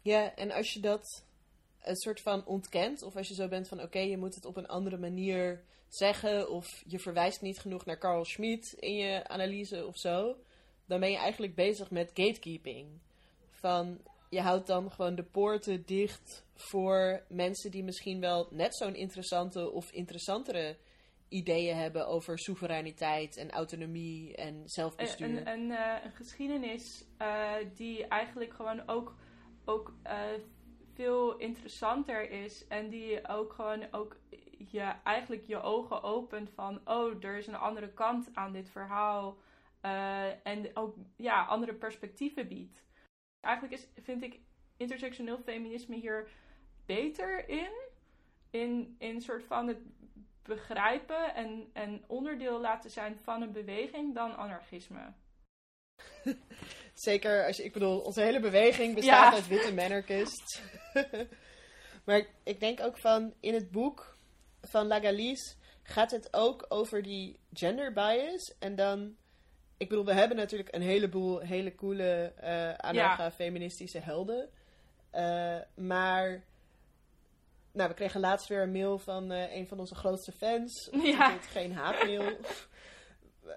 Ja, 0.01 0.35
en 0.35 0.51
als 0.51 0.73
je 0.73 0.79
dat 0.79 1.25
een 1.81 1.95
soort 1.95 2.21
van 2.21 2.45
ontkent, 2.45 3.03
of 3.03 3.15
als 3.15 3.27
je 3.27 3.33
zo 3.33 3.47
bent 3.47 3.67
van 3.67 3.81
oké, 3.81 3.99
je 3.99 4.17
moet 4.17 4.35
het 4.35 4.45
op 4.45 4.57
een 4.57 4.67
andere 4.67 4.97
manier 4.97 5.63
zeggen, 5.87 6.49
of 6.49 6.83
je 6.87 6.99
verwijst 6.99 7.41
niet 7.41 7.59
genoeg 7.59 7.85
naar 7.85 7.97
Carl 7.97 8.25
Schmitt 8.25 8.73
in 8.73 8.95
je 8.95 9.27
analyse 9.27 9.85
of 9.87 9.97
zo, 9.97 10.35
dan 10.85 10.99
ben 10.99 11.11
je 11.11 11.17
eigenlijk 11.17 11.55
bezig 11.55 11.91
met 11.91 12.11
gatekeeping. 12.13 12.87
Van 13.49 14.01
je 14.29 14.41
houdt 14.41 14.67
dan 14.67 14.91
gewoon 14.91 15.15
de 15.15 15.23
poorten 15.23 15.85
dicht 15.85 16.45
voor 16.55 17.23
mensen 17.27 17.71
die 17.71 17.83
misschien 17.83 18.19
wel 18.19 18.47
net 18.51 18.75
zo'n 18.75 18.95
interessante 18.95 19.71
of 19.71 19.91
interessantere 19.91 20.77
ideeën 21.31 21.75
hebben 21.75 22.07
over 22.07 22.39
soevereiniteit 22.39 23.37
en 23.37 23.51
autonomie 23.51 24.35
en 24.35 24.61
zelfbestuur. 24.65 25.27
Een, 25.27 25.47
een, 25.47 25.71
eh, 25.71 26.03
een 26.03 26.11
geschiedenis 26.11 27.05
eh, 27.17 27.53
die 27.75 28.07
eigenlijk 28.07 28.53
gewoon 28.53 28.87
ook, 28.87 29.15
ook 29.65 29.93
eh, 30.03 30.19
veel 30.93 31.37
interessanter 31.37 32.29
is. 32.29 32.67
En 32.67 32.89
die 32.89 33.27
ook 33.27 33.53
gewoon 33.53 33.87
ook 33.91 34.19
je, 34.57 34.93
eigenlijk 35.03 35.43
je 35.45 35.61
ogen 35.61 36.03
opent 36.03 36.49
van... 36.49 36.81
Oh, 36.85 37.23
er 37.23 37.37
is 37.37 37.47
een 37.47 37.55
andere 37.55 37.93
kant 37.93 38.29
aan 38.33 38.51
dit 38.51 38.69
verhaal. 38.69 39.37
eh, 39.81 40.45
en 40.47 40.71
ook 40.73 40.95
ja, 41.17 41.45
andere 41.45 41.73
perspectieven 41.73 42.47
biedt. 42.47 42.83
Eigenlijk 43.39 43.73
is, 43.81 43.89
vind 44.03 44.23
ik 44.23 44.39
intersectioneel 44.77 45.37
feminisme 45.37 45.95
hier 45.95 46.29
beter 46.85 47.49
in. 47.49 47.89
In, 48.49 48.95
in 48.99 49.21
soort 49.21 49.43
van 49.43 49.67
het 49.67 49.77
begrijpen 50.43 51.35
en, 51.35 51.69
en 51.73 52.03
onderdeel 52.07 52.59
laten 52.59 52.89
zijn 52.89 53.19
van 53.23 53.41
een 53.41 53.51
beweging 53.51 54.15
dan 54.15 54.35
anarchisme. 54.35 55.13
Zeker, 56.93 57.45
als 57.45 57.57
je, 57.57 57.63
ik 57.63 57.73
bedoel, 57.73 57.99
onze 57.99 58.21
hele 58.21 58.39
beweging 58.39 58.95
bestaat 58.95 59.31
Ja. 59.31 59.33
uit 59.33 59.47
witte 59.47 59.73
manarchists. 59.73 60.61
maar 62.05 62.25
ik, 62.43 62.59
denk 62.59 62.81
ook 62.81 62.97
van, 62.97 63.33
in 63.39 63.53
het 63.53 63.71
boek 63.71 64.17
van 64.61 64.87
Lagalise 64.87 65.55
gaat 65.83 66.11
het 66.11 66.27
ook 66.33 66.65
over 66.69 67.01
die 67.03 67.39
gender 67.53 67.93
bias. 67.93 68.55
En 68.59 68.75
dan, 68.75 69.15
ik 69.77 69.89
bedoel, 69.89 70.05
we 70.05 70.13
hebben 70.13 70.37
natuurlijk 70.37 70.75
een 70.75 70.81
heleboel 70.81 71.39
hele 71.39 71.75
coole 71.75 72.33
eh 72.35 72.73
anarcha-feministische 72.73 73.99
helden. 73.99 74.49
Eh, 75.09 75.59
maar, 75.75 76.43
nou, 77.73 77.89
we 77.89 77.95
kregen 77.95 78.19
laatst 78.19 78.47
weer 78.47 78.61
een 78.61 78.71
mail 78.71 78.97
van 78.97 79.31
eh, 79.31 79.55
een 79.55 79.67
van 79.67 79.79
onze 79.79 79.95
grootste 79.95 80.31
fans. 80.31 80.89
Ja. 81.03 81.29
Geen 81.29 81.73
haatmail. 81.73 82.37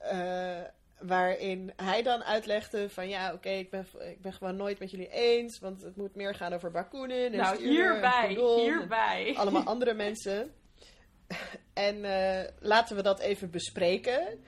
Eh, 0.01 0.63
waarin 0.99 1.73
hij 1.77 2.03
dan 2.03 2.25
uitlegde 2.25 2.91
van 2.91 3.09
ja, 3.09 3.33
oké, 3.33 3.49
ik, 3.49 3.71
ben, 3.71 3.87
ik 4.01 4.21
ben 4.21 4.33
gewoon 4.33 4.57
nooit 4.57 4.79
met 4.79 4.91
jullie 4.91 5.09
eens, 5.09 5.59
want 5.59 5.83
het 5.83 5.97
moet 5.97 6.15
meer 6.15 6.35
gaan 6.35 6.53
over 6.53 6.71
Bakunin 6.71 7.33
en 7.33 7.39
nou, 7.39 7.57
en 7.57 7.63
hierbij, 7.63 8.37
en 8.37 8.61
hierbij. 8.61 9.33
allemaal 9.37 9.65
andere 9.65 9.95
mensen. 9.95 10.55
En 11.73 12.05
eh, 12.05 12.51
laten 12.61 12.97
we 12.97 13.03
dat 13.03 13.21
even 13.21 13.51
bespreken. 13.51 14.45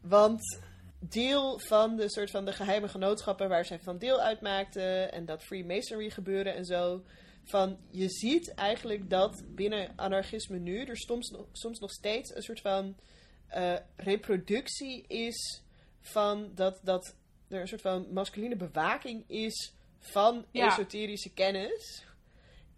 Want 0.00 0.60
deel 0.98 1.58
van 1.58 1.96
de 1.96 2.10
soort 2.10 2.30
van 2.30 2.44
de 2.44 2.52
geheime 2.52 2.88
genootschappen 2.88 3.48
waar 3.48 3.64
zij 3.64 3.78
van 3.78 3.98
deel 3.98 4.20
uitmaakten 4.20 5.12
en 5.12 5.24
dat 5.24 5.42
Freemasonry 5.42 6.10
gebeuren 6.10 6.54
en 6.54 6.64
zo. 6.64 7.02
Van 7.44 7.78
je 7.90 8.08
ziet 8.08 8.54
eigenlijk 8.54 9.10
dat 9.10 9.42
binnen 9.54 9.92
anarchisme 9.96 10.58
nu 10.58 10.84
er 10.84 10.96
soms, 10.96 11.30
nog- 11.30 11.46
soms 11.52 11.78
nog 11.78 11.90
steeds 11.90 12.34
een 12.34 12.42
soort 12.42 12.60
van 12.60 12.96
eh, 13.46 13.76
reproductie 13.96 15.04
is 15.06 15.62
van 16.00 16.50
dat, 16.54 16.80
dat 16.82 17.14
er 17.48 17.60
een 17.60 17.68
soort 17.68 17.80
van 17.80 18.06
masculine 18.12 18.56
bewaking 18.56 19.24
is 19.28 19.74
van 19.98 20.44
Ja. 20.50 20.66
esoterische 20.66 21.32
kennis. 21.32 22.04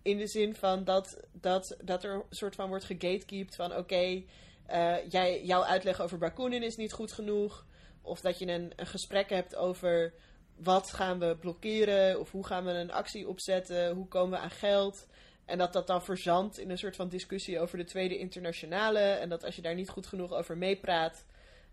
In 0.02 0.18
de 0.18 0.28
zin 0.28 0.54
van 0.54 0.84
dat, 0.84 1.20
dat, 1.32 1.76
dat 1.84 2.04
er 2.04 2.14
een 2.14 2.22
soort 2.30 2.54
van 2.54 2.68
wordt 2.68 2.84
gegatekeept 2.84 3.54
van 3.56 3.76
oké, 3.76 4.22
eh, 4.66 4.96
jij, 5.10 5.44
jouw 5.44 5.64
uitleg 5.64 6.00
over 6.00 6.18
Bakunin 6.18 6.62
is 6.62 6.76
niet 6.76 6.92
goed 6.92 7.12
genoeg. 7.12 7.66
Of 8.02 8.20
dat 8.20 8.38
je 8.38 8.46
een, 8.46 8.72
een 8.76 8.86
gesprek 8.86 9.28
hebt 9.30 9.54
over 9.56 10.14
wat 10.56 10.92
gaan 10.92 11.18
we 11.18 11.36
blokkeren 11.36 12.20
of 12.20 12.30
hoe 12.30 12.46
gaan 12.46 12.64
we 12.64 12.70
een 12.70 12.92
actie 12.92 13.28
opzetten, 13.28 13.94
hoe 13.94 14.08
komen 14.08 14.38
we 14.38 14.44
aan 14.44 14.50
geld. 14.50 15.06
En 15.44 15.58
dat 15.58 15.72
dat 15.72 15.86
dan 15.86 16.02
verzandt 16.02 16.58
in 16.58 16.70
een 16.70 16.78
soort 16.78 16.96
van 16.96 17.08
discussie 17.08 17.60
over 17.60 17.78
de 17.78 17.84
Tweede 17.84 18.18
Internationale. 18.18 18.98
En 18.98 19.28
dat 19.28 19.44
als 19.44 19.56
je 19.56 19.62
daar 19.62 19.74
niet 19.74 19.88
goed 19.88 20.06
genoeg 20.06 20.32
over 20.32 20.56
meepraat, 20.56 21.24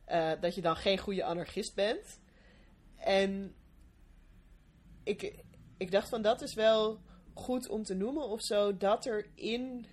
eh, 0.06 0.32
dat 0.40 0.56
je 0.56 0.62
dan 0.62 0.76
geen 0.76 0.98
goede 0.98 1.24
anarchist 1.24 1.76
bent. 1.76 2.20
En 2.98 3.56
ik, 5.04 5.44
ik 5.78 5.92
dacht 5.92 6.10
van 6.10 6.22
dat 6.22 6.42
is 6.42 6.54
wel 6.54 7.02
goed 7.34 7.70
om 7.70 7.84
te 7.84 7.94
noemen 7.94 8.28
of 8.28 8.42
zo, 8.42 8.78
dat 8.78 9.06
er 9.06 9.26
in 9.36 9.86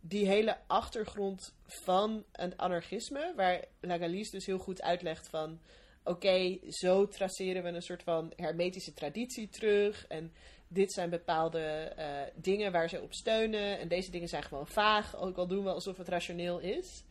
die 0.00 0.26
hele 0.26 0.58
achtergrond 0.66 1.54
van 1.66 2.24
een 2.32 2.58
anarchisme, 2.58 3.32
waar 3.36 3.64
Lagalise 3.80 4.30
dus 4.30 4.46
heel 4.46 4.58
goed 4.58 4.82
uitlegt 4.82 5.28
van, 5.28 5.60
oké, 6.08 6.58
zo 6.68 7.08
traceren 7.08 7.62
we 7.62 7.68
een 7.68 7.82
soort 7.82 8.02
van 8.02 8.32
hermetische 8.36 8.92
traditie 8.92 9.48
terug. 9.48 10.06
En 10.06 10.32
dit 10.68 10.92
zijn 10.92 11.10
bepaalde 11.10 11.60
eh, 11.60 12.06
dingen 12.34 12.72
waar 12.72 12.88
ze 12.88 13.02
op 13.02 13.12
steunen. 13.12 13.78
En 13.78 13.88
deze 13.88 14.10
dingen 14.10 14.28
zijn 14.28 14.42
gewoon 14.42 14.66
vaag, 14.66 15.16
ook 15.16 15.36
al 15.36 15.46
doen 15.46 15.64
we 15.64 15.70
alsof 15.70 15.96
het 15.96 16.08
rationeel 16.08 16.58
is. 16.58 17.04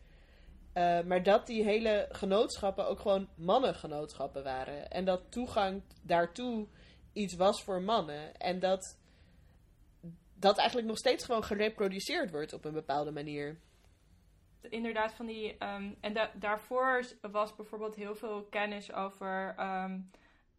Eh, 0.72 1.00
maar 1.00 1.22
dat 1.22 1.46
die 1.46 1.64
hele 1.64 2.08
genootschappen 2.10 2.86
ook 2.88 3.00
gewoon 3.00 3.28
mannengenootschappen 3.34 4.42
waren. 4.42 4.90
En 4.90 5.04
dat 5.04 5.22
toegang 5.28 5.82
daartoe 6.02 6.66
iets 7.12 7.34
was 7.34 7.62
voor 7.62 7.82
mannen. 7.82 8.36
En 8.36 8.58
dat 8.58 8.96
dat 10.34 10.58
eigenlijk 10.58 10.88
nog 10.88 10.98
steeds 10.98 11.24
gewoon 11.24 11.44
gereproduceerd 11.44 12.30
wordt 12.30 12.52
op 12.52 12.64
een 12.64 12.72
bepaalde 12.72 13.10
manier. 13.10 13.58
Inderdaad, 14.70 15.14
van 15.14 15.26
die. 15.26 15.64
Um, 15.64 15.96
en 16.00 16.30
daarvoor 16.34 17.04
was 17.20 17.56
bijvoorbeeld 17.56 17.94
heel 17.94 18.14
veel 18.14 18.44
kennis 18.44 18.92
over 18.92 19.54
um, 19.60 20.10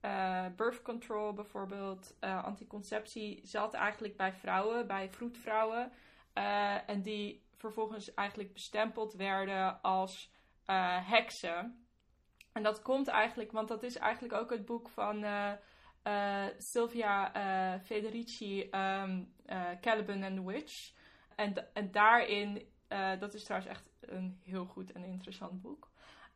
uh, 0.01 0.45
birth 0.55 0.81
control, 0.81 1.33
bijvoorbeeld. 1.33 2.15
Uh, 2.21 2.43
anticonceptie 2.43 3.39
zat 3.43 3.73
eigenlijk 3.73 4.17
bij 4.17 4.33
vrouwen, 4.33 4.87
bij 4.87 5.09
vroedvrouwen. 5.09 5.91
Uh, 6.33 6.89
en 6.89 7.01
die 7.01 7.47
vervolgens 7.57 8.13
eigenlijk 8.13 8.53
bestempeld 8.53 9.13
werden 9.13 9.81
als 9.81 10.31
heksen. 11.01 11.87
En 12.53 12.63
dat 12.63 12.81
komt 12.81 13.07
eigenlijk, 13.07 13.51
want 13.51 13.67
dat 13.67 13.83
is 13.83 13.97
eigenlijk 13.97 14.33
ook 14.33 14.49
het 14.49 14.65
boek 14.65 14.89
van 14.89 15.25
Sylvia 16.57 17.31
Federici, 17.83 18.69
um, 18.71 19.33
Caliban 19.81 20.23
and 20.23 20.35
the 20.35 20.45
Witch. 20.45 20.93
En, 21.35 21.73
en 21.73 21.91
daarin, 21.91 22.67
dat 23.19 23.33
is 23.33 23.43
trouwens 23.43 23.71
echt 23.71 23.88
een 24.11 24.39
heel 24.43 24.65
goed 24.65 24.91
en 24.91 25.03
interessant 25.03 25.61
boek. 25.61 25.89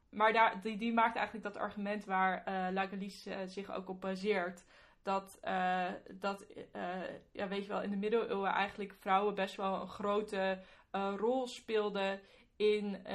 Maar 0.10 0.34
daar, 0.34 0.62
die, 0.62 0.78
die 0.78 0.94
maakt 0.94 1.16
eigenlijk 1.16 1.46
dat 1.46 1.58
argument 1.58 2.06
waar 2.06 2.44
uh, 2.76 3.10
zich 3.46 3.72
ook 3.72 3.90
op 3.90 4.02
baseert. 4.02 4.66
Dat, 5.02 5.40
dat 6.20 6.46
ja, 7.32 7.48
weet 7.48 7.64
je 7.64 7.68
wel, 7.68 7.82
in 7.82 7.90
de 7.90 7.96
middeleeuwen 7.96 8.52
eigenlijk 8.52 8.94
vrouwen 9.00 9.36
best 9.36 9.56
wel 9.56 9.82
een 9.82 9.88
grote 9.88 10.62
rol 10.92 11.48
speelden 11.48 12.20
in, 12.56 13.06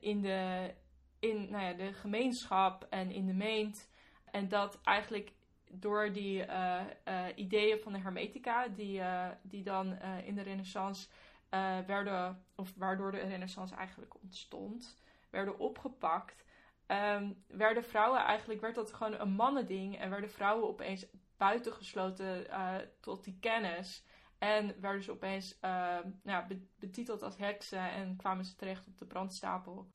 in, 0.00 0.22
de, 0.22 0.74
in 1.18 1.50
nou 1.50 1.64
ja, 1.64 1.72
de 1.72 1.92
gemeenschap 1.92 2.86
en 2.90 3.10
in 3.10 3.26
de 3.26 3.34
meent. 3.34 3.90
En 4.30 4.48
dat 4.48 4.80
eigenlijk 4.82 5.32
door 5.70 6.12
die 6.12 6.44
ideeën 7.34 7.80
van 7.80 7.92
de 7.92 7.98
hermetica, 7.98 8.68
die, 8.68 9.00
die 9.42 9.62
dan 9.62 9.98
in 10.24 10.34
de 10.34 10.42
renaissance 10.42 11.08
werden, 11.86 12.44
of 12.54 12.72
waardoor 12.76 13.10
de 13.10 13.18
renaissance 13.18 13.74
eigenlijk 13.74 14.14
ontstond, 14.22 14.98
werden 15.30 15.58
opgepakt, 15.58 16.44
um, 16.86 17.44
werden 17.46 17.84
vrouwen 17.84 18.20
eigenlijk, 18.20 18.60
werd 18.60 18.74
dat 18.74 18.92
gewoon 18.92 19.20
een 19.20 19.32
mannending 19.32 19.98
en 19.98 20.10
werden 20.10 20.30
vrouwen 20.30 20.68
opeens 20.68 21.06
buitengesloten 21.36 22.46
tot 23.00 23.24
die 23.24 23.38
kennis. 23.40 24.04
En 24.38 24.80
werden 24.80 25.02
ze 25.02 25.10
opeens 25.10 25.58
nou, 26.22 26.64
betiteld 26.78 27.22
als 27.22 27.36
heksen 27.36 27.90
en 27.90 28.16
kwamen 28.16 28.44
ze 28.44 28.56
terecht 28.56 28.86
op 28.86 28.98
de 28.98 29.06
brandstapel. 29.06 29.90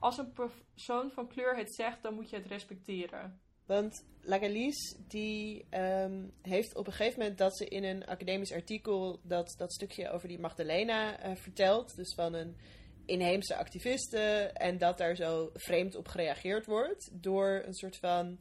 Als 0.00 0.18
een 0.18 0.32
persoon 0.32 1.10
van 1.10 1.28
kleur 1.28 1.56
het 1.56 1.74
zegt, 1.74 2.02
dan 2.02 2.14
moet 2.14 2.30
je 2.30 2.36
het 2.36 2.46
respecteren. 2.46 3.40
Want 3.66 4.04
Lagalice 4.20 4.96
die 5.08 5.66
um, 5.70 6.32
heeft 6.42 6.76
op 6.76 6.86
een 6.86 6.92
gegeven 6.92 7.18
moment 7.18 7.38
dat 7.38 7.56
ze 7.56 7.68
in 7.68 7.84
een 7.84 8.06
academisch 8.06 8.52
artikel 8.52 9.20
dat, 9.22 9.54
dat 9.58 9.72
stukje 9.72 10.10
over 10.10 10.28
die 10.28 10.38
Magdalena 10.38 11.26
uh, 11.26 11.36
vertelt. 11.36 11.96
Dus 11.96 12.14
van 12.14 12.34
een 12.34 12.56
inheemse 13.04 13.56
activiste. 13.56 14.50
En 14.54 14.78
dat 14.78 14.98
daar 14.98 15.16
zo 15.16 15.50
vreemd 15.54 15.96
op 15.96 16.08
gereageerd 16.08 16.66
wordt 16.66 17.22
door 17.22 17.62
een 17.66 17.74
soort 17.74 17.96
van 17.96 18.38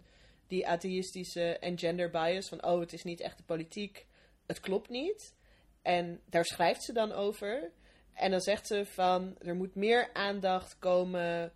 die 0.48 0.68
atheïstische 0.68 1.58
en 1.58 1.78
gender 1.78 2.10
bias. 2.10 2.50
Van 2.50 2.66
oh, 2.66 2.80
het 2.80 2.94
is 2.94 3.04
niet 3.04 3.20
echt 3.20 3.38
de 3.38 3.44
politiek, 3.44 4.08
het 4.46 4.60
klopt 4.60 4.90
niet. 4.90 5.36
En 5.82 6.22
daar 6.26 6.46
schrijft 6.46 6.84
ze 6.84 6.94
dan 6.94 7.12
over. 7.12 7.72
En 8.20 8.32
dan 8.32 8.42
zegt 8.42 8.68
ze 8.68 8.86
van 8.86 9.36
er 9.40 9.56
moet 9.56 9.76
meer 9.76 10.14
aandacht 10.14 10.80
komen 10.80 11.54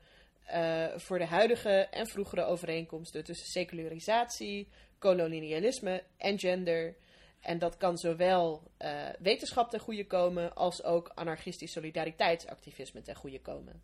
uh, 0.54 0.88
voor 0.96 1.18
de 1.18 1.26
huidige 1.26 1.70
en 1.70 2.08
vroegere 2.08 2.44
overeenkomsten 2.44 3.24
tussen 3.24 3.48
secularisatie, 3.48 4.68
kolonialisme 4.98 6.04
en 6.18 6.40
gender. 6.40 6.96
En 7.40 7.60
dat 7.60 7.78
kan 7.78 7.98
zowel 7.98 8.72
uh, 8.80 9.10
wetenschap 9.20 9.70
ten 9.70 9.80
goede 9.80 10.08
komen 10.08 10.56
als 10.56 10.84
ook 10.84 11.12
anarchistisch 11.14 11.72
solidariteitsactivisme 11.72 13.02
ten 13.02 13.16
goede 13.16 13.42
komen. 13.42 13.84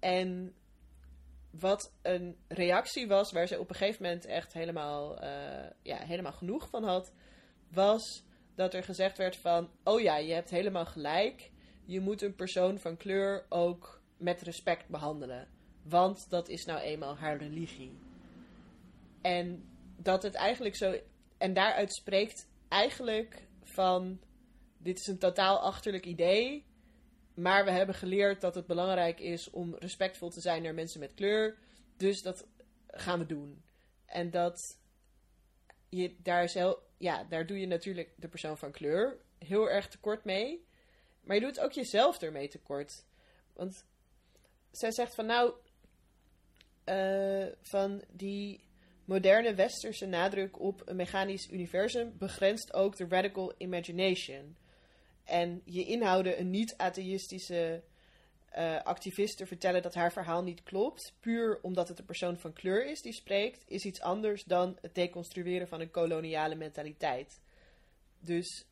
En 0.00 0.54
wat 1.50 1.92
een 2.02 2.36
reactie 2.48 3.06
was 3.06 3.32
waar 3.32 3.46
ze 3.46 3.58
op 3.58 3.68
een 3.68 3.76
gegeven 3.76 4.02
moment 4.02 4.24
echt 4.24 4.52
helemaal, 4.52 5.22
uh, 5.22 5.28
ja, 5.82 5.96
helemaal 5.96 6.32
genoeg 6.32 6.68
van 6.68 6.84
had, 6.84 7.12
was 7.70 8.24
dat 8.54 8.74
er 8.74 8.84
gezegd 8.84 9.18
werd 9.18 9.36
van, 9.36 9.70
oh 9.84 10.00
ja, 10.00 10.16
je 10.16 10.32
hebt 10.32 10.50
helemaal 10.50 10.86
gelijk 10.86 11.52
je 11.84 12.00
moet 12.00 12.22
een 12.22 12.34
persoon 12.34 12.78
van 12.78 12.96
kleur 12.96 13.46
ook 13.48 14.02
met 14.16 14.42
respect 14.42 14.88
behandelen. 14.88 15.48
Want 15.82 16.30
dat 16.30 16.48
is 16.48 16.64
nou 16.64 16.80
eenmaal 16.80 17.16
haar 17.16 17.36
religie. 17.36 17.98
En 19.20 19.68
dat 19.96 20.22
het 20.22 20.34
eigenlijk 20.34 20.76
zo. 20.76 21.00
En 21.38 21.52
daaruit 21.54 21.94
spreekt 21.94 22.48
eigenlijk 22.68 23.46
van. 23.62 24.20
Dit 24.78 24.98
is 24.98 25.06
een 25.06 25.18
totaal 25.18 25.58
achterlijk 25.58 26.06
idee. 26.06 26.64
Maar 27.34 27.64
we 27.64 27.70
hebben 27.70 27.94
geleerd 27.94 28.40
dat 28.40 28.54
het 28.54 28.66
belangrijk 28.66 29.20
is 29.20 29.50
om 29.50 29.74
respectvol 29.74 30.30
te 30.30 30.40
zijn 30.40 30.62
naar 30.62 30.74
mensen 30.74 31.00
met 31.00 31.14
kleur. 31.14 31.58
Dus 31.96 32.22
dat 32.22 32.46
gaan 32.86 33.18
we 33.18 33.26
doen. 33.26 33.62
En 34.06 34.30
dat 34.30 34.78
je 35.88 36.16
daar 36.22 36.48
zelf. 36.48 36.78
Ja, 36.98 37.24
daar 37.24 37.46
doe 37.46 37.60
je 37.60 37.66
natuurlijk 37.66 38.12
de 38.16 38.28
persoon 38.28 38.58
van 38.58 38.72
kleur 38.72 39.20
heel 39.38 39.70
erg 39.70 39.88
tekort 39.88 40.24
mee. 40.24 40.64
Maar 41.24 41.36
je 41.36 41.42
doet 41.42 41.60
ook 41.60 41.72
jezelf 41.72 42.22
ermee 42.22 42.48
tekort. 42.48 43.04
Want 43.52 43.84
zij 44.70 44.92
zegt 44.92 45.14
van 45.14 45.26
nou, 45.26 45.54
uh, 46.84 47.46
van 47.62 48.02
die 48.10 48.64
moderne 49.04 49.54
westerse 49.54 50.06
nadruk 50.06 50.60
op 50.60 50.82
een 50.84 50.96
mechanisch 50.96 51.50
universum 51.50 52.18
begrenst 52.18 52.72
ook 52.72 52.96
de 52.96 53.06
radical 53.08 53.54
imagination. 53.58 54.56
En 55.24 55.62
je 55.64 55.84
inhouden 55.84 56.40
een 56.40 56.50
niet-atheïstische 56.50 57.82
uh, 58.56 58.82
activist 58.82 59.36
te 59.36 59.46
vertellen 59.46 59.82
dat 59.82 59.94
haar 59.94 60.12
verhaal 60.12 60.42
niet 60.42 60.62
klopt, 60.62 61.14
puur 61.20 61.58
omdat 61.62 61.88
het 61.88 61.98
een 61.98 62.04
persoon 62.04 62.38
van 62.38 62.52
kleur 62.52 62.86
is 62.86 63.02
die 63.02 63.12
spreekt, 63.12 63.64
is 63.66 63.84
iets 63.84 64.00
anders 64.00 64.44
dan 64.44 64.78
het 64.80 64.94
deconstrueren 64.94 65.68
van 65.68 65.80
een 65.80 65.90
koloniale 65.90 66.54
mentaliteit. 66.54 67.40
Dus 68.20 68.66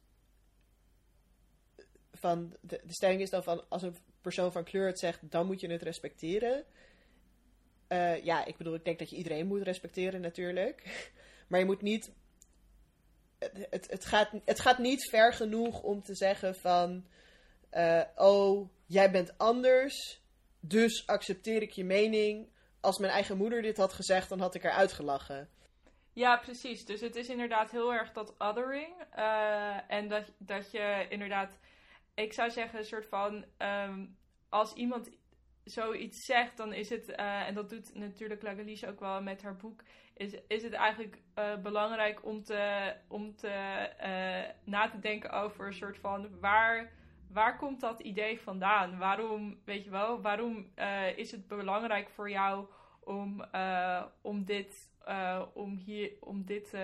van 2.22 2.56
de, 2.60 2.80
de 2.84 2.92
stelling 2.92 3.20
is 3.20 3.30
dan 3.30 3.42
van 3.42 3.68
als 3.68 3.82
een 3.82 3.96
persoon 4.20 4.52
van 4.52 4.64
kleur 4.64 4.86
het 4.86 4.98
zegt, 4.98 5.30
dan 5.30 5.46
moet 5.46 5.60
je 5.60 5.70
het 5.70 5.82
respecteren. 5.82 6.64
Uh, 7.88 8.24
ja, 8.24 8.44
ik 8.44 8.56
bedoel, 8.56 8.74
ik 8.74 8.84
denk 8.84 8.98
dat 8.98 9.10
je 9.10 9.16
iedereen 9.16 9.46
moet 9.46 9.62
respecteren 9.62 10.20
natuurlijk. 10.20 10.82
Maar 11.48 11.60
je 11.60 11.66
moet 11.66 11.82
niet. 11.82 12.12
Het, 13.38 13.90
het, 13.90 14.04
gaat, 14.04 14.30
het 14.44 14.60
gaat 14.60 14.78
niet 14.78 15.08
ver 15.10 15.32
genoeg 15.32 15.82
om 15.82 16.02
te 16.02 16.14
zeggen 16.14 16.54
van. 16.54 17.06
Uh, 17.72 18.02
oh, 18.16 18.68
jij 18.86 19.10
bent 19.10 19.38
anders. 19.38 20.20
Dus 20.60 21.06
accepteer 21.06 21.62
ik 21.62 21.70
je 21.70 21.84
mening. 21.84 22.48
Als 22.80 22.98
mijn 22.98 23.12
eigen 23.12 23.36
moeder 23.36 23.62
dit 23.62 23.76
had 23.76 23.92
gezegd, 23.92 24.28
dan 24.28 24.40
had 24.40 24.54
ik 24.54 24.62
haar 24.62 24.72
uitgelachen. 24.72 25.48
Ja, 26.12 26.36
precies. 26.36 26.84
Dus 26.84 27.00
het 27.00 27.16
is 27.16 27.28
inderdaad 27.28 27.70
heel 27.70 27.92
erg 27.92 28.12
dat 28.12 28.34
othering. 28.38 28.94
Uh, 29.16 29.90
en 29.90 30.08
dat, 30.08 30.24
dat 30.38 30.70
je 30.70 31.06
inderdaad 31.08 31.58
ik 32.14 32.32
zou 32.32 32.50
zeggen, 32.50 32.78
een 32.78 32.84
soort 32.84 33.06
van. 33.06 33.44
Ehm, 33.56 34.06
als 34.48 34.72
iemand 34.72 35.10
zoiets 35.64 36.24
zegt, 36.24 36.56
dan 36.56 36.72
is 36.72 36.90
het. 36.90 37.08
Uh, 37.08 37.46
en 37.46 37.54
dat 37.54 37.68
doet 37.68 37.94
natuurlijk 37.94 38.42
Lagalice 38.42 38.88
ook 38.88 39.00
wel 39.00 39.22
met 39.22 39.42
haar 39.42 39.56
boek. 39.56 39.82
Is, 40.14 40.34
is 40.48 40.62
het 40.62 40.72
eigenlijk 40.72 41.22
uh, 41.38 41.56
belangrijk 41.56 42.24
om, 42.24 42.42
te, 42.42 42.94
om 43.08 43.36
te, 43.36 43.88
uh, 44.00 44.54
na 44.64 44.88
te 44.88 44.98
denken 44.98 45.30
over 45.30 45.66
een 45.66 45.74
soort 45.74 45.98
van. 45.98 46.40
Waar, 46.40 46.92
waar 47.28 47.56
komt 47.56 47.80
dat 47.80 48.00
idee 48.00 48.40
vandaan? 48.40 48.98
Waarom, 48.98 49.60
weet 49.64 49.84
je 49.84 49.90
wel, 49.90 50.20
waarom 50.20 50.72
is 51.16 51.30
het 51.30 51.48
belangrijk 51.48 52.10
voor 52.10 52.30
jou 52.30 52.66
om, 53.00 53.44
om 54.20 54.44
dit. 54.44 54.90
om 55.54 55.76
hier, 55.76 56.12
om 56.20 56.44
dit, 56.44 56.76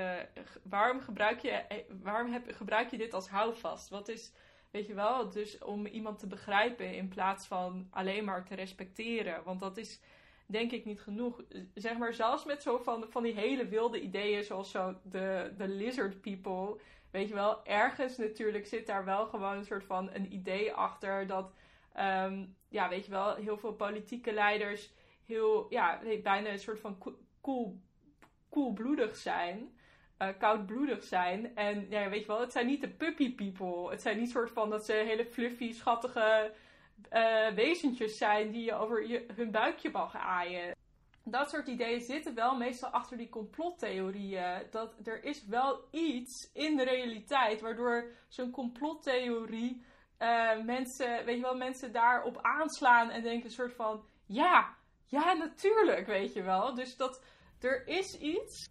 waarom 0.62 1.01
gebruik 1.01 1.41
je, 1.41 1.85
waarom 2.03 2.33
heb, 2.33 2.53
gebruik 2.53 2.91
je 2.91 2.99
dit 2.99 3.14
als 3.14 3.29
houvast? 3.29 3.89
Wat 3.89 4.09
is, 4.09 4.33
Weet 4.71 4.87
je 4.87 4.95
wel? 4.95 5.31
Dus 5.31 5.59
om 5.59 5.87
iemand 5.87 6.19
te 6.19 6.27
begrijpen 6.27 6.95
in 6.95 7.09
plaats 7.09 7.47
van 7.47 7.87
alleen 7.91 8.25
maar 8.25 8.45
te 8.45 8.55
respecteren. 8.55 9.45
Want 9.45 9.61
dat 9.61 9.77
is 9.77 10.01
denk 10.47 10.73
ik 10.73 10.85
niet 10.85 11.01
genoeg. 11.01 11.43
Zeg 11.75 11.99
maar, 11.99 12.14
zelfs 12.14 12.45
met 12.45 12.62
zo 12.62 12.79
van, 12.79 13.07
van 13.11 13.23
die 13.23 13.35
hele 13.35 13.69
wilde 13.69 14.01
ideeën, 14.01 14.45
zoals 14.45 14.71
zo 14.71 14.95
de, 15.03 15.55
de 15.57 15.69
lizard 15.69 16.21
people. 16.21 16.81
weet 17.11 17.29
je 17.29 17.35
wel, 17.35 17.64
ergens 17.66 18.16
natuurlijk 18.16 18.66
zit 18.66 18.87
daar 18.87 19.05
wel 19.05 19.27
gewoon 19.27 19.57
een 19.57 19.64
soort 19.64 19.85
van 19.85 20.11
een 20.12 20.33
idee 20.33 20.73
achter 20.73 21.27
dat, 21.27 21.53
ehm, 21.93 22.47
ja, 22.69 22.89
weet 22.89 23.05
je 23.05 23.11
wel, 23.11 23.35
heel 23.35 23.59
veel 23.59 23.73
politieke 23.73 24.33
leiders 24.33 24.93
heel, 25.29 25.66
ja, 25.71 26.01
bijna 26.23 26.51
een 26.51 26.59
soort 26.59 26.81
van 26.81 26.99
cool, 27.41 27.81
koelbloedig 28.49 29.16
zijn. 29.16 29.78
Uh, 30.19 30.29
koudbloedig 30.39 31.03
zijn. 31.05 31.57
En 31.57 31.87
ja, 31.91 32.09
weet 32.09 32.21
je 32.21 32.27
wel, 32.27 32.41
het 32.41 32.53
zijn 32.53 32.66
niet 32.66 32.81
de 32.81 32.89
puppy 32.89 33.35
people. 33.35 33.91
Het 33.91 34.03
zijn 34.03 34.19
niet 34.19 34.31
soort 34.31 34.51
van 34.51 34.71
dat 34.71 34.85
ze 34.85 34.93
hele 34.93 35.27
fluffy, 35.27 35.73
schattige 35.73 36.53
uh, 37.12 37.49
wezentjes 37.49 38.19
zijn 38.19 38.51
die 38.51 38.64
je 38.64 38.75
over 38.75 39.07
je, 39.07 39.27
hun 39.35 39.51
buikje 39.51 39.91
mag 39.91 40.16
aaien. 40.16 40.77
Dat 41.25 41.51
soort 41.51 41.69
ideeën 41.69 42.01
zitten 42.01 42.35
wel 42.35 42.57
meestal 42.57 42.91
achter 42.91 43.16
die 43.16 43.29
complottheorieën. 43.29 44.62
Dat 44.71 44.95
er 45.05 45.25
is 45.25 45.47
wel 45.47 45.85
iets 45.91 46.51
in 46.53 46.77
de 46.77 46.85
realiteit 46.85 47.61
waardoor 47.61 48.11
zo'n 48.29 48.51
complottheorie 48.51 49.83
uh, 50.19 50.62
mensen, 50.64 51.25
weet 51.25 51.37
je 51.37 51.43
wel, 51.43 51.57
mensen 51.57 51.93
daarop 51.93 52.39
aanslaan 52.43 53.11
en 53.11 53.23
denken 53.23 53.45
een 53.45 53.51
soort 53.51 53.75
van 53.75 54.05
ja, 54.27 54.77
ja, 55.05 55.33
natuurlijk, 55.33 56.07
weet 56.07 56.33
je 56.33 56.43
wel. 56.43 56.75
Dus 56.75 56.97
dat 56.97 57.25
er 57.61 57.87
is 57.87 58.19
iets. 58.19 58.69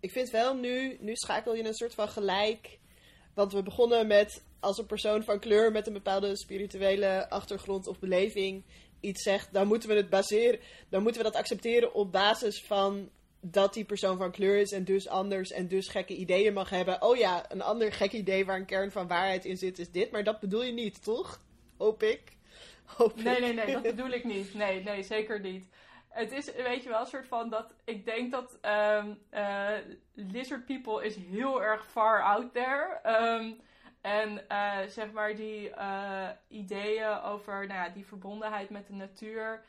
Ik 0.00 0.10
vind 0.10 0.30
wel 0.30 0.54
nu, 0.54 0.96
nu 1.00 1.12
schakel 1.14 1.54
je 1.54 1.64
een 1.64 1.74
soort 1.74 1.94
van 1.94 2.08
gelijk. 2.08 2.78
Want 3.34 3.52
we 3.52 3.62
begonnen 3.62 4.06
met 4.06 4.44
als 4.60 4.78
een 4.78 4.86
persoon 4.86 5.24
van 5.24 5.38
kleur 5.38 5.72
met 5.72 5.86
een 5.86 5.92
bepaalde 5.92 6.36
spirituele 6.36 7.30
achtergrond 7.30 7.86
of 7.86 7.98
beleving 7.98 8.64
iets 9.00 9.22
zegt, 9.22 9.52
dan 9.52 9.66
moeten 9.66 9.88
we 9.88 9.94
het 9.94 10.10
baseren, 10.10 10.60
dan 10.88 11.02
moeten 11.02 11.22
we 11.22 11.30
dat 11.30 11.38
accepteren 11.38 11.94
op 11.94 12.12
basis 12.12 12.62
van 12.62 13.10
dat 13.40 13.74
die 13.74 13.84
persoon 13.84 14.16
van 14.18 14.32
kleur 14.32 14.58
is 14.58 14.72
en 14.72 14.84
dus 14.84 15.08
anders 15.08 15.50
en 15.50 15.68
dus 15.68 15.88
gekke 15.88 16.16
ideeën 16.16 16.52
mag 16.52 16.70
hebben. 16.70 17.02
Oh 17.02 17.16
ja, 17.16 17.52
een 17.52 17.62
ander 17.62 17.92
gek 17.92 18.12
idee 18.12 18.44
waar 18.44 18.56
een 18.56 18.66
kern 18.66 18.90
van 18.90 19.06
waarheid 19.06 19.44
in 19.44 19.56
zit 19.56 19.78
is 19.78 19.90
dit, 19.90 20.10
maar 20.10 20.24
dat 20.24 20.40
bedoel 20.40 20.62
je 20.62 20.72
niet, 20.72 21.02
toch? 21.04 21.40
Hoop 21.76 22.02
ik. 22.02 22.22
Hoop 22.84 23.22
nee, 23.22 23.40
nee, 23.40 23.52
nee, 23.52 23.72
dat 23.72 23.82
bedoel 23.94 24.10
ik 24.10 24.24
niet. 24.24 24.54
Nee, 24.54 24.82
nee, 24.82 25.02
zeker 25.02 25.40
niet. 25.40 25.64
Het 26.18 26.32
is, 26.32 26.52
weet 26.52 26.82
je 26.82 26.88
wel, 26.88 27.00
een 27.00 27.06
soort 27.06 27.26
van 27.26 27.50
dat. 27.50 27.74
Ik 27.84 28.04
denk 28.04 28.30
dat 28.30 28.58
um, 28.62 29.18
uh, 29.30 29.70
lizard 30.14 30.64
people 30.64 31.04
is 31.04 31.16
heel 31.16 31.62
erg 31.62 31.90
far 31.90 32.22
out 32.22 32.52
there. 32.52 33.00
Um, 33.06 33.60
en 34.00 34.44
uh, 34.48 34.78
zeg 34.86 35.12
maar 35.12 35.34
die 35.34 35.68
uh, 35.68 36.28
ideeën 36.48 37.22
over 37.22 37.66
nou 37.66 37.80
ja, 37.80 37.88
die 37.88 38.06
verbondenheid 38.06 38.70
met 38.70 38.86
de 38.86 38.92
natuur. 38.92 39.64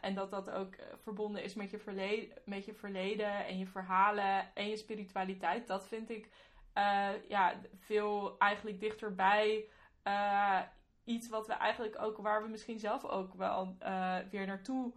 En 0.00 0.14
dat 0.14 0.30
dat 0.30 0.50
ook 0.50 0.74
verbonden 0.96 1.42
is 1.42 1.54
met 1.54 1.70
je, 1.70 1.78
verleden, 1.78 2.36
met 2.44 2.64
je 2.64 2.74
verleden 2.74 3.46
en 3.46 3.58
je 3.58 3.66
verhalen 3.66 4.54
en 4.54 4.68
je 4.68 4.76
spiritualiteit. 4.76 5.66
Dat 5.66 5.88
vind 5.88 6.10
ik 6.10 6.28
ja, 7.28 7.54
veel 7.78 8.38
eigenlijk 8.38 8.80
dichterbij. 8.80 9.68
iets 11.04 11.28
wat 11.28 11.46
we 11.46 11.52
eigenlijk 11.52 12.02
ook, 12.02 12.16
waar 12.16 12.42
we 12.42 12.48
misschien 12.48 12.78
zelf 12.78 13.04
ook 13.04 13.34
wel 13.34 13.76
weer 14.30 14.46
naartoe 14.46 14.92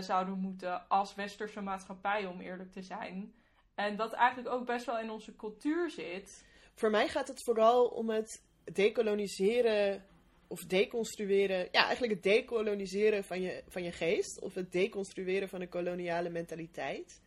zouden 0.00 0.38
moeten 0.38 0.88
als 0.88 1.14
westerse 1.14 1.60
maatschappij, 1.60 2.26
om 2.26 2.40
eerlijk 2.40 2.72
te 2.72 2.82
zijn. 2.82 3.34
En 3.74 3.96
dat 3.96 4.12
eigenlijk 4.12 4.54
ook 4.54 4.66
best 4.66 4.86
wel 4.86 4.98
in 4.98 5.10
onze 5.10 5.36
cultuur 5.36 5.90
zit. 5.90 6.44
Voor 6.74 6.90
mij 6.90 7.08
gaat 7.08 7.28
het 7.28 7.44
vooral 7.44 7.86
om 7.86 8.10
het 8.10 8.42
decoloniseren 8.64 10.04
of 10.46 10.60
deconstrueren. 10.60 11.68
Ja, 11.70 11.84
eigenlijk 11.84 12.12
het 12.12 12.22
decoloniseren 12.22 13.24
van 13.24 13.40
je, 13.40 13.62
van 13.68 13.82
je 13.82 13.92
geest. 13.92 14.40
Of 14.40 14.54
het 14.54 14.72
deconstrueren 14.72 15.48
van 15.48 15.60
een 15.60 15.68
koloniale 15.68 16.30
mentaliteit. 16.30 17.20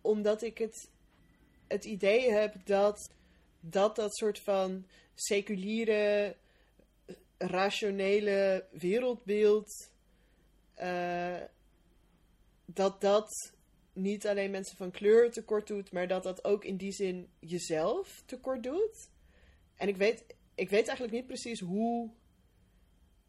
Omdat 0.00 0.42
ik 0.42 0.58
het, 0.58 0.90
het 1.68 1.84
idee 1.84 2.32
heb 2.32 2.54
dat, 2.64 3.14
dat 3.60 3.96
dat 3.96 4.16
soort 4.16 4.38
van 4.38 4.86
seculiere, 5.14 6.36
rationele 7.38 8.66
wereldbeeld. 8.70 9.90
Uh, 10.80 11.40
dat 12.64 13.00
dat 13.00 13.52
niet 13.92 14.26
alleen 14.26 14.50
mensen 14.50 14.76
van 14.76 14.90
kleur 14.90 15.30
tekort 15.30 15.66
doet, 15.66 15.92
maar 15.92 16.08
dat 16.08 16.22
dat 16.22 16.44
ook 16.44 16.64
in 16.64 16.76
die 16.76 16.92
zin 16.92 17.28
jezelf 17.38 18.22
tekort 18.26 18.62
doet. 18.62 19.10
En 19.76 19.88
ik 19.88 19.96
weet, 19.96 20.24
ik 20.54 20.70
weet 20.70 20.86
eigenlijk 20.86 21.12
niet 21.12 21.26
precies 21.26 21.60
hoe 21.60 22.10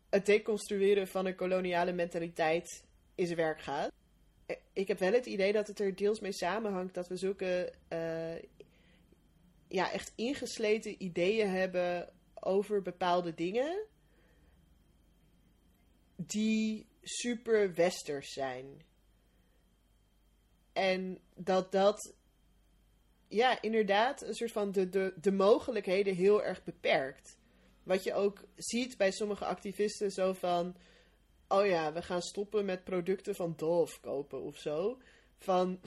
het 0.09 0.25
deconstrueren 0.25 1.07
van 1.07 1.25
een 1.25 1.35
koloniale 1.35 1.93
mentaliteit 1.93 2.83
in 3.15 3.25
zijn 3.25 3.37
werk 3.37 3.61
gaat. 3.61 3.91
Ik 4.73 4.87
heb 4.87 4.99
wel 4.99 5.13
het 5.13 5.25
idee 5.25 5.53
dat 5.53 5.67
het 5.67 5.79
er 5.79 5.95
deels 5.95 6.19
mee 6.19 6.33
samenhangt 6.33 6.93
dat 6.93 7.07
we 7.07 7.15
zulke 7.15 7.73
uh, 7.89 8.35
ja, 9.67 9.91
echt 9.91 10.11
ingesleten 10.15 11.03
ideeën 11.03 11.49
hebben 11.49 12.13
over 12.33 12.81
bepaalde 12.81 13.33
dingen 13.33 13.85
die 16.15 16.88
super 17.03 17.73
westers 17.73 18.33
zijn. 18.33 18.81
En 20.73 21.19
dat 21.35 21.71
dat, 21.71 22.13
ja, 23.27 23.61
inderdaad, 23.61 24.21
een 24.21 24.33
soort 24.33 24.51
van 24.51 24.71
de, 24.71 24.89
de, 24.89 25.13
de 25.21 25.31
mogelijkheden 25.31 26.15
heel 26.15 26.43
erg 26.43 26.63
beperkt. 26.63 27.37
Wat 27.83 28.03
je 28.03 28.13
ook 28.13 28.43
ziet 28.55 28.97
bij 28.97 29.11
sommige 29.11 29.45
activisten, 29.45 30.11
zo 30.11 30.33
van, 30.33 30.75
oh 31.47 31.65
ja, 31.65 31.93
we 31.93 32.01
gaan 32.01 32.21
stoppen 32.21 32.65
met 32.65 32.83
producten 32.83 33.35
van 33.35 33.53
Dove 33.57 33.99
kopen 33.99 34.41
of 34.41 34.57
zo. 34.57 34.97
Van, 35.37 35.79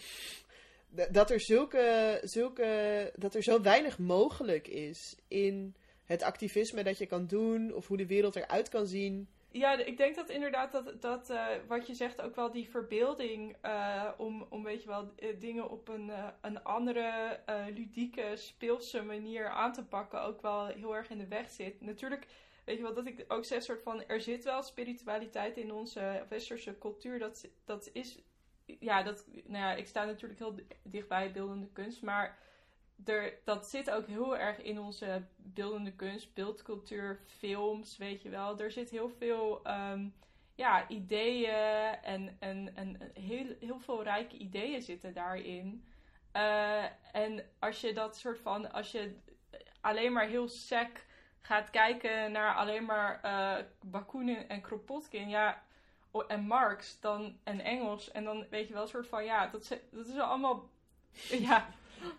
dat 1.11 1.31
er 1.31 1.41
zulke, 1.41 2.19
zulke, 2.23 3.13
dat 3.17 3.35
er 3.35 3.43
zo 3.43 3.61
weinig 3.61 3.99
mogelijk 3.99 4.69
is 4.69 5.17
in 5.29 5.75
het 6.05 6.23
activisme 6.23 6.83
dat 6.83 6.99
je 6.99 7.07
kan 7.07 7.27
doen, 7.27 7.75
of 7.75 7.87
hoe 7.87 7.97
de 7.97 8.07
wereld 8.07 8.37
eruit 8.37 8.69
kan 8.69 8.87
zien. 8.87 9.29
Ja, 9.53 9.73
ik 9.79 9.97
denk 9.97 10.15
dat 10.15 10.29
inderdaad 10.29 10.73
dat, 10.73 11.03
dat 11.03 11.31
uh, 11.31 11.47
wat 11.67 11.87
je 11.87 11.95
zegt 11.95 12.21
ook 12.21 12.37
wel 12.37 12.51
die 12.51 12.69
verbeelding 12.69 13.57
uh, 13.65 14.11
om, 14.17 14.47
om 14.49 14.63
weet 14.63 14.83
je 14.83 14.89
wel 14.89 15.13
eh, 15.19 15.41
dingen 15.41 15.71
op 15.71 15.89
een, 15.89 16.11
een 16.41 16.63
andere 16.63 17.41
ludieke, 17.75 18.33
speelse 18.35 19.03
manier 19.03 19.49
aan 19.49 19.73
te 19.73 19.85
pakken 19.85 20.23
ook 20.23 20.43
wel 20.43 20.67
heel 20.67 20.97
erg 20.97 21.11
in 21.11 21.19
de 21.19 21.27
weg 21.27 21.51
zit. 21.51 21.81
Natuurlijk, 21.81 22.27
weet 22.65 22.77
je 22.77 22.83
wel, 22.83 22.95
dat 22.95 23.07
ik 23.07 23.25
ook 23.29 23.45
zeg 23.45 23.63
soort 23.63 23.83
van 23.83 24.05
er 24.07 24.21
zit 24.21 24.45
wel 24.45 24.63
spiritualiteit 24.63 25.57
in 25.57 25.73
onze 25.73 26.27
westerse 26.29 26.79
cultuur. 26.79 27.19
Dat, 27.19 27.49
dat 27.65 27.91
is, 27.93 28.23
ja, 28.65 29.03
dat, 29.03 29.27
nou 29.45 29.65
ja, 29.65 29.75
ik 29.75 29.87
sta 29.87 30.05
natuurlijk 30.05 30.41
heel 30.41 30.55
dichtbij 30.83 31.33
beeldende 31.33 31.69
kunst, 31.73 32.03
maar 32.03 32.39
dat 33.45 33.67
zit 33.67 33.91
ook 33.91 34.07
heel 34.07 34.37
erg 34.37 34.63
in 34.63 34.79
onze 34.79 35.23
beeldende 35.37 35.93
kunst, 35.93 36.35
beeldcultuur, 36.35 37.21
films, 37.27 37.97
weet 37.97 38.23
je 38.23 38.29
wel. 38.29 38.59
Er 38.59 38.71
zit 38.71 38.91
heel 38.91 39.11
veel 39.11 39.61
um, 39.67 40.15
ja, 40.55 40.89
ideeën 40.89 41.95
en, 42.03 42.37
en, 42.39 42.77
en 42.77 43.11
heel, 43.15 43.57
heel 43.61 43.79
veel 43.79 44.03
rijke 44.03 44.37
ideeën 44.37 44.83
zitten 44.83 45.15
daarin. 45.15 45.85
Uh, 46.37 46.85
en 47.13 47.45
als 47.59 47.81
je 47.81 47.93
dat 47.93 48.17
soort 48.17 48.39
van, 48.39 48.73
als 48.73 48.91
je 48.91 49.17
alleen 49.81 50.13
maar 50.13 50.27
heel 50.27 50.49
sec 50.49 51.05
gaat 51.41 51.71
kijken 51.71 52.33
naar 52.33 52.55
alleen 52.55 52.85
maar 52.85 53.21
uh, 53.25 53.65
Bakunin 53.81 54.49
en 54.49 54.61
Kropotkin, 54.61 55.29
ja, 55.29 55.63
en 56.29 56.41
Marx 56.41 57.01
dan, 57.01 57.39
en 57.45 57.61
Engels, 57.61 58.11
en 58.11 58.25
dan 58.25 58.47
weet 58.51 58.69
je 58.69 58.73
wel, 58.73 58.83
een 58.83 58.89
soort 58.89 59.07
van, 59.07 59.25
ja, 59.25 59.47
dat, 59.47 59.81
dat 59.91 60.07
is 60.07 60.19
allemaal, 60.19 60.71
ja, 61.31 61.69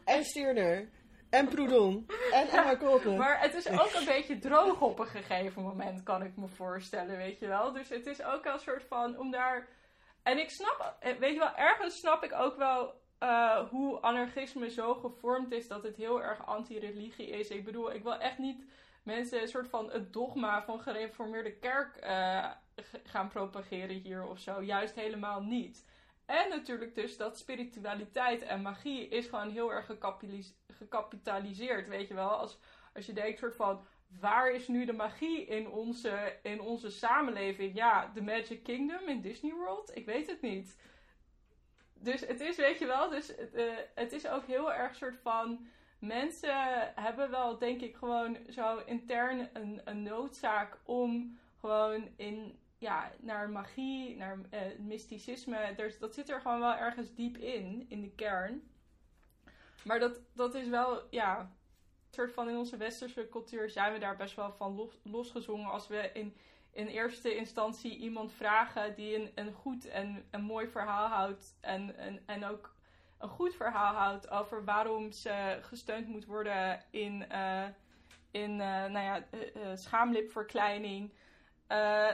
en 0.05 0.23
Stirner. 0.23 0.89
En 1.29 1.47
Proudhon. 1.47 2.07
En 2.31 2.47
Emma 2.47 2.77
Colton. 2.77 3.17
Maar 3.17 3.41
het 3.41 3.53
is 3.53 3.69
ook 3.69 3.93
een 3.93 4.05
beetje 4.05 4.39
droog 4.39 4.81
op 4.81 4.99
een 4.99 5.07
gegeven 5.07 5.61
moment, 5.61 6.03
kan 6.03 6.23
ik 6.23 6.37
me 6.37 6.47
voorstellen, 6.47 7.17
weet 7.17 7.39
je 7.39 7.47
wel. 7.47 7.71
Dus 7.71 7.89
het 7.89 8.05
is 8.05 8.23
ook 8.23 8.43
wel 8.43 8.53
een 8.53 8.59
soort 8.59 8.83
van, 8.83 9.17
om 9.17 9.31
daar... 9.31 9.67
En 10.23 10.39
ik 10.39 10.49
snap, 10.49 10.97
weet 11.19 11.33
je 11.33 11.39
wel, 11.39 11.55
ergens 11.55 11.97
snap 11.97 12.23
ik 12.23 12.33
ook 12.33 12.57
wel 12.57 13.01
uh, 13.19 13.69
hoe 13.69 13.99
anarchisme 13.99 14.69
zo 14.69 14.93
gevormd 14.93 15.51
is 15.51 15.67
dat 15.67 15.83
het 15.83 15.95
heel 15.95 16.23
erg 16.23 16.45
anti-religie 16.45 17.29
is. 17.29 17.49
Ik 17.49 17.65
bedoel, 17.65 17.93
ik 17.93 18.03
wil 18.03 18.17
echt 18.17 18.37
niet 18.37 18.65
mensen 19.03 19.41
een 19.41 19.47
soort 19.47 19.69
van 19.69 19.91
het 19.91 20.13
dogma 20.13 20.63
van 20.63 20.79
gereformeerde 20.79 21.57
kerk 21.57 22.05
uh, 22.05 22.51
gaan 23.03 23.27
propageren 23.27 23.95
hier 23.95 24.27
of 24.27 24.39
zo. 24.39 24.61
Juist 24.61 24.95
helemaal 24.95 25.41
niet. 25.41 25.85
En 26.25 26.49
natuurlijk 26.49 26.95
dus 26.95 27.17
dat 27.17 27.37
spiritualiteit 27.37 28.41
en 28.41 28.61
magie 28.61 29.07
is 29.07 29.27
gewoon 29.27 29.49
heel 29.49 29.71
erg 29.71 29.89
gecapitaliseerd, 30.67 31.87
weet 31.87 32.07
je 32.07 32.13
wel. 32.13 32.29
Als, 32.29 32.59
als 32.93 33.05
je 33.05 33.13
denkt 33.13 33.39
soort 33.39 33.55
van, 33.55 33.85
waar 34.19 34.51
is 34.51 34.67
nu 34.67 34.85
de 34.85 34.93
magie 34.93 35.45
in 35.45 35.69
onze, 35.69 36.39
in 36.43 36.61
onze 36.61 36.89
samenleving? 36.89 37.75
Ja, 37.75 38.11
The 38.13 38.21
Magic 38.21 38.63
Kingdom 38.63 39.07
in 39.07 39.21
Disney 39.21 39.53
World? 39.53 39.97
Ik 39.97 40.05
weet 40.05 40.27
het 40.27 40.41
niet. 40.41 40.81
Dus 41.93 42.21
het 42.21 42.39
is, 42.39 42.55
weet 42.55 42.79
je 42.79 42.85
wel, 42.85 43.09
dus 43.09 43.37
uh, 43.37 43.73
het 43.95 44.11
is 44.11 44.27
ook 44.27 44.45
heel 44.45 44.73
erg 44.73 44.95
soort 44.95 45.17
van... 45.17 45.67
Mensen 45.99 46.91
hebben 46.95 47.29
wel, 47.29 47.57
denk 47.57 47.81
ik, 47.81 47.95
gewoon 47.95 48.37
zo 48.49 48.77
intern 48.85 49.49
een, 49.53 49.81
een 49.85 50.03
noodzaak 50.03 50.77
om 50.85 51.39
gewoon 51.59 52.09
in 52.15 52.59
ja, 52.83 53.11
naar 53.19 53.49
magie, 53.49 54.15
naar 54.15 54.37
uh, 54.37 54.59
mysticisme. 54.79 55.91
dat 55.99 56.13
zit 56.13 56.29
er 56.29 56.41
gewoon 56.41 56.59
wel 56.59 56.75
ergens 56.75 57.13
diep 57.13 57.37
in, 57.37 57.85
in 57.89 58.01
de 58.01 58.09
kern. 58.09 58.71
Maar 59.83 59.99
dat, 59.99 60.19
dat 60.33 60.55
is 60.55 60.67
wel, 60.67 61.01
ja, 61.09 61.51
soort 62.09 62.33
van 62.33 62.49
in 62.49 62.57
onze 62.57 62.77
westerse 62.77 63.27
cultuur 63.29 63.69
zijn 63.69 63.93
we 63.93 63.99
daar 63.99 64.15
best 64.15 64.35
wel 64.35 64.51
van 64.51 64.75
los, 64.75 64.99
losgezongen. 65.03 65.71
Als 65.71 65.87
we 65.87 66.09
in, 66.13 66.35
in 66.71 66.87
eerste 66.87 67.35
instantie 67.35 67.97
iemand 67.97 68.33
vragen 68.33 68.95
die 68.95 69.15
een, 69.15 69.31
een 69.35 69.53
goed 69.53 69.85
en 69.85 70.25
een 70.31 70.43
mooi 70.43 70.67
verhaal 70.67 71.07
houdt. 71.07 71.55
En, 71.61 71.97
en, 71.97 72.23
en 72.25 72.45
ook 72.45 72.75
een 73.17 73.29
goed 73.29 73.55
verhaal 73.55 73.93
houdt 73.93 74.29
over 74.29 74.63
waarom 74.63 75.11
ze 75.11 75.59
gesteund 75.61 76.07
moet 76.07 76.25
worden 76.25 76.83
in, 76.89 77.25
uh, 77.31 77.65
in 78.31 78.51
uh, 78.51 78.85
nou 78.85 78.99
ja, 78.99 79.25
schaamlipverkleining. 79.75 81.11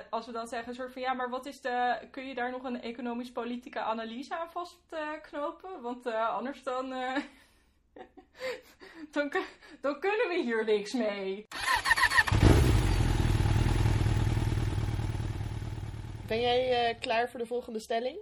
Als 0.09 0.25
we 0.25 0.31
dan 0.31 0.47
zeggen, 0.47 0.75
soort 0.75 0.93
van 0.93 1.01
ja, 1.01 1.13
maar 1.13 1.29
wat 1.29 1.45
is 1.45 1.61
de. 1.61 2.07
Kun 2.11 2.27
je 2.27 2.35
daar 2.35 2.51
nog 2.51 2.63
een 2.63 2.81
economisch-politieke 2.81 3.79
analyse 3.79 4.37
aan 4.37 4.51
vastknopen? 4.51 5.81
Want 5.81 6.05
anders 6.05 6.63
dan. 6.63 6.89
dan, 9.11 9.31
dan 9.81 9.99
kunnen 9.99 10.27
we 10.27 10.41
hier 10.43 10.65
niks 10.65 10.93
mee. 10.93 11.47
Ben 16.27 16.39
jij 16.39 16.97
klaar 16.99 17.29
voor 17.29 17.39
de 17.39 17.45
volgende 17.45 17.79
stelling? 17.79 18.19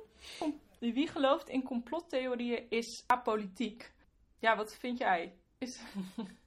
Wie 0.80 1.08
gelooft 1.08 1.50
in 1.50 1.64
complottheorieën 1.64 2.66
is 2.70 3.04
apolitiek. 3.08 3.92
Ja, 4.40 4.56
wat 4.56 4.76
vind 4.76 4.98
jij? 4.98 5.34
Is... 5.58 5.80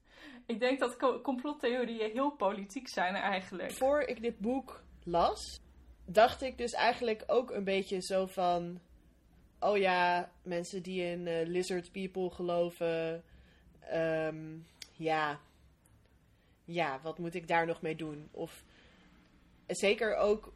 ik 0.50 0.60
denk 0.60 0.80
dat 0.80 1.22
complottheorieën 1.22 2.10
heel 2.10 2.30
politiek 2.30 2.88
zijn 2.88 3.14
eigenlijk. 3.14 3.72
Voor 3.72 4.00
ik 4.00 4.22
dit 4.22 4.38
boek 4.38 4.82
las, 5.04 5.60
dacht 6.04 6.42
ik 6.42 6.58
dus 6.58 6.72
eigenlijk 6.72 7.24
ook 7.26 7.50
een 7.50 7.64
beetje 7.64 8.00
zo 8.00 8.26
van... 8.26 8.80
Oh 9.60 9.76
ja, 9.76 10.32
mensen 10.42 10.82
die 10.82 11.02
in 11.02 11.26
uh, 11.26 11.46
lizard 11.46 11.92
people 11.92 12.30
geloven. 12.30 13.24
Um, 13.94 14.66
ja. 14.92 15.40
Ja, 16.64 17.00
wat 17.02 17.18
moet 17.18 17.34
ik 17.34 17.48
daar 17.48 17.66
nog 17.66 17.82
mee 17.82 17.96
doen? 17.96 18.28
Of 18.30 18.64
zeker 19.66 20.16
ook 20.16 20.52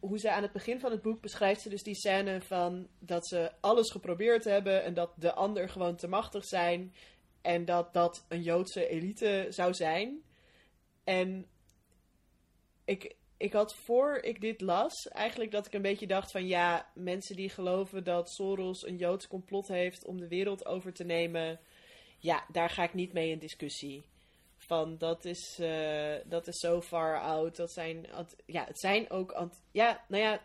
hoe 0.00 0.18
ze 0.18 0.30
aan 0.30 0.42
het 0.42 0.52
begin 0.52 0.80
van 0.80 0.90
het 0.90 1.02
boek 1.02 1.20
beschrijft 1.20 1.60
ze 1.60 1.68
dus 1.68 1.82
die 1.82 1.94
scène 1.94 2.40
van 2.40 2.88
dat 2.98 3.26
ze 3.26 3.52
alles 3.60 3.90
geprobeerd 3.90 4.44
hebben 4.44 4.84
en 4.84 4.94
dat 4.94 5.12
de 5.16 5.32
ander 5.32 5.68
gewoon 5.68 5.96
te 5.96 6.08
machtig 6.08 6.44
zijn 6.44 6.94
en 7.44 7.64
dat 7.64 7.92
dat 7.92 8.24
een 8.28 8.42
Joodse 8.42 8.88
elite 8.88 9.46
zou 9.48 9.74
zijn. 9.74 10.22
En 11.04 11.46
ik, 12.84 13.16
ik 13.36 13.52
had 13.52 13.74
voor 13.74 14.16
ik 14.16 14.40
dit 14.40 14.60
las 14.60 15.08
eigenlijk 15.08 15.50
dat 15.50 15.66
ik 15.66 15.72
een 15.72 15.82
beetje 15.82 16.06
dacht 16.06 16.30
van 16.30 16.46
ja, 16.46 16.90
mensen 16.94 17.36
die 17.36 17.48
geloven 17.48 18.04
dat 18.04 18.30
Soros 18.30 18.86
een 18.86 18.96
Joods 18.96 19.26
complot 19.26 19.68
heeft 19.68 20.04
om 20.04 20.20
de 20.20 20.28
wereld 20.28 20.66
over 20.66 20.92
te 20.92 21.04
nemen, 21.04 21.60
ja, 22.18 22.44
daar 22.52 22.70
ga 22.70 22.82
ik 22.82 22.94
niet 22.94 23.12
mee 23.12 23.30
in 23.30 23.38
discussie. 23.38 24.04
Van 24.56 24.98
dat 24.98 25.24
is, 25.24 25.58
uh, 25.60 26.14
dat 26.24 26.46
is 26.46 26.58
zo 26.58 26.80
far 26.80 27.20
out. 27.20 27.56
Dat 27.56 27.72
zijn, 27.72 28.06
ja, 28.46 28.64
het 28.64 28.80
zijn 28.80 29.10
ook. 29.10 29.48
Ja, 29.70 30.04
nou 30.08 30.22
ja, 30.22 30.40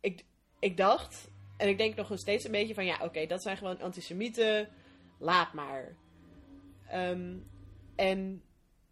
ik, 0.00 0.24
ik 0.58 0.76
dacht. 0.76 1.30
En 1.56 1.68
ik 1.68 1.78
denk 1.78 1.94
nog 1.94 2.10
steeds 2.14 2.44
een 2.44 2.50
beetje 2.50 2.74
van 2.74 2.84
ja, 2.84 2.98
oké, 3.02 3.26
dat 3.26 3.42
zijn 3.42 3.56
gewoon 3.56 3.80
antisemieten. 3.80 4.68
Laat 5.18 5.52
maar. 5.52 5.96
Um, 6.94 7.46
en 7.96 8.42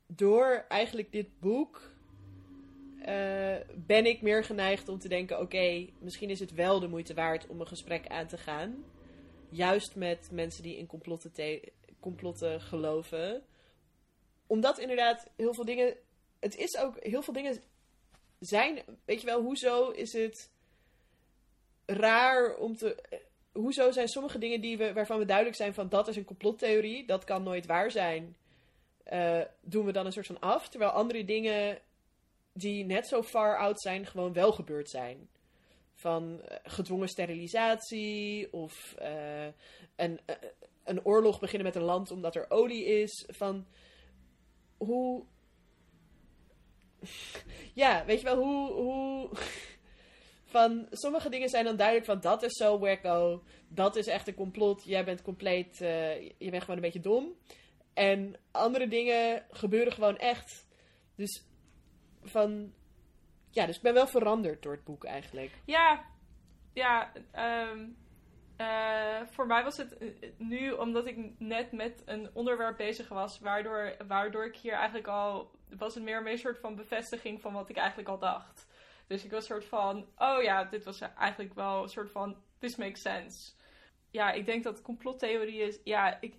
door 0.07 0.64
eigenlijk 0.68 1.12
dit 1.12 1.40
boek. 1.40 1.88
Uh, 2.98 3.57
ben 3.76 4.07
ik 4.07 4.22
meer 4.22 4.44
geneigd 4.44 4.88
om 4.88 4.98
te 4.98 5.09
denken: 5.09 5.40
oké, 5.40 5.86
misschien 5.98 6.30
is 6.30 6.40
het 6.40 6.53
wel 6.53 6.80
de 6.80 6.88
moeite 6.88 7.14
waard 7.14 7.46
om 7.46 7.61
een 7.61 7.66
gesprek 7.66 8.07
aan 8.07 8.26
te 8.26 8.38
gaan. 8.38 8.84
Juist 9.48 9.96
met 9.96 10.28
mensen 10.32 10.62
die 10.62 10.76
in 10.76 10.86
complotten, 10.86 11.61
complotten 12.01 12.61
geloven 12.61 13.42
omdat 14.51 14.78
inderdaad 14.78 15.30
heel 15.36 15.55
veel 15.55 15.64
dingen. 15.64 15.96
Het 16.40 16.57
is 16.57 16.76
ook. 16.76 16.96
Heel 17.01 17.22
veel 17.22 17.32
dingen 17.32 17.62
zijn. 18.38 18.82
Weet 19.05 19.20
je 19.20 19.26
wel, 19.26 19.42
hoezo 19.42 19.90
is 19.90 20.12
het 20.12 20.51
raar 21.86 22.57
om 22.57 22.76
te. 22.76 23.20
Hoezo 23.53 23.90
zijn 23.90 24.09
sommige 24.09 24.38
dingen 24.38 24.61
die 24.61 24.78
we, 24.78 24.92
waarvan 24.92 25.18
we 25.18 25.24
duidelijk 25.24 25.57
zijn 25.57 25.74
van 25.74 25.88
dat 25.88 26.09
is 26.09 26.16
een 26.16 26.24
complottheorie, 26.24 27.07
dat 27.07 27.24
kan 27.24 27.42
nooit 27.42 27.66
waar 27.66 27.90
zijn, 27.90 28.36
uh, 29.12 29.40
doen 29.61 29.84
we 29.84 29.92
dan 29.92 30.07
een 30.07 30.12
soort 30.12 30.26
van 30.26 30.40
af. 30.40 30.68
Terwijl 30.68 30.90
andere 30.90 31.24
dingen 31.24 31.78
die 32.53 32.84
net 32.84 33.07
zo 33.07 33.22
far 33.22 33.59
out 33.59 33.80
zijn, 33.80 34.07
gewoon 34.07 34.32
wel 34.32 34.53
gebeurd 34.53 34.90
zijn. 34.90 35.28
Van 35.94 36.32
uh, 36.32 36.57
gedwongen 36.62 37.09
sterilisatie 37.09 38.53
of 38.53 38.94
uh, 39.01 39.46
een, 39.96 40.20
een 40.84 41.05
oorlog 41.05 41.40
beginnen 41.40 41.66
met 41.66 41.76
een 41.76 41.82
land 41.82 42.11
omdat 42.11 42.36
er 42.36 42.51
olie 42.51 42.84
is. 42.84 43.24
Van 43.28 43.66
hoe. 44.76 45.24
Ja, 47.74 48.05
weet 48.05 48.20
je 48.20 48.24
wel, 48.24 48.36
hoe. 48.36 48.72
hoe... 48.72 49.30
Van 50.51 50.86
sommige 50.90 51.28
dingen 51.28 51.48
zijn 51.48 51.64
dan 51.64 51.76
duidelijk 51.76 52.07
van 52.07 52.20
dat 52.20 52.42
is 52.42 52.53
zo 52.53 52.78
wacko. 52.78 53.42
Dat 53.68 53.96
is 53.96 54.07
echt 54.07 54.28
een 54.28 54.34
complot. 54.34 54.84
Jij 54.84 55.05
bent 55.05 55.22
compleet. 55.22 55.80
Uh, 55.80 56.22
je 56.22 56.51
bent 56.51 56.61
gewoon 56.61 56.76
een 56.76 56.82
beetje 56.82 57.01
dom. 57.01 57.34
En 57.94 58.36
andere 58.51 58.88
dingen 58.88 59.44
gebeuren 59.51 59.92
gewoon 59.92 60.16
echt. 60.16 60.66
Dus 61.14 61.44
van. 62.22 62.72
Ja, 63.51 63.66
dus 63.66 63.76
ik 63.76 63.82
ben 63.82 63.94
wel 63.94 64.07
veranderd 64.07 64.62
door 64.62 64.72
het 64.72 64.84
boek 64.84 65.05
eigenlijk. 65.05 65.53
Ja, 65.64 66.05
ja. 66.72 67.12
Um, 67.70 67.96
uh, 68.61 69.26
voor 69.30 69.46
mij 69.46 69.64
was 69.64 69.76
het 69.76 69.98
eh, 69.98 70.09
nu, 70.36 70.70
omdat 70.70 71.07
ik 71.07 71.38
net 71.38 71.72
met 71.72 72.03
een 72.05 72.30
onderwerp 72.32 72.76
bezig 72.76 73.09
was, 73.09 73.38
waardoor, 73.38 73.94
waardoor 74.07 74.44
ik 74.44 74.57
hier 74.57 74.72
eigenlijk 74.72 75.07
al. 75.07 75.51
was 75.78 75.94
het 75.94 76.05
meer 76.05 76.26
een 76.26 76.38
soort 76.38 76.59
van 76.59 76.76
bevestiging 76.76 77.40
van 77.40 77.53
wat 77.53 77.68
ik 77.68 77.76
eigenlijk 77.76 78.09
al 78.09 78.18
dacht. 78.18 78.68
Dus 79.11 79.24
ik 79.24 79.30
was 79.30 79.40
een 79.40 79.54
soort 79.54 79.64
van: 79.64 80.06
oh 80.18 80.42
ja, 80.42 80.64
dit 80.64 80.84
was 80.84 81.00
eigenlijk 81.00 81.54
wel 81.54 81.82
een 81.82 81.88
soort 81.88 82.11
van: 82.11 82.36
this 82.58 82.76
makes 82.76 83.02
sense. 83.02 83.52
Ja, 84.11 84.32
ik 84.32 84.46
denk 84.46 84.64
dat 84.64 84.82
complottheorie 84.82 85.61
is. 85.61 85.78
Ja, 85.84 86.20
ik. 86.20 86.34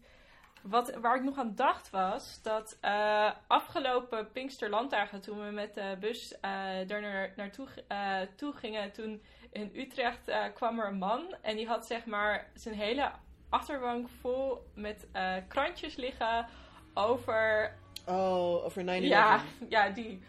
Wat, 0.61 0.95
waar 0.95 1.15
ik 1.15 1.23
nog 1.23 1.37
aan 1.37 1.55
dacht 1.55 1.89
was 1.89 2.41
dat 2.41 2.77
uh, 2.81 3.31
afgelopen 3.47 4.31
Pinksterlanddagen, 4.31 5.21
toen 5.21 5.45
we 5.45 5.51
met 5.51 5.73
de 5.73 5.97
bus 5.99 6.31
uh, 6.33 6.39
daar 6.87 7.01
naar, 7.01 7.33
naartoe 7.35 7.67
uh, 7.91 8.19
toe 8.35 8.53
gingen, 8.53 8.91
toen 8.91 9.23
in 9.51 9.71
Utrecht 9.73 10.31
kwam 10.53 10.79
er 10.79 10.87
een 10.87 10.97
man 10.97 11.35
en 11.41 11.55
die 11.55 11.67
had 11.67 11.85
zeg 11.85 12.05
maar 12.05 12.51
zijn 12.53 12.75
hele 12.75 13.11
achterbank 13.49 14.09
vol 14.09 14.71
met 14.75 15.07
krantjes 15.47 15.95
liggen 15.95 16.47
over. 16.93 17.75
Oh, 18.05 18.65
over 18.65 18.83
9-11. 18.83 18.85
Ja, 18.85 19.41
ja, 19.69 19.89
die. 19.89 20.21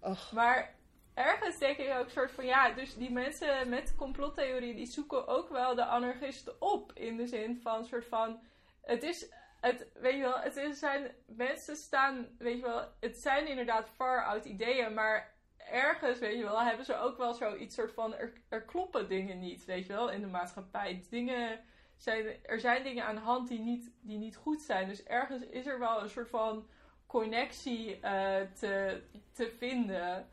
Och. 0.00 0.32
Maar 0.32 0.74
ergens 1.26 1.58
denk 1.58 1.76
ik 1.76 1.94
ook 1.98 2.08
soort 2.08 2.30
van 2.30 2.46
ja, 2.46 2.70
dus 2.70 2.94
die 2.94 3.12
mensen 3.12 3.68
met 3.68 3.94
complottheorie 3.96 4.74
die 4.74 4.86
zoeken 4.86 5.26
ook 5.26 5.48
wel 5.48 5.74
de 5.74 5.84
anarchisten 5.84 6.60
op. 6.60 6.92
In 6.92 7.16
de 7.16 7.26
zin 7.26 7.60
van 7.62 7.84
soort 7.84 8.06
van. 8.06 8.40
Het 8.82 9.02
is. 9.02 9.30
Het, 9.60 9.86
weet 9.94 10.14
je 10.14 10.20
wel, 10.20 10.38
het 10.38 10.56
is, 10.56 10.78
zijn 10.78 11.10
mensen 11.26 11.76
staan, 11.76 12.26
weet 12.38 12.56
je 12.56 12.62
wel, 12.62 12.88
het 13.00 13.16
zijn 13.16 13.46
inderdaad 13.46 13.88
far 13.88 14.24
out 14.24 14.44
ideeën, 14.44 14.94
maar 14.94 15.34
ergens, 15.70 16.18
weet 16.18 16.38
je 16.38 16.44
wel, 16.44 16.62
hebben 16.62 16.84
ze 16.84 16.96
ook 16.96 17.16
wel 17.16 17.34
zoiets 17.34 17.74
soort 17.74 17.92
van, 17.92 18.14
er, 18.48 18.62
kloppen 18.66 19.08
dingen 19.08 19.38
niet, 19.38 19.64
weet 19.64 19.86
je 19.86 19.92
wel, 19.92 20.10
in 20.10 20.20
de 20.20 20.26
maatschappij. 20.26 21.04
Dingen 21.10 21.60
zijn, 21.96 22.44
er 22.44 22.60
zijn 22.60 22.82
dingen 22.82 23.04
aan 23.04 23.14
de 23.14 23.20
hand 23.20 23.48
die 23.48 23.60
niet, 23.60 23.92
die 24.00 24.18
niet 24.18 24.36
goed 24.36 24.62
zijn. 24.62 24.88
Dus 24.88 25.04
ergens 25.04 25.42
is 25.42 25.66
er 25.66 25.78
wel 25.78 26.02
een 26.02 26.10
soort 26.10 26.28
van 26.28 26.68
connectie 27.06 27.96
uh, 27.96 28.00
te, 28.54 29.02
te 29.32 29.50
vinden 29.58 30.28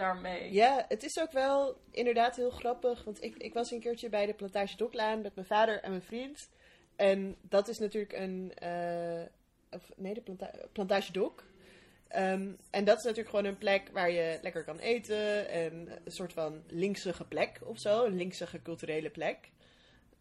daarmee. 0.00 0.52
Ja, 0.52 0.84
het 0.88 1.02
is 1.02 1.20
ook 1.20 1.32
wel 1.32 1.76
inderdaad 1.90 2.36
heel 2.36 2.50
grappig, 2.50 3.04
want 3.04 3.22
ik, 3.22 3.36
ik 3.36 3.54
was 3.54 3.70
een 3.70 3.80
keertje 3.80 4.08
bij 4.08 4.26
de 4.26 4.34
Plantage 4.34 4.76
Doklaan 4.76 5.20
met 5.22 5.34
mijn 5.34 5.46
vader 5.46 5.82
en 5.82 5.90
mijn 5.90 6.02
vriend. 6.02 6.48
En 6.96 7.36
dat 7.40 7.68
is 7.68 7.78
natuurlijk 7.78 8.12
een, 8.12 8.52
uh, 8.62 9.22
of, 9.70 9.90
nee, 9.96 10.14
de 10.14 10.20
planta 10.20 10.50
Plantage 10.72 11.12
Dok. 11.12 11.44
Um, 12.16 12.58
en 12.70 12.84
dat 12.84 12.98
is 12.98 13.04
natuurlijk 13.04 13.28
gewoon 13.28 13.44
een 13.44 13.58
plek 13.58 13.88
waar 13.92 14.10
je 14.10 14.38
lekker 14.42 14.64
kan 14.64 14.78
eten. 14.78 15.48
En 15.48 15.88
een 16.04 16.12
soort 16.12 16.32
van 16.32 16.62
linksige 16.66 17.24
plek 17.24 17.60
of 17.64 17.78
zo. 17.78 18.04
Een 18.04 18.16
linksige 18.16 18.62
culturele 18.62 19.10
plek. 19.10 19.50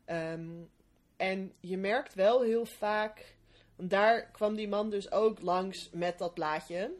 Um, 0.05 0.69
en 1.17 1.53
je 1.59 1.77
merkt 1.77 2.13
wel 2.13 2.41
heel 2.41 2.65
vaak. 2.65 3.35
Want 3.75 3.89
daar 3.89 4.31
kwam 4.31 4.55
die 4.55 4.67
man 4.67 4.89
dus 4.89 5.11
ook 5.11 5.41
langs 5.41 5.89
met 5.91 6.17
dat 6.17 6.33
plaatje. 6.33 6.91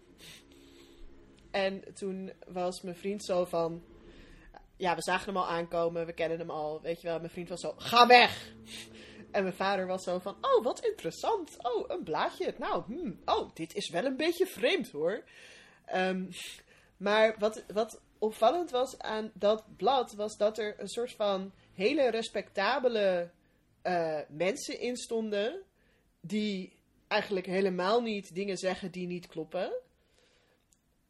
En 1.52 1.94
toen 1.94 2.32
was 2.48 2.82
mijn 2.82 2.96
vriend 2.96 3.24
zo 3.24 3.46
van. 3.46 3.84
Ja, 4.76 4.96
we 4.96 5.02
zagen 5.02 5.26
hem 5.26 5.38
al 5.38 5.48
aankomen, 5.48 6.06
we 6.06 6.14
kennen 6.14 6.40
hem 6.40 6.50
al. 6.50 6.82
Weet 6.82 7.02
je 7.02 7.08
wel, 7.08 7.18
mijn 7.18 7.30
vriend 7.30 7.50
was 7.50 7.62
zo: 7.62 7.74
ga 7.78 8.08
weg! 8.08 8.54
En 9.32 9.44
mijn 9.44 9.56
vader 9.56 9.88
was 9.88 10.04
zo 10.04 10.20
van, 10.20 10.36
oh, 10.42 10.64
wat 10.64 10.86
interessant. 10.86 11.56
Oh, 11.58 11.84
een 11.88 12.04
blaadje. 12.04 12.54
Nou, 12.58 12.84
hmm. 12.88 13.20
oh, 13.26 13.50
dit 13.54 13.76
is 13.76 13.90
wel 13.90 14.06
een 14.06 14.18
beetje 14.18 14.46
vreemd 14.46 14.92
hoor. 14.92 15.24
Um, 15.96 16.30
maar 16.98 17.36
wat, 17.40 17.64
wat 17.74 18.02
opvallend 18.18 18.72
was 18.72 19.00
aan 19.00 19.32
dat 19.34 19.64
blad, 19.78 20.14
was 20.14 20.38
dat 20.38 20.58
er 20.58 20.80
een 20.80 20.88
soort 20.88 21.12
van 21.12 21.52
hele 21.74 22.10
respectabele 22.10 23.32
uh, 23.84 24.20
mensen 24.30 24.80
in 24.80 24.98
stonden. 24.98 25.64
die 26.22 26.78
eigenlijk 27.08 27.46
helemaal 27.46 28.02
niet 28.02 28.36
dingen 28.36 28.58
zeggen 28.58 28.92
die 28.92 29.08
niet 29.08 29.28
kloppen. 29.28 29.72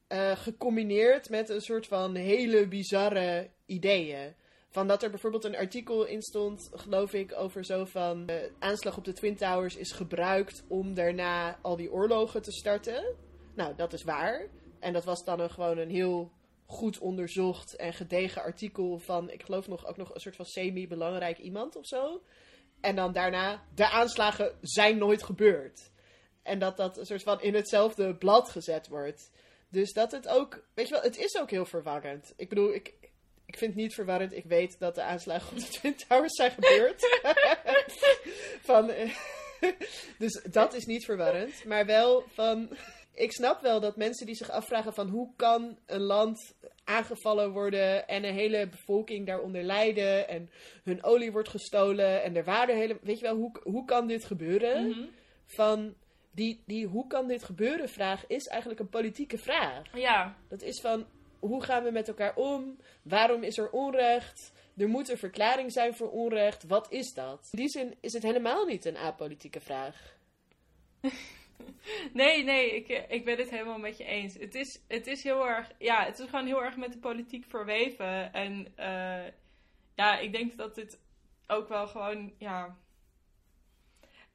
Eh, 0.10 0.32
gecombineerd 0.32 1.30
met 1.30 1.50
een 1.50 1.62
soort 1.62 1.88
van 1.88 2.16
hele 2.16 2.68
bizarre 2.68 3.50
ideeën. 3.66 4.34
Van 4.70 4.88
dat 4.88 5.04
er 5.04 5.10
bijvoorbeeld 5.10 5.44
een 5.44 5.56
artikel 5.56 6.06
in 6.06 6.22
stond, 6.22 6.70
geloof 6.74 7.14
ik, 7.14 7.34
over 7.36 7.66
zo 7.66 7.86
van... 7.86 8.26
de 8.26 8.52
aanslag 8.60 8.98
op 8.98 9.06
de 9.06 9.14
Twin 9.14 9.36
Towers 9.36 9.76
is 9.76 9.92
gebruikt 9.92 10.64
om 10.68 10.94
daarna 10.94 11.60
al 11.62 11.76
die 11.76 11.92
oorlogen 11.92 12.42
te 12.42 12.52
starten. 12.52 13.16
Nou, 13.56 13.76
dat 13.76 13.94
is 13.94 14.04
waar. 14.04 14.48
En 14.80 14.94
dat 14.94 15.04
was 15.04 15.24
dan 15.24 15.40
een, 15.40 15.50
gewoon 15.50 15.78
een 15.78 15.90
heel 15.90 16.32
goed 16.66 17.00
onderzocht 17.00 17.76
en 17.76 17.94
gedegen 17.94 18.42
artikel 18.42 18.98
van... 19.00 19.30
Ik 19.30 19.44
geloof 19.44 19.68
nog, 19.68 19.86
ook 19.86 19.98
nog 19.98 20.14
een 20.14 20.22
soort 20.22 20.36
van 20.36 20.46
semi-belangrijk 20.46 21.38
iemand 21.38 21.76
of 21.76 21.86
zo. 21.86 22.22
En 22.82 22.96
dan 22.96 23.14
daarna, 23.14 23.64
de 23.76 23.90
aanslagen 23.90 24.58
zijn 24.62 24.98
nooit 24.98 25.24
gebeurd. 25.24 25.92
En 26.44 26.60
dat 26.60 26.78
dat 26.78 26.98
een 26.98 27.06
soort 27.06 27.24
van 27.24 27.42
in 27.42 27.56
hetzelfde 27.56 28.16
blad 28.16 28.50
gezet 28.50 28.88
wordt. 28.88 29.32
Dus 29.70 29.94
dat 29.94 30.12
het 30.12 30.28
ook, 30.28 30.64
weet 30.74 30.88
je 30.88 30.94
wel, 30.94 31.04
het 31.04 31.18
is 31.18 31.38
ook 31.38 31.50
heel 31.50 31.66
verwarrend. 31.66 32.34
Ik 32.36 32.50
bedoel, 32.50 32.74
ik, 32.74 32.94
ik 33.46 33.58
vind 33.58 33.74
het 33.74 33.82
niet 33.82 33.94
verwarrend. 33.94 34.34
Ik 34.34 34.46
weet 34.46 34.80
dat 34.80 34.96
de 34.96 35.04
aanslagen 35.04 35.52
op 35.52 35.58
de 35.58 35.68
Twin 35.68 35.96
Towers 35.96 36.36
zijn 36.36 36.52
gebeurd. 36.52 37.20
van, 38.70 38.90
eh, 38.90 39.12
dus 40.18 40.42
dat 40.52 40.74
is 40.74 40.86
niet 40.86 41.06
verwarrend. 41.06 41.66
Maar 41.66 41.86
wel 41.86 42.24
van, 42.34 42.70
ik 43.14 43.32
snap 43.32 43.62
wel 43.62 43.80
dat 43.80 43.98
mensen 43.98 44.26
die 44.26 44.36
zich 44.36 44.50
afvragen 44.50 44.94
van 44.94 45.08
hoe 45.10 45.34
kan 45.36 45.78
een 45.86 46.02
land 46.02 46.54
aangevallen 46.84 47.52
worden 47.52 48.08
en 48.08 48.24
een 48.24 48.34
hele 48.34 48.68
bevolking 48.68 49.26
daaronder 49.26 49.64
lijden 49.64 50.28
en 50.28 50.50
hun 50.84 51.04
olie 51.04 51.32
wordt 51.32 51.50
gestolen 51.50 52.24
en 52.24 52.36
er 52.36 52.44
waren 52.44 52.76
hele, 52.76 52.98
weet 53.02 53.20
je 53.20 53.26
wel, 53.26 53.36
hoe, 53.36 53.52
hoe 53.64 53.86
kan 53.86 54.08
dit 54.08 54.26
gebeuren? 54.26 54.88
Mhm. 54.88 55.06
Van 55.46 55.96
die, 56.32 56.64
die 56.66 56.88
hoe 56.88 57.08
kan 57.08 57.28
dit 57.28 57.44
gebeuren 57.44 57.90
vraag 57.90 58.28
is 58.28 58.48
eigenlijk 58.48 58.80
een 58.80 58.90
politieke 58.90 59.38
vraag. 59.38 59.98
Ja, 59.98 60.38
Dat 60.48 60.62
is 60.62 60.82
van 60.82 61.06
hoe 61.40 61.64
gaan 61.64 61.84
we 61.84 61.92
met 61.92 62.08
elkaar 62.08 62.36
om? 62.36 62.78
Waarom 63.02 63.44
is 63.44 63.58
er 63.58 63.70
onrecht? 63.70 64.52
Er 64.78 64.90
moet 64.90 65.10
een 65.10 65.18
verklaring 65.18 65.72
zijn 65.72 65.96
voor 65.96 66.10
onrecht. 66.10 66.64
Wat 66.64 66.92
is 66.92 67.14
dat? 67.14 67.50
In 67.52 67.60
die 67.60 67.70
zin 67.70 67.96
is 68.02 68.14
het 68.14 68.24
helemaal 68.24 68.66
niet 68.66 68.86
een 68.86 68.98
apolitieke 68.98 69.60
vraag. 69.60 70.18
nee, 72.14 72.44
nee, 72.44 72.76
ik, 72.76 73.06
ik 73.10 73.26
ben 73.26 73.38
het 73.38 73.50
helemaal 73.50 73.80
met 73.80 73.98
je 73.98 74.04
eens. 74.04 74.34
Het 74.34 74.56
is, 74.56 74.82
het 74.88 75.08
is 75.08 75.24
heel 75.24 75.48
erg, 75.48 75.72
ja, 75.78 76.06
het 76.06 76.20
is 76.20 76.30
gewoon 76.30 76.46
heel 76.46 76.64
erg 76.64 76.78
met 76.78 76.92
de 76.92 77.00
politiek 77.00 77.46
verweven. 77.46 78.34
En 78.34 78.68
eh, 78.76 79.32
ja, 79.96 80.18
ik 80.20 80.32
denk 80.32 80.58
dat 80.58 80.76
het 80.76 81.00
ook 81.48 81.68
wel 81.68 81.88
gewoon, 81.88 82.34
ja. 82.38 82.78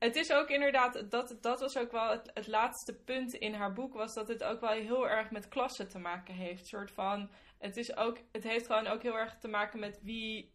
Het 0.05 0.17
is 0.17 0.33
ook 0.33 0.49
inderdaad, 0.49 1.11
dat, 1.11 1.37
dat 1.41 1.61
was 1.61 1.77
ook 1.77 1.93
wel 1.93 2.11
het, 2.35 2.47
laatste 2.47 2.95
punt 2.95 3.35
in 3.35 3.55
haar 3.55 3.73
boek, 3.73 3.95
was 3.95 4.15
dat 4.15 4.29
het 4.29 4.43
ook 4.43 4.61
wel 4.61 4.71
heel 4.71 5.09
erg 5.09 5.31
met 5.31 5.49
klasse 5.49 5.87
te 5.87 5.99
maken 5.99 6.35
heeft. 6.35 6.67
soort 6.67 6.91
van, 6.91 7.31
het, 7.59 7.77
is 7.77 7.97
ook, 7.97 8.19
het 8.33 8.43
heeft 8.43 8.67
gewoon 8.67 8.87
ook 8.87 9.03
heel 9.03 9.19
erg 9.19 9.39
te 9.39 9.49
maken 9.49 9.81
met 9.81 9.99
wie, 10.03 10.53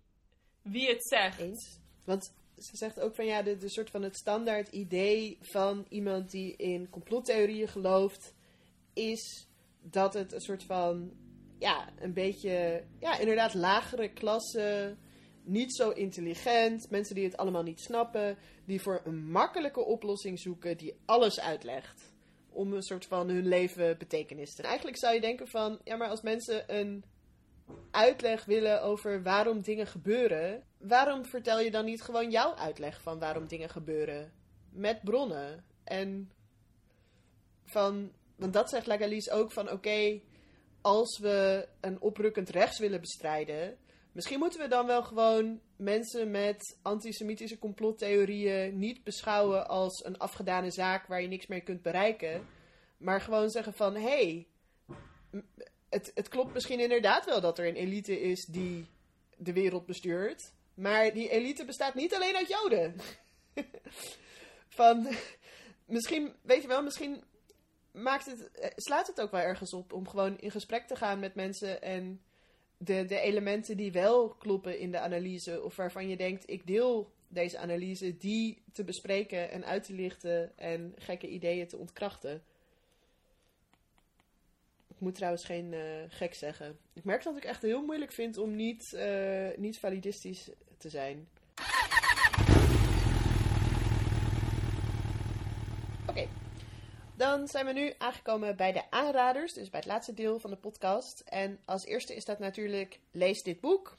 wie 0.61 0.87
het 0.87 1.07
zegt. 1.07 1.79
Want 2.05 2.33
ze 2.57 2.77
zegt 2.77 2.99
ook 2.99 3.15
van 3.15 3.25
ja, 3.25 3.41
de, 3.41 3.57
de 3.57 3.69
soort 3.69 3.89
van 3.89 4.01
het 4.01 4.15
standaard 4.15 4.67
idee 4.67 5.37
van 5.41 5.85
iemand 5.89 6.31
die 6.31 6.55
in 6.55 6.89
complottheorieën 6.89 7.67
gelooft, 7.67 8.35
is 8.93 9.47
dat 9.81 10.13
het 10.13 10.33
een 10.33 10.41
soort 10.41 10.63
van, 10.63 11.11
ja, 11.59 11.89
een 11.99 12.13
beetje, 12.13 12.83
ja, 12.99 13.19
inderdaad 13.19 13.53
lagere 13.53 14.13
klasse, 14.13 14.97
niet 15.49 15.75
zo 15.75 15.89
intelligent, 15.89 16.89
mensen 16.89 17.15
die 17.15 17.23
het 17.23 17.37
allemaal 17.37 17.63
niet 17.63 17.79
snappen, 17.79 18.37
die 18.65 18.81
voor 18.81 19.01
een 19.03 19.31
makkelijke 19.31 19.85
oplossing 19.85 20.39
zoeken 20.39 20.77
die 20.77 20.95
alles 21.05 21.39
uitlegt. 21.39 22.13
Om 22.49 22.73
een 22.73 22.81
soort 22.81 23.05
van 23.05 23.29
hun 23.29 23.47
leven 23.47 23.97
betekenis 23.97 24.55
te. 24.55 24.61
En 24.61 24.67
eigenlijk 24.67 24.97
zou 24.97 25.13
je 25.13 25.21
denken 25.21 25.47
van, 25.47 25.79
ja, 25.83 25.95
maar 25.95 26.09
als 26.09 26.21
mensen 26.21 26.77
een 26.77 27.03
uitleg 27.91 28.45
willen 28.45 28.81
over 28.81 29.23
waarom 29.23 29.61
dingen 29.61 29.87
gebeuren, 29.87 30.63
waarom 30.77 31.25
vertel 31.25 31.59
je 31.59 31.71
dan 31.71 31.85
niet 31.85 32.01
gewoon 32.01 32.31
jouw 32.31 32.55
uitleg 32.55 33.01
van 33.01 33.19
waarom 33.19 33.47
dingen 33.47 33.69
gebeuren? 33.69 34.31
Met 34.69 35.01
bronnen. 35.03 35.65
En 35.83 36.31
van, 37.65 38.11
want 38.35 38.53
dat 38.53 38.69
zegt 38.69 38.87
Lagalis 38.87 39.29
ook 39.29 39.51
van 39.51 39.71
oké, 39.71 40.21
als 40.81 41.19
we 41.19 41.67
een 41.81 42.01
oprukkend 42.01 42.49
rechts 42.49 42.79
willen 42.79 43.01
bestrijden, 43.01 43.77
misschien 44.19 44.39
moeten 44.39 44.59
we 44.59 44.67
dan 44.67 44.85
wel 44.85 45.03
gewoon 45.03 45.59
mensen 45.75 46.31
met 46.31 46.77
antisemitische 46.81 47.59
complottheorieën 47.59 48.79
niet 48.79 49.03
beschouwen 49.03 49.67
als 49.67 50.05
een 50.05 50.17
afgedane 50.17 50.71
zaak 50.71 51.07
waar 51.07 51.21
je 51.21 51.27
niks 51.27 51.47
meer 51.47 51.63
kunt 51.63 51.81
bereiken, 51.81 52.47
maar 52.97 53.21
gewoon 53.21 53.49
zeggen 53.49 53.73
van 53.73 53.95
hé, 53.95 54.01
hey, 54.01 54.47
het, 55.89 56.11
het 56.13 56.27
klopt 56.27 56.53
misschien 56.53 56.79
inderdaad 56.79 57.25
wel 57.25 57.41
dat 57.41 57.59
er 57.59 57.67
een 57.67 57.75
elite 57.75 58.21
is 58.21 58.45
die 58.45 58.87
de 59.37 59.53
wereld 59.53 59.85
bestuurt. 59.85 60.53
Maar 60.73 61.13
die 61.13 61.29
elite 61.29 61.65
bestaat 61.65 61.93
niet 61.93 62.15
alleen 62.15 62.35
uit 62.35 62.47
Joden. 62.47 62.95
Van, 64.79 65.07
misschien, 65.85 66.33
weet 66.41 66.61
je 66.61 66.67
wel, 66.67 66.83
misschien 66.83 67.23
maakt 67.91 68.25
het, 68.25 68.51
eh, 68.51 68.69
slaat 68.75 69.07
het 69.07 69.21
ook 69.21 69.31
wel 69.31 69.41
ergens 69.41 69.73
op 69.73 69.93
om 69.93 70.07
gewoon 70.07 70.37
in 70.37 70.51
gesprek 70.51 70.87
te 70.87 70.95
gaan 70.95 71.19
met 71.19 71.35
mensen 71.35 71.81
en 71.81 72.21
de, 72.81 73.05
de 73.05 73.19
elementen 73.19 73.77
die 73.77 73.91
wel 73.91 74.29
kloppen 74.29 74.79
in 74.79 74.91
de 74.91 74.99
analyse, 74.99 75.63
of 75.63 75.75
waarvan 75.75 76.09
je 76.09 76.17
denkt, 76.17 76.49
ik 76.49 76.67
deel 76.67 77.11
deze 77.27 77.57
analyse, 77.57 78.17
die 78.17 78.61
te 78.71 78.83
bespreken 78.83 79.51
en 79.51 79.65
uit 79.65 79.83
te 79.83 79.93
lichten 79.93 80.57
en 80.57 80.93
gekke 80.97 81.27
ideeën 81.27 81.67
te 81.67 81.77
ontkrachten. 81.77 82.43
Ik 84.87 84.99
moet 84.99 85.15
trouwens 85.15 85.45
geen 85.45 85.73
eh, 85.73 85.81
gek 86.07 86.33
zeggen. 86.33 86.77
Ik 86.93 87.03
merk 87.03 87.23
dat 87.23 87.37
ik 87.37 87.43
echt 87.43 87.61
heel 87.61 87.85
moeilijk 87.85 88.11
vind 88.11 88.37
om 88.37 88.55
niet, 88.55 88.93
eh, 88.93 89.47
niet 89.57 89.79
validistisch 89.79 90.49
te 90.77 90.89
zijn. 90.89 91.27
Oké, 96.07 96.27
dan 97.19 97.47
zijn 97.47 97.65
we 97.65 97.71
nu 97.71 97.93
aangekomen 97.97 98.55
bij 98.55 98.71
de 98.71 98.91
aanraders, 98.91 99.53
dus 99.53 99.69
bij 99.69 99.79
het 99.79 99.89
laatste 99.89 100.13
deel 100.13 100.39
van 100.39 100.49
de 100.49 100.55
podcast. 100.55 101.19
En 101.19 101.59
als 101.65 101.85
eerste 101.85 102.15
is 102.15 102.25
dat 102.25 102.39
natuurlijk 102.39 102.99
lees 103.11 103.43
dit 103.43 103.59
boek. 103.59 103.97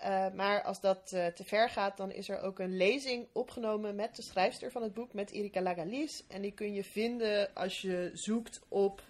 Uh, 0.00 0.32
maar 0.32 0.62
als 0.62 0.80
dat 0.80 1.12
uh, 1.14 1.26
te 1.26 1.44
ver 1.44 1.70
gaat, 1.70 1.96
dan 1.96 2.10
is 2.10 2.28
er 2.28 2.40
ook 2.40 2.58
een 2.58 2.76
lezing 2.76 3.28
opgenomen 3.32 3.94
met 3.94 4.16
de 4.16 4.22
schrijfster 4.22 4.70
van 4.70 4.82
het 4.82 4.94
boek, 4.94 5.12
met 5.12 5.30
Erika 5.30 5.60
Lagalis. 5.60 6.26
En 6.26 6.42
die 6.42 6.52
kun 6.52 6.72
je 6.72 6.84
vinden 6.84 7.54
als 7.54 7.80
je 7.80 8.10
zoekt 8.12 8.60
op 8.68 9.02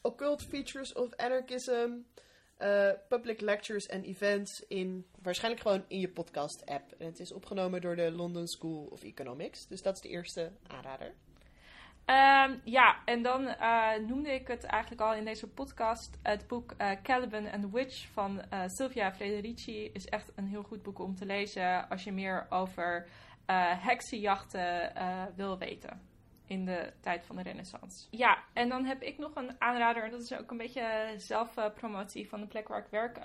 Occult 0.00 0.42
Features 0.42 0.92
of 0.92 1.16
Anarchism, 1.16 1.90
uh, 2.58 2.90
Public 3.08 3.40
Lectures 3.40 3.86
en 3.86 4.02
Events 4.02 4.66
in 4.66 5.06
waarschijnlijk 5.22 5.62
gewoon 5.62 5.84
in 5.88 6.00
je 6.00 6.08
podcast 6.08 6.66
app. 6.66 6.94
En 6.98 7.06
het 7.06 7.20
is 7.20 7.32
opgenomen 7.32 7.80
door 7.80 7.96
de 7.96 8.10
London 8.10 8.46
School 8.46 8.88
of 8.90 9.02
Economics. 9.02 9.66
Dus 9.66 9.82
dat 9.82 9.94
is 9.94 10.00
de 10.00 10.08
eerste 10.08 10.52
aanrader. 10.66 11.14
Um, 12.06 12.60
ja, 12.64 12.96
en 13.04 13.22
dan 13.22 13.42
uh, 13.42 13.90
noemde 14.06 14.34
ik 14.34 14.48
het 14.48 14.64
eigenlijk 14.64 15.02
al 15.02 15.14
in 15.14 15.24
deze 15.24 15.48
podcast. 15.48 16.18
Het 16.22 16.46
boek 16.46 16.74
uh, 16.78 16.90
Caliban 17.02 17.50
and 17.50 17.62
the 17.62 17.70
Witch 17.70 18.06
van 18.12 18.42
uh, 18.52 18.62
Sylvia 18.66 19.12
Federici 19.12 19.90
is 19.92 20.06
echt 20.06 20.32
een 20.34 20.46
heel 20.46 20.62
goed 20.62 20.82
boek 20.82 20.98
om 20.98 21.14
te 21.14 21.26
lezen 21.26 21.88
als 21.88 22.04
je 22.04 22.12
meer 22.12 22.46
over 22.50 23.08
heksenjachten 23.78 24.92
wil 25.36 25.58
weten 25.58 26.00
in 26.46 26.64
de 26.64 26.92
tijd 27.00 27.24
van 27.24 27.36
de 27.36 27.42
renaissance. 27.42 28.06
Ja, 28.10 28.38
en 28.52 28.68
dan 28.68 28.84
heb 28.84 29.02
ik 29.02 29.18
nog 29.18 29.34
een 29.34 29.54
aanrader, 29.58 30.04
en 30.04 30.10
dat 30.10 30.20
is 30.20 30.38
ook 30.38 30.50
een 30.50 30.56
beetje 30.56 31.14
zelfpromotie 31.16 32.28
van 32.28 32.40
de 32.40 32.46
plek 32.46 32.68
waar 32.68 32.78
ik 32.78 32.90
werk, 32.90 33.18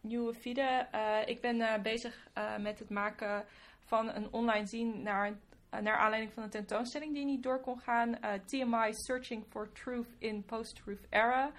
Nieuwe 0.00 0.34
Fide. 0.34 0.86
ik 1.26 1.40
ben 1.40 1.82
bezig 1.82 2.28
met 2.58 2.78
het 2.78 2.90
maken 2.90 3.44
van 3.78 4.08
een 4.08 4.32
online 4.32 4.66
zien 4.66 5.02
naar 5.02 5.38
naar 5.82 5.96
aanleiding 5.96 6.32
van 6.32 6.42
een 6.42 6.50
tentoonstelling 6.50 7.14
die 7.14 7.24
niet 7.24 7.42
door 7.42 7.60
kon 7.60 7.80
gaan. 7.80 8.08
Uh, 8.08 8.30
TMI 8.44 8.94
Searching 8.94 9.44
for 9.48 9.72
Truth 9.72 10.14
in 10.18 10.44
Post-Truth 10.44 11.06
Era. 11.10 11.50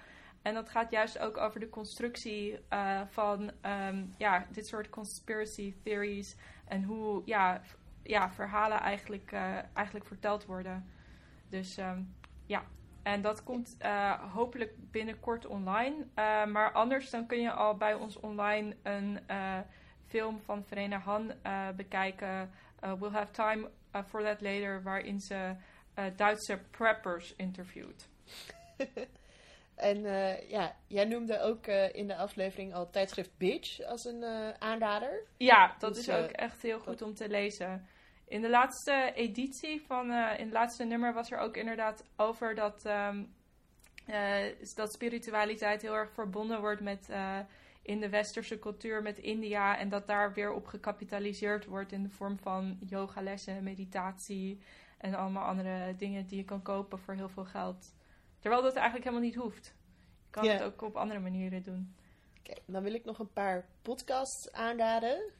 En 0.42 0.54
dat 0.54 0.68
gaat 0.68 0.90
juist 0.90 1.18
ook 1.18 1.36
over 1.36 1.60
de 1.60 1.68
constructie 1.68 2.58
uh, 2.72 3.00
van 3.06 3.50
um, 3.62 4.14
ja, 4.18 4.46
dit 4.50 4.66
soort 4.66 4.90
conspiracy 4.90 5.74
theories. 5.82 6.36
En 6.64 6.82
hoe 6.82 7.22
ja, 7.24 7.60
ja, 8.02 8.30
verhalen 8.30 8.80
eigenlijk, 8.80 9.32
eigenlijk 9.72 10.06
verteld 10.06 10.44
worden. 10.44 10.90
Dus 11.48 11.78
um, 11.78 12.14
ja, 12.46 12.62
en 13.02 13.22
dat 13.22 13.42
komt 13.42 13.76
hopelijk 14.32 14.72
binnenkort 14.90 15.46
online. 15.46 16.06
maar 16.46 16.72
anders 16.72 17.10
dan 17.10 17.26
kun 17.26 17.40
je 17.40 17.52
al 17.52 17.76
bij 17.76 17.94
ons 17.94 18.20
online 18.20 18.76
een 18.82 19.18
film 20.06 20.40
van 20.40 20.64
Verena 20.64 20.98
Han 20.98 21.32
bekijken. 21.76 22.50
we'll 22.80 23.10
have 23.10 23.32
time 23.32 23.70
uh, 23.96 24.04
for 24.08 24.22
That 24.22 24.40
Later, 24.40 24.82
waarin 24.82 25.20
ze 25.20 25.54
uh, 25.98 26.04
Duitse 26.16 26.58
preppers 26.70 27.34
interviewt. 27.36 28.08
en 29.90 29.98
uh, 29.98 30.50
ja, 30.50 30.76
jij 30.86 31.04
noemde 31.04 31.40
ook 31.40 31.66
in 31.92 32.06
de 32.06 32.16
aflevering 32.16 32.74
al 32.74 32.90
tijdschrift 32.90 33.30
Bitch 33.38 33.82
als 33.82 34.04
een 34.04 34.24
aanrader. 34.58 35.22
Ja, 35.36 35.76
dat 35.78 35.94
dus, 35.94 36.08
is 36.08 36.14
ook 36.14 36.30
echt 36.30 36.62
heel 36.62 36.78
goed 36.78 37.02
om 37.02 37.14
te 37.14 37.28
lezen. 37.28 37.86
in 38.28 38.40
de 38.40 38.50
laatste 38.50 39.12
editie 39.14 39.82
van, 39.86 40.10
in 40.12 40.44
het 40.44 40.52
laatste 40.52 40.84
nummer 40.84 41.12
was 41.12 41.30
er 41.30 41.38
ook 41.38 41.56
inderdaad 41.56 42.04
over 42.16 42.54
dat, 42.54 42.84
ehm, 42.84 43.24
dat 44.74 44.92
spiritualiteit 44.92 45.82
heel 45.82 45.94
erg 45.94 46.12
verbonden 46.12 46.60
wordt 46.60 46.80
met 46.80 47.08
in 47.86 48.00
de 48.00 48.08
westerse 48.08 48.58
cultuur 48.58 49.02
met 49.02 49.18
India. 49.18 49.78
En 49.78 49.88
dat 49.88 50.06
daar 50.06 50.32
weer 50.32 50.52
op 50.52 50.66
gecapitaliseerd 50.66 51.64
wordt 51.64 51.92
in 51.92 52.02
de 52.02 52.08
vorm 52.08 52.38
van 52.38 52.78
yogalessen, 52.86 53.62
meditatie 53.62 54.60
en 54.98 55.14
allemaal 55.14 55.44
andere 55.44 55.96
dingen 55.96 56.26
die 56.26 56.36
je 56.36 56.44
kan 56.44 56.62
kopen 56.62 56.98
voor 56.98 57.14
heel 57.14 57.28
veel 57.28 57.44
geld. 57.44 57.94
Terwijl 58.38 58.62
dat 58.62 58.74
eigenlijk 58.74 59.04
helemaal 59.04 59.26
niet 59.26 59.38
hoeft. 59.38 59.74
Je 60.24 60.30
kan 60.30 60.48
het 60.48 60.62
ook 60.62 60.82
op 60.82 60.96
andere 60.96 61.20
manieren 61.20 61.62
doen. 61.62 61.94
Oké, 62.38 62.60
dan 62.66 62.82
wil 62.82 62.94
ik 62.94 63.04
nog 63.04 63.18
een 63.18 63.32
paar 63.32 63.66
podcasts 63.82 64.52
aanraden. 64.52 65.32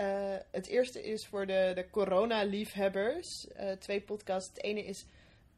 Uh, 0.00 0.36
het 0.50 0.66
eerste 0.66 1.02
is 1.02 1.26
voor 1.26 1.46
de, 1.46 1.72
de 1.74 1.90
corona-liefhebbers. 1.90 3.48
Uh, 3.56 3.70
twee 3.72 4.00
podcasts. 4.00 4.48
Het 4.48 4.62
ene 4.62 4.84
is 4.84 5.06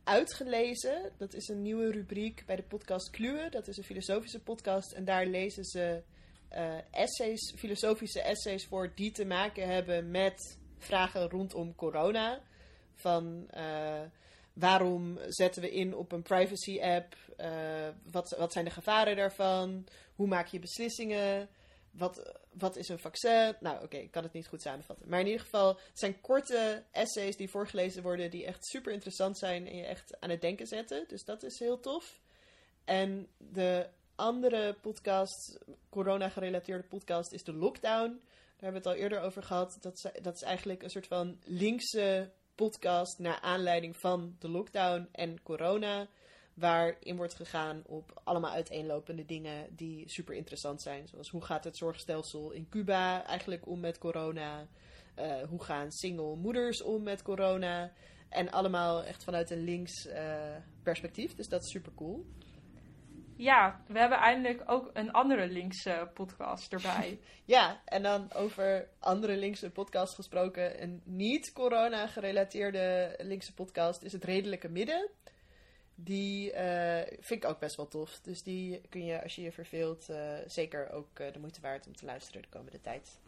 Uitgelezen. 0.04 1.12
Dat 1.16 1.34
is 1.34 1.48
een 1.48 1.62
nieuwe 1.62 1.90
rubriek 1.90 2.42
bij 2.46 2.56
de 2.56 2.62
podcast 2.62 3.10
Kluwe. 3.10 3.48
Dat 3.50 3.68
is 3.68 3.76
een 3.76 3.84
filosofische 3.84 4.40
podcast. 4.40 4.92
En 4.92 5.04
daar 5.04 5.26
lezen 5.26 5.64
ze 5.64 6.02
essays, 6.90 7.52
filosofische 7.56 8.20
essays 8.20 8.66
voor 8.66 8.92
die 8.94 9.10
te 9.10 9.24
maken 9.24 9.68
hebben 9.68 10.10
met 10.10 10.58
vragen 10.78 11.28
rondom 11.28 11.74
corona. 11.74 12.40
Van 12.94 13.48
uh, 13.56 14.00
waarom 14.52 15.18
zetten 15.28 15.62
we 15.62 15.70
in 15.70 15.96
op 15.96 16.12
een 16.12 16.22
privacy 16.22 16.80
app? 16.80 17.16
Uh, 17.40 17.88
wat, 18.10 18.34
wat 18.38 18.52
zijn 18.52 18.64
de 18.64 18.70
gevaren 18.70 19.16
daarvan? 19.16 19.86
Hoe 20.14 20.26
maak 20.26 20.46
je 20.46 20.58
beslissingen? 20.58 21.48
Wat, 21.90 22.38
wat 22.52 22.76
is 22.76 22.88
een 22.88 22.98
vaccin? 22.98 23.56
Nou, 23.60 23.84
oké, 23.84 23.96
ik 23.96 24.10
kan 24.10 24.22
het 24.22 24.32
niet 24.32 24.46
goed 24.46 24.62
samenvatten. 24.62 25.08
Maar 25.08 25.20
in 25.20 25.26
ieder 25.26 25.40
geval, 25.40 25.68
het 25.68 25.98
zijn 25.98 26.20
korte 26.20 26.84
essays 26.90 27.36
die 27.36 27.50
voorgelezen 27.50 28.02
worden, 28.02 28.30
die 28.30 28.46
echt 28.46 28.66
super 28.66 28.92
interessant 28.92 29.38
zijn 29.38 29.66
en 29.66 29.76
je 29.76 29.84
echt 29.84 30.20
aan 30.20 30.30
het 30.30 30.40
denken 30.40 30.66
zetten. 30.66 31.04
Dus 31.08 31.24
dat 31.24 31.42
is 31.42 31.58
heel 31.58 31.80
tof. 31.80 32.20
En 32.84 33.28
de 33.36 33.88
andere 34.18 34.76
podcast, 34.80 35.58
corona-gerelateerde 35.88 36.88
podcast, 36.88 37.32
is 37.32 37.44
de 37.44 37.52
Lockdown. 37.52 38.08
Daar 38.10 38.72
hebben 38.72 38.82
we 38.82 38.88
het 38.88 38.98
al 38.98 39.02
eerder 39.02 39.20
over 39.20 39.42
gehad. 39.42 39.78
Dat 39.80 39.94
is, 39.94 40.22
dat 40.22 40.34
is 40.34 40.42
eigenlijk 40.42 40.82
een 40.82 40.90
soort 40.90 41.06
van 41.06 41.38
linkse 41.44 42.30
podcast 42.54 43.18
naar 43.18 43.40
aanleiding 43.40 43.96
van 43.96 44.36
de 44.38 44.48
lockdown 44.48 45.08
en 45.12 45.42
corona. 45.42 46.08
Waarin 46.54 47.16
wordt 47.16 47.34
gegaan 47.34 47.82
op 47.86 48.20
allemaal 48.24 48.50
uiteenlopende 48.50 49.24
dingen 49.24 49.76
die 49.76 50.08
super 50.08 50.34
interessant 50.34 50.82
zijn. 50.82 51.08
Zoals 51.08 51.30
hoe 51.30 51.44
gaat 51.44 51.64
het 51.64 51.76
zorgstelsel 51.76 52.50
in 52.50 52.68
Cuba 52.68 53.24
eigenlijk 53.24 53.66
om 53.66 53.80
met 53.80 53.98
corona? 53.98 54.66
Uh, 55.18 55.42
hoe 55.42 55.62
gaan 55.62 55.92
single 55.92 56.36
moeders 56.36 56.82
om 56.82 57.02
met 57.02 57.22
corona? 57.22 57.92
En 58.28 58.50
allemaal 58.50 59.04
echt 59.04 59.24
vanuit 59.24 59.50
een 59.50 59.64
links 59.64 60.06
uh, 60.06 60.56
perspectief. 60.82 61.34
Dus 61.34 61.48
dat 61.48 61.62
is 61.62 61.70
super 61.70 61.92
cool. 61.94 62.26
Ja, 63.38 63.80
we 63.86 63.98
hebben 63.98 64.18
eindelijk 64.18 64.62
ook 64.66 64.90
een 64.92 65.12
andere 65.12 65.48
linkse 65.48 66.10
podcast 66.14 66.72
erbij. 66.72 67.18
ja, 67.44 67.80
en 67.84 68.02
dan 68.02 68.32
over 68.32 68.88
andere 68.98 69.36
linkse 69.36 69.70
podcasts 69.70 70.14
gesproken. 70.14 70.82
Een 70.82 71.02
niet 71.04 71.52
corona 71.52 72.06
gerelateerde 72.06 73.14
linkse 73.18 73.54
podcast 73.54 74.02
is 74.02 74.12
het 74.12 74.24
Redelijke 74.24 74.68
Midden. 74.68 75.10
Die 75.94 76.52
uh, 76.52 77.00
vind 77.20 77.44
ik 77.44 77.44
ook 77.44 77.58
best 77.58 77.76
wel 77.76 77.88
tof. 77.88 78.20
Dus 78.20 78.42
die 78.42 78.80
kun 78.88 79.04
je, 79.04 79.22
als 79.22 79.34
je 79.34 79.42
je 79.42 79.52
verveelt, 79.52 80.10
uh, 80.10 80.38
zeker 80.46 80.90
ook 80.90 81.18
uh, 81.18 81.32
de 81.32 81.38
moeite 81.38 81.60
waard 81.60 81.86
om 81.86 81.96
te 81.96 82.04
luisteren 82.04 82.42
de 82.42 82.48
komende 82.48 82.80
tijd. 82.80 83.20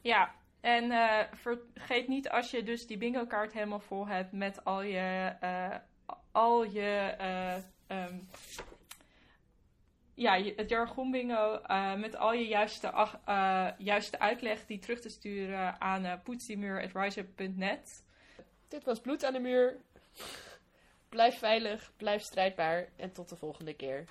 Ja, 0.00 0.34
en 0.60 0.92
vergeet 1.34 2.08
niet 2.08 2.28
als 2.28 2.50
je 2.50 2.62
dus 2.62 2.86
die 2.86 2.98
bingo 2.98 3.26
kaart 3.26 3.52
helemaal 3.52 3.80
vol 3.80 4.06
hebt 4.06 4.32
met 4.32 4.64
al 4.64 4.82
je, 4.82 5.36
al 6.32 6.64
je 6.64 7.14
um, 7.88 8.28
ja, 10.18 10.42
het 10.56 10.68
jargon 10.68 11.10
bingo 11.10 11.60
uh, 11.66 11.94
met 11.94 12.16
al 12.16 12.32
je 12.32 12.46
juiste, 12.46 12.92
uh, 13.28 13.68
juiste 13.78 14.18
uitleg 14.18 14.66
die 14.66 14.78
terug 14.78 15.00
te 15.00 15.08
sturen 15.08 15.80
aan 15.80 16.20
uh. 16.24 18.02
Dit 18.68 18.84
was 18.84 19.00
Bloed 19.00 19.24
aan 19.24 19.32
de 19.32 19.38
Muur. 19.38 19.76
Blijf 21.08 21.38
veilig, 21.38 21.92
blijf 21.96 22.22
strijdbaar 22.22 22.88
en 22.96 23.12
tot 23.12 23.28
de 23.28 23.36
volgende 23.36 23.74
keer. 23.74 24.04